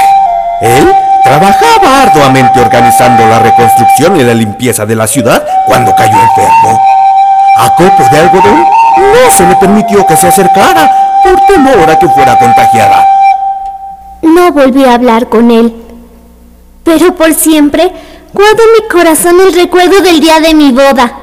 [0.62, 6.82] Él trabajaba arduamente organizando la reconstrucción y la limpieza de la ciudad cuando cayó enfermo.
[7.58, 8.66] A copos de algodón
[8.98, 10.90] no se le permitió que se acercara
[11.24, 13.08] por temor a que fuera contagiada.
[14.22, 15.74] No volví a hablar con él,
[16.84, 17.92] pero por siempre
[18.34, 21.14] guardo en mi corazón el recuerdo del día de mi boda.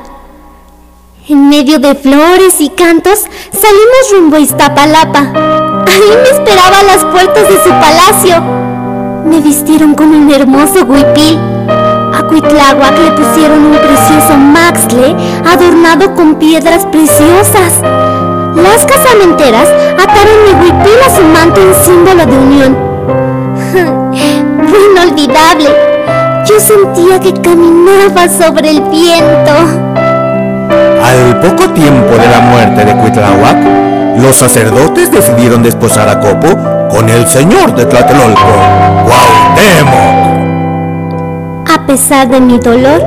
[1.28, 5.18] En medio de flores y cantos salimos rumbo a Iztapalapa.
[5.88, 8.65] Ahí me esperaba a las puertas de su palacio.
[9.26, 11.38] Me vistieron con un hermoso huipil.
[11.68, 17.80] A Cuitláhuac le pusieron un precioso maxle adornado con piedras preciosas.
[18.54, 22.76] Las casamenteras ataron mi huipil a su manto en símbolo de unión.
[24.68, 25.68] Fue inolvidable.
[26.46, 29.52] Yo sentía que caminaba sobre el viento.
[31.02, 33.56] Al poco tiempo de la muerte de Cuitláhuac,
[34.18, 36.48] los sacerdotes decidieron desposar a Copo
[36.88, 38.40] con el señor de Tlatelolco,
[41.68, 43.02] A pesar de mi dolor,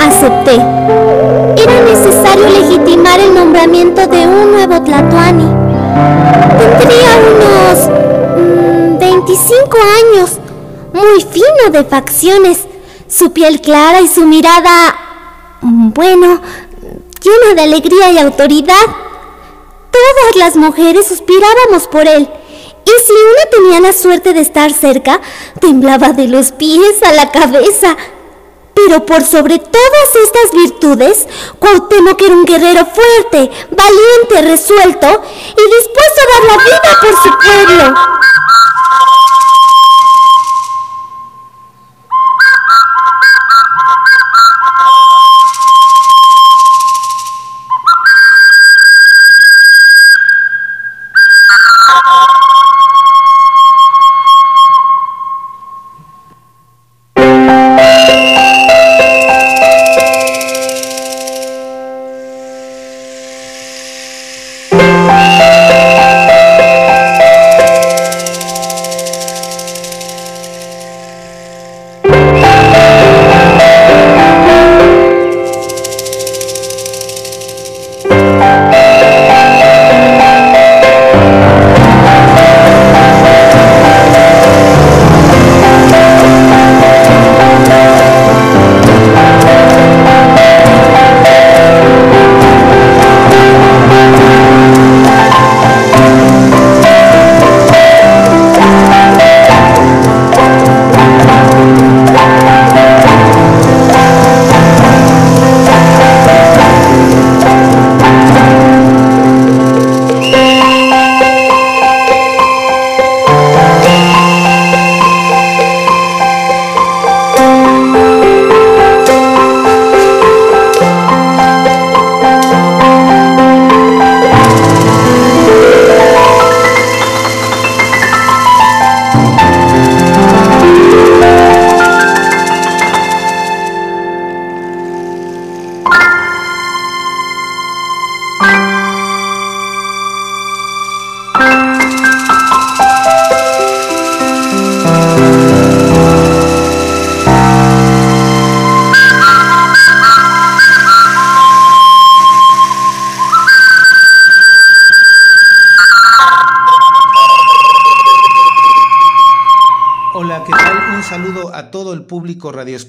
[0.00, 0.54] acepté.
[0.54, 5.46] Era necesario legitimar el nombramiento de un nuevo Tlatoani.
[6.58, 10.38] Tendría unos 25 mm, años,
[10.92, 12.66] muy fino de facciones,
[13.08, 14.96] su piel clara y su mirada,
[15.62, 16.40] bueno,
[17.22, 18.86] llena de alegría y autoridad.
[19.90, 22.28] Todas las mujeres suspirábamos por él,
[22.84, 25.20] y si una tenía la suerte de estar cerca,
[25.60, 27.96] temblaba de los pies a la cabeza.
[28.74, 31.26] Pero por sobre todas estas virtudes,
[31.58, 37.30] Cuauhtémoc era un guerrero fuerte, valiente, resuelto y dispuesto a dar la vida por su
[37.38, 37.94] pueblo.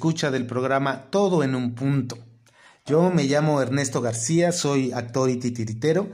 [0.01, 2.17] Escucha del programa Todo en un punto.
[2.87, 6.09] Yo me llamo Ernesto García, soy actor y titiritero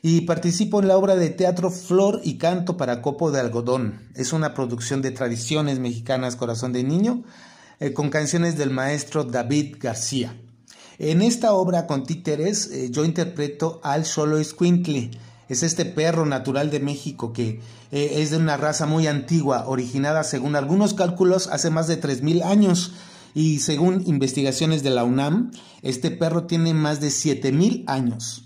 [0.00, 3.98] y participo en la obra de teatro Flor y Canto para Copo de Algodón.
[4.14, 7.24] Es una producción de tradiciones mexicanas Corazón de Niño
[7.80, 10.36] eh, con canciones del maestro David García.
[11.00, 15.10] En esta obra con títeres eh, yo interpreto al Solo Escuintle.
[15.48, 17.60] Es este perro natural de México que
[17.90, 22.44] eh, es de una raza muy antigua, originada según algunos cálculos hace más de 3.000
[22.44, 22.92] años.
[23.34, 25.50] Y según investigaciones de la UNAM,
[25.82, 28.44] este perro tiene más de 7.000 años.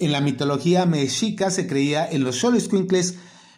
[0.00, 3.16] En la mitología mexica se creía en los Xoloscuincles,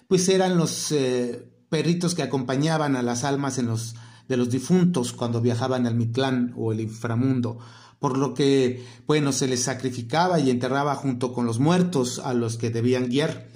[0.08, 5.86] pues eran los eh, perritos que acompañaban a las almas de los difuntos cuando viajaban
[5.86, 7.58] al Mitlán o el inframundo
[7.98, 12.56] por lo que, bueno, se les sacrificaba y enterraba junto con los muertos a los
[12.56, 13.48] que debían guiar.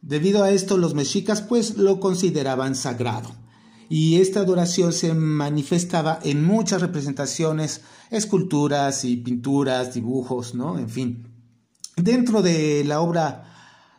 [0.00, 3.41] Debido a esto, los mexicas pues lo consideraban sagrado.
[3.94, 10.78] Y esta adoración se manifestaba en muchas representaciones, esculturas y pinturas, dibujos, ¿no?
[10.78, 11.28] En fin.
[11.96, 13.52] Dentro de la obra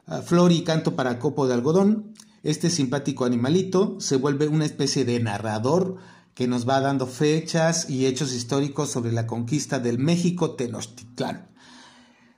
[0.07, 5.05] ah, Flor y Canto para Copo de Algodón, este simpático animalito se vuelve una especie
[5.05, 5.97] de narrador
[6.33, 11.52] que nos va dando fechas y hechos históricos sobre la conquista del México Tenochtitlán.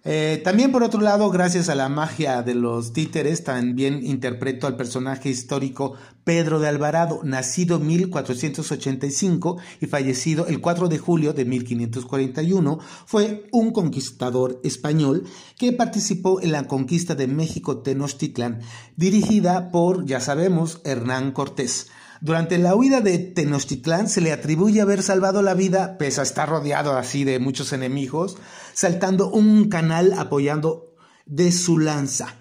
[0.08, 4.78] Eh, también por otro lado, gracias a la magia de los títeres, también interpreto al
[4.78, 11.46] personaje histórico Pedro de Alvarado, nacido en 1485 y fallecido el 4 de julio de
[11.46, 15.24] 1541, fue un conquistador español
[15.58, 18.60] que participó en la conquista de México Tenochtitlan,
[18.96, 21.88] dirigida por, ya sabemos, Hernán Cortés.
[22.22, 26.48] Durante la huida de Tenochtitlán se le atribuye haber salvado la vida, pese a estar
[26.48, 28.38] rodeado así de muchos enemigos,
[28.76, 30.94] saltando un canal apoyando
[31.26, 32.36] de su lanza.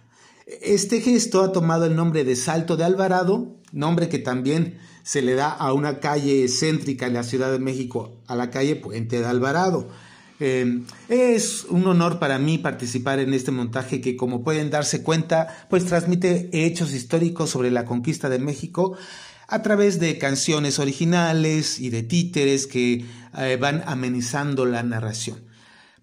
[0.47, 5.35] Este gesto ha tomado el nombre de Salto de Alvarado, nombre que también se le
[5.35, 9.27] da a una calle céntrica en la Ciudad de México, a la calle Puente de
[9.27, 9.89] Alvarado.
[10.41, 15.67] Eh, es un honor para mí participar en este montaje que, como pueden darse cuenta,
[15.71, 18.97] pues transmite hechos históricos sobre la conquista de México
[19.47, 23.05] a través de canciones originales y de títeres que
[23.39, 25.54] eh, van amenizando la narración.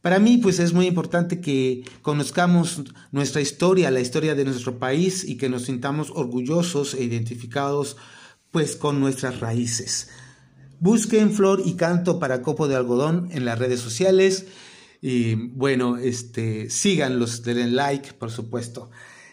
[0.02, 5.24] Para mí, pues es muy importante que conozcamos nuestra historia, la historia de nuestro país
[5.24, 7.98] y que nos sintamos orgullosos e identificados
[8.50, 10.10] pues con nuestras raíces.
[10.80, 14.48] Busquen Flor y Canto para Copo de Algodón en las redes sociales
[15.02, 18.90] y bueno, este, síganlos, denle like, por supuesto.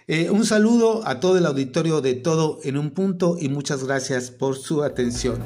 [0.06, 4.30] Eh, un saludo a todo el auditorio de Todo en un punto y muchas gracias
[4.30, 5.42] por su atención.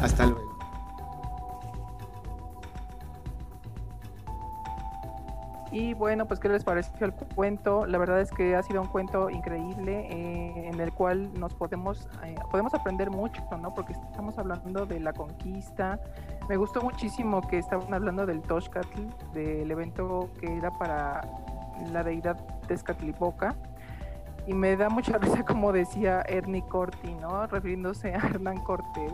[0.00, 0.53] Hasta luego.
[5.74, 7.84] Y bueno, pues qué les pareció el cuento.
[7.84, 12.08] La verdad es que ha sido un cuento increíble eh, en el cual nos podemos
[12.22, 13.74] eh, podemos aprender mucho, ¿no?
[13.74, 15.98] Porque estamos hablando de la conquista.
[16.48, 19.02] Me gustó muchísimo que estaban hablando del Toshcatl,
[19.32, 21.22] del evento que era para
[21.92, 22.36] la deidad
[22.68, 23.56] Tezcatlipoca
[24.46, 27.48] y me da mucha risa como decía Ernie Corti, ¿no?
[27.48, 29.12] Refiriéndose a Hernán Cortés.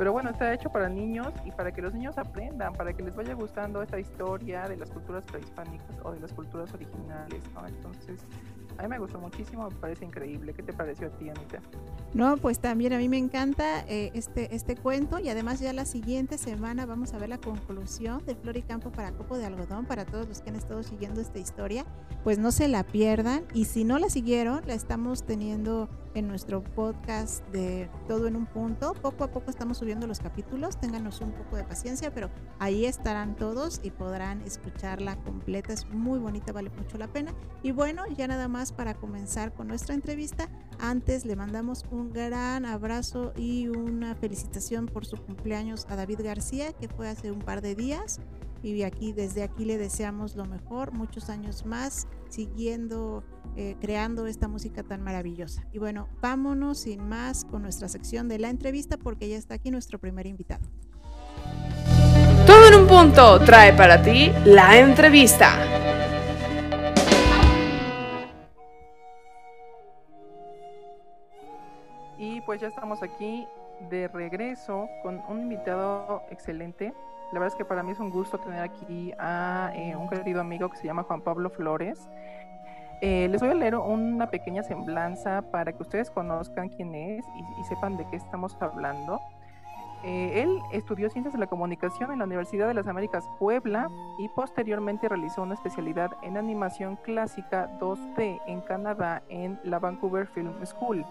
[0.00, 3.14] Pero bueno, está hecho para niños y para que los niños aprendan, para que les
[3.14, 7.66] vaya gustando esta historia de las culturas prehispánicas o de las culturas originales, ¿no?
[7.66, 8.24] Entonces,
[8.78, 10.54] a mí me gustó muchísimo, me parece increíble.
[10.54, 11.60] ¿Qué te pareció a ti, Anita?
[12.14, 15.84] No, pues también a mí me encanta eh, este, este cuento y además ya la
[15.84, 19.84] siguiente semana vamos a ver la conclusión de Flor y Campo para Copo de Algodón
[19.84, 21.84] para todos los que han estado siguiendo esta historia.
[22.24, 26.62] Pues no se la pierdan y si no la siguieron, la estamos teniendo en nuestro
[26.62, 28.94] podcast de Todo en un punto.
[28.94, 33.36] Poco a poco estamos subiendo los capítulos, ténganos un poco de paciencia, pero ahí estarán
[33.36, 35.72] todos y podrán escucharla completa.
[35.72, 37.34] Es muy bonita, vale mucho la pena.
[37.62, 40.48] Y bueno, ya nada más para comenzar con nuestra entrevista.
[40.78, 46.72] Antes le mandamos un gran abrazo y una felicitación por su cumpleaños a David García,
[46.72, 48.20] que fue hace un par de días.
[48.62, 53.22] Y aquí, desde aquí le deseamos lo mejor, muchos años más, siguiendo
[53.56, 55.66] eh, creando esta música tan maravillosa.
[55.72, 59.70] Y bueno, vámonos sin más con nuestra sección de la entrevista porque ya está aquí
[59.70, 60.62] nuestro primer invitado.
[62.46, 65.56] Todo en un punto trae para ti la entrevista.
[72.18, 73.46] Y pues ya estamos aquí
[73.90, 76.92] de regreso con un invitado excelente.
[77.32, 80.40] La verdad es que para mí es un gusto tener aquí a eh, un querido
[80.40, 82.08] amigo que se llama Juan Pablo Flores.
[83.02, 87.24] Eh, les voy a leer una pequeña semblanza para que ustedes conozcan quién es
[87.58, 89.20] y, sepan de qué estamos hablando.
[90.02, 93.86] Eh, él estudió Ciencias de la Comunicación en la Universidad de las Américas Puebla
[94.18, 100.54] y posteriormente realizó una especialidad en animación clásica 2D en Canadá en la Vancouver Film
[100.64, 101.04] School.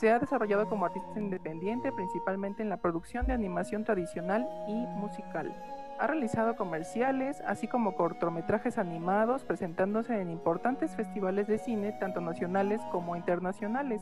[0.00, 5.54] Se ha desarrollado como artista independiente principalmente en la producción de animación tradicional y musical.
[5.98, 12.80] Ha realizado comerciales, así como cortometrajes animados, presentándose en importantes festivales de cine, tanto nacionales
[12.90, 14.00] como internacionales.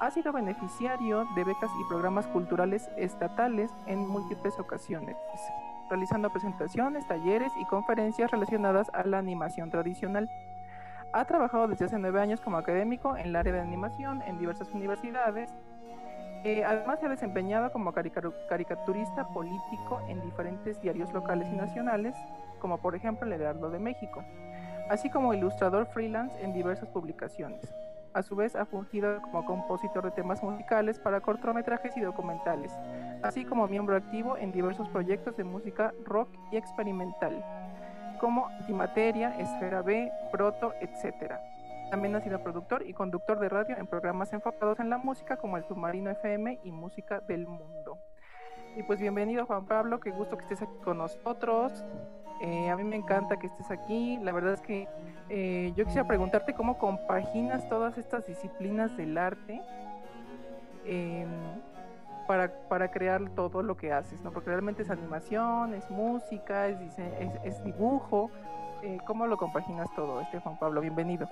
[0.00, 5.18] Ha sido beneficiario de becas y programas culturales estatales en múltiples ocasiones,
[5.90, 10.30] realizando presentaciones, talleres y conferencias relacionadas a la animación tradicional.
[11.14, 14.72] Ha trabajado desde hace nueve años como académico en el área de animación en diversas
[14.72, 15.50] universidades.
[16.42, 22.16] Eh, además se ha desempeñado como caricaturista político en diferentes diarios locales y nacionales,
[22.60, 24.24] como por ejemplo el Heraldo de México,
[24.88, 27.74] así como ilustrador freelance en diversas publicaciones.
[28.14, 32.72] A su vez ha fungido como compositor de temas musicales para cortometrajes y documentales,
[33.22, 37.44] así como miembro activo en diversos proyectos de música rock y experimental
[38.22, 41.40] como Antimateria, Esfera B, Proto, etc.
[41.90, 45.56] También ha sido productor y conductor de radio en programas enfocados en la música como
[45.56, 47.98] El Submarino FM y Música del Mundo.
[48.76, 51.84] Y pues bienvenido Juan Pablo, qué gusto que estés aquí con nosotros.
[52.42, 54.18] Eh, a mí me encanta que estés aquí.
[54.22, 54.86] La verdad es que
[55.28, 59.60] eh, yo quisiera preguntarte cómo compaginas todas estas disciplinas del arte.
[60.84, 61.26] Eh,
[62.26, 64.32] para, para, crear todo lo que haces, ¿no?
[64.32, 66.78] Porque realmente es animación, es música, es,
[67.44, 68.30] es, dibujo.
[68.82, 70.80] eh, ¿cómo lo compaginas todo, este Juan Pablo?
[70.80, 71.28] Bienvenido.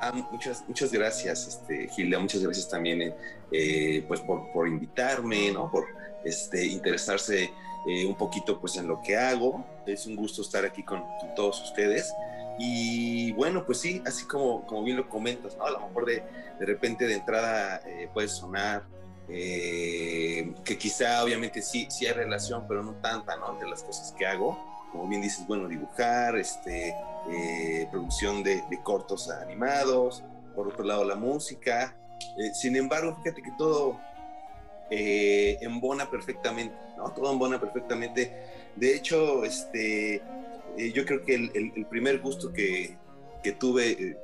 [0.00, 3.16] Ah, muchas, muchas gracias, este, Gilda, muchas gracias también eh,
[3.52, 5.70] eh, pues por, por, invitarme, ¿no?
[5.70, 5.86] por
[6.24, 7.50] este, interesarse
[7.86, 9.64] eh, un poquito pues en lo que hago.
[9.86, 11.02] Es un gusto estar aquí con,
[11.36, 12.12] todos ustedes.
[12.58, 15.64] Y bueno, pues sí, así como, como bien lo comentas, ¿no?
[15.64, 16.22] a lo mejor de,
[16.58, 17.82] de repente de entrada
[18.12, 18.84] puede sonar
[19.26, 23.54] que quizá obviamente sí, sí hay relación, pero no tanta, ¿no?
[23.58, 26.94] De las cosas que hago como bien dices, bueno, dibujar, este,
[27.28, 30.22] eh, producción de, de, cortos animados,
[30.54, 31.96] por otro lado la música.
[32.38, 33.98] Eh, sin embargo, fíjate que todo
[34.90, 37.10] eh, embona perfectamente, ¿no?
[37.10, 38.46] Todo embona perfectamente.
[38.76, 40.22] De hecho, este,
[40.78, 42.96] eh, yo creo que el, primer gusto que,
[43.42, 44.18] que tuve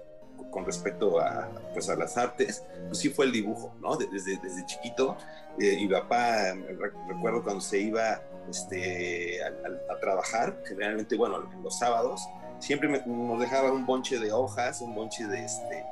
[0.50, 3.96] con respecto a, pues, a las artes, pues sí fue el dibujo, ¿no?
[3.96, 5.16] Desde, desde chiquito,
[5.58, 6.54] mi papá,
[7.08, 9.48] recuerdo cuando se iba este, a,
[9.92, 12.20] a, trabajar, generalmente, bueno, los sábados,
[12.58, 15.84] siempre nos dejaba un bonche de hojas, un bonche de, este,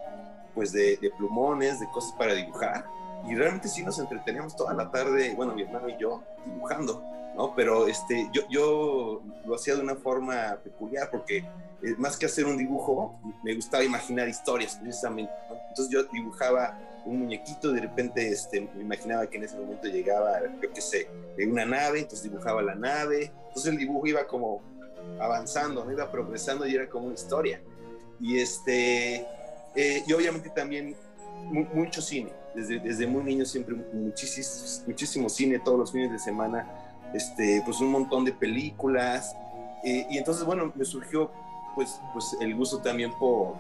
[0.55, 2.87] pues de, de, plumones, de cosas para dibujar.
[3.29, 7.03] Y realmente sí nos entreteníamos toda la tarde, bueno, mi hermano y yo, dibujando,
[7.39, 7.55] ¿no?
[7.55, 12.45] Pero este, yo, yo lo hacía de una forma peculiar porque eh, más que hacer
[12.45, 15.33] un dibujo, me gustaba imaginar historias precisamente.
[15.49, 15.57] ¿no?
[15.69, 20.41] Entonces yo dibujaba un muñequito, de repente este, me imaginaba que en ese momento llegaba,
[20.61, 24.61] yo qué sé, de una nave, entonces dibujaba la nave, entonces el dibujo iba como
[25.21, 25.93] avanzando, ¿no?
[25.93, 27.63] iba progresando y era como una historia.
[28.21, 29.25] Y, este,
[29.77, 30.97] eh, y obviamente también
[31.45, 36.19] mu mucho cine, desde, desde muy niño siempre muchísimo, muchísimo cine, todos los fines de
[36.19, 39.37] semana, este, pues un montón de películas.
[39.85, 41.31] Eh, y entonces, bueno, me surgió
[41.75, 43.57] pues, pues el gusto también por,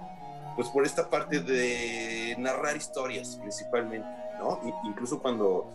[0.56, 4.08] pues por esta parte de narrar historias principalmente,
[4.38, 4.60] ¿no?
[4.84, 5.70] Incluso cuando,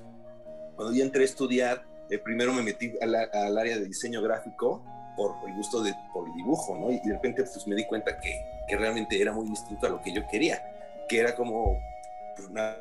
[0.75, 4.83] cuando yo entré a estudiar, eh, primero me metí al, al, área de diseño gráfico
[5.15, 6.91] por el gusto de, por el dibujo, ¿no?
[6.91, 10.01] Y de repente pues me di cuenta que, que realmente era muy distinto a lo
[10.01, 10.61] que yo quería,
[11.07, 11.79] que era como
[12.35, 12.75] pues, una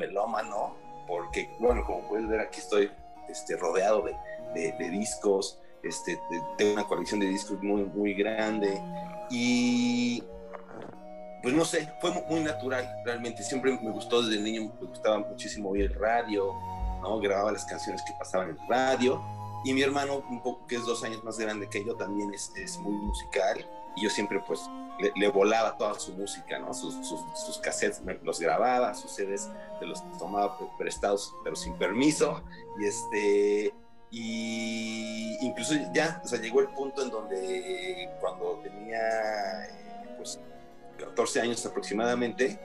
[0.00, 2.90] melómano, porque, bueno, como puedes ver, aquí estoy
[3.28, 6.20] este, rodeado de, de, discos, este,
[6.56, 8.80] tengo una colección de discos muy, muy grande
[9.30, 10.22] y
[11.42, 15.70] pues no sé, fue muy natural realmente, siempre me gustó desde niño, me gustaba muchísimo
[15.70, 16.52] oír el radio,
[17.00, 17.18] ¿no?
[17.18, 19.22] grababa las canciones que pasaban en el radio
[19.64, 22.52] y mi hermano, un poco que es dos años más grande que yo, también es,
[22.56, 23.66] es muy musical
[23.96, 24.60] y yo siempre pues
[25.14, 26.74] le, volaba toda su música, ¿no?
[26.74, 29.48] Sus, sus, cassettes los grababa, sus CDs
[29.78, 32.42] se los tomaba prestados pero sin permiso
[32.78, 33.74] y este
[34.10, 40.40] y incluso ya, o sea, llegó el punto en donde cuando tenía eh, pues
[40.98, 42.58] 14 años aproximadamente,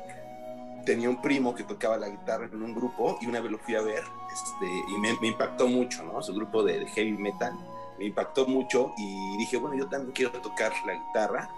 [0.85, 3.75] tenía un primo que tocaba la guitarra en un grupo y una vez lo fui
[3.75, 4.03] a ver
[4.33, 6.21] este, y me, impactó mucho, ¿no?
[6.21, 7.53] Su grupo de, heavy metal
[7.97, 11.49] me impactó mucho y dije, bueno, yo también quiero tocar la guitarra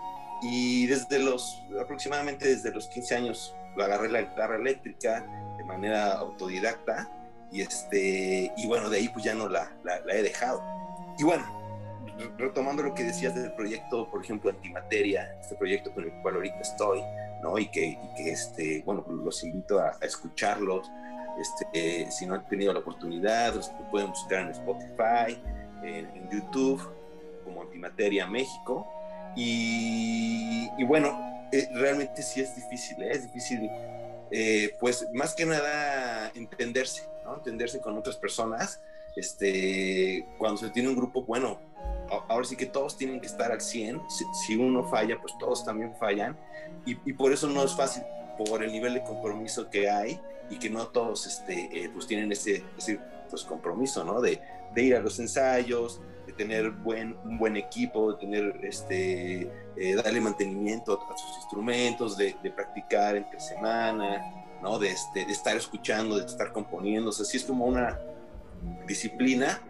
[0.41, 5.26] y desde los, aproximadamente desde los 15 años, agarré la guitarra eléctrica
[5.57, 7.09] de manera autodidacta
[7.51, 10.64] y, este, y bueno, de ahí pues ya no la, la, he dejado.
[11.18, 11.45] Y bueno,
[12.38, 16.59] retomando lo que decías del proyecto, por ejemplo, Antimateria, este proyecto con el cual ahorita
[16.59, 17.01] estoy,
[17.41, 17.57] ¿no?
[17.57, 20.89] Y que, y que este, bueno, pues, los invito a, escucharlos.
[21.39, 25.39] Este, si no han tenido la oportunidad, los pueden buscar en Spotify,
[25.84, 26.81] en, en YouTube,
[27.43, 28.97] como Antimateria México.
[29.36, 33.12] Y, bueno, eh, realmente sí es difícil, ¿eh?
[33.12, 33.70] es difícil,
[34.32, 37.36] eh, pues más que nada entenderse, ¿no?
[37.36, 38.82] Entenderse con otras personas.
[39.16, 41.60] Este, cuando se tiene un grupo, bueno,
[42.30, 44.02] ahora sí que todos tienen que estar al 100.
[44.45, 46.38] Si, uno falla, pues todos también fallan.
[46.86, 48.04] Y, por eso no es fácil,
[48.38, 52.64] por el nivel de compromiso que hay y que no todos este, pues tienen ese,
[52.78, 52.99] ese
[53.30, 54.22] pues, compromiso, ¿no?
[54.22, 54.40] De,
[54.74, 55.99] de ir a los ensayos,
[56.38, 63.15] tener un buen equipo, de tener este, eh, darle mantenimiento a, sus instrumentos, de, practicar
[63.15, 64.80] entre semana, ¿no?
[64.80, 67.09] De, este, de estar escuchando, de estar componiendo.
[67.09, 67.99] O sea, sí es como una
[68.85, 69.61] disciplina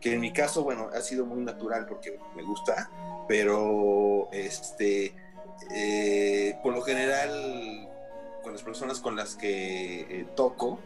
[0.00, 2.90] que en mi caso, bueno, ha sido muy natural porque me gusta,
[3.28, 5.14] pero este,
[5.74, 7.88] eh, por lo general,
[8.42, 10.78] con las personas con las que eh, toco,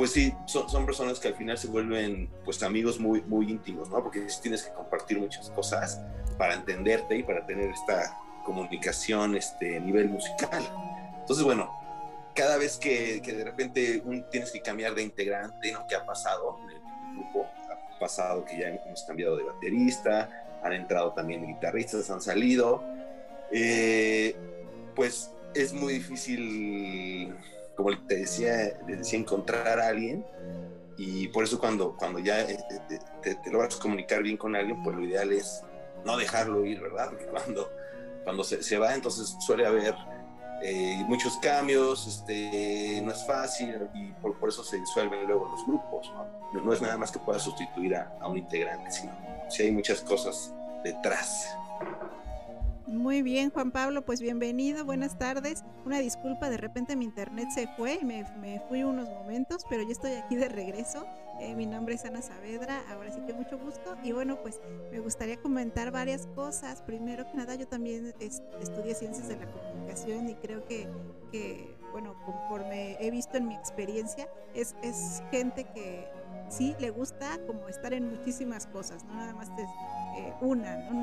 [0.00, 4.02] pues sí, son, personas que al final se vuelven pues amigos muy, muy íntimos, ¿no?
[4.02, 6.00] Porque tienes que compartir muchas cosas
[6.38, 10.64] para entenderte y para tener esta comunicación este, nivel musical.
[11.18, 11.70] Entonces, bueno,
[12.34, 15.86] cada vez que, de repente un, tienes que cambiar de integrante, ¿no?
[15.86, 16.80] ¿Qué ha pasado en el
[17.16, 17.46] grupo?
[17.70, 20.30] Ha pasado que ya hemos cambiado de baterista,
[20.62, 22.82] han entrado también guitarristas, han salido.
[23.52, 24.34] Eh,
[24.94, 27.36] pues es muy difícil
[27.76, 30.24] como te decía, decía, encontrar a alguien
[30.96, 32.58] y por eso cuando, cuando ya eh,
[33.22, 35.62] te, te, logras comunicar bien con alguien, pues lo ideal es
[36.04, 37.08] no dejarlo ir, ¿verdad?
[37.10, 37.70] Porque cuando,
[38.24, 39.94] cuando se, se va, entonces suele haber
[40.62, 45.66] eh, muchos cambios, este, no es fácil y por, por, eso se disuelven luego los
[45.66, 46.12] grupos.
[46.52, 46.60] ¿no?
[46.60, 49.12] no es nada más que pueda sustituir a, a un integrante, sino
[49.48, 50.52] si hay muchas cosas
[50.84, 51.56] detrás.
[52.86, 55.64] Muy bien, Juan Pablo, pues bienvenido, buenas tardes.
[55.84, 58.24] Una disculpa, de repente mi internet se fue y me,
[58.68, 61.06] fui unos momentos, pero yo estoy aquí de regreso.
[61.40, 63.96] Eh, mi nombre es Ana Saavedra, ahora sí que mucho gusto.
[64.02, 66.82] Y bueno, pues me gustaría comentar varias cosas.
[66.82, 70.88] Primero que nada, yo también estudié ciencias de la comunicación y creo que,
[71.30, 76.08] que, bueno, conforme he visto en mi experiencia, es, es gente que
[76.48, 79.68] sí le gusta como estar en muchísimas cosas, no nada más es,
[80.18, 80.94] eh, una, ¿no?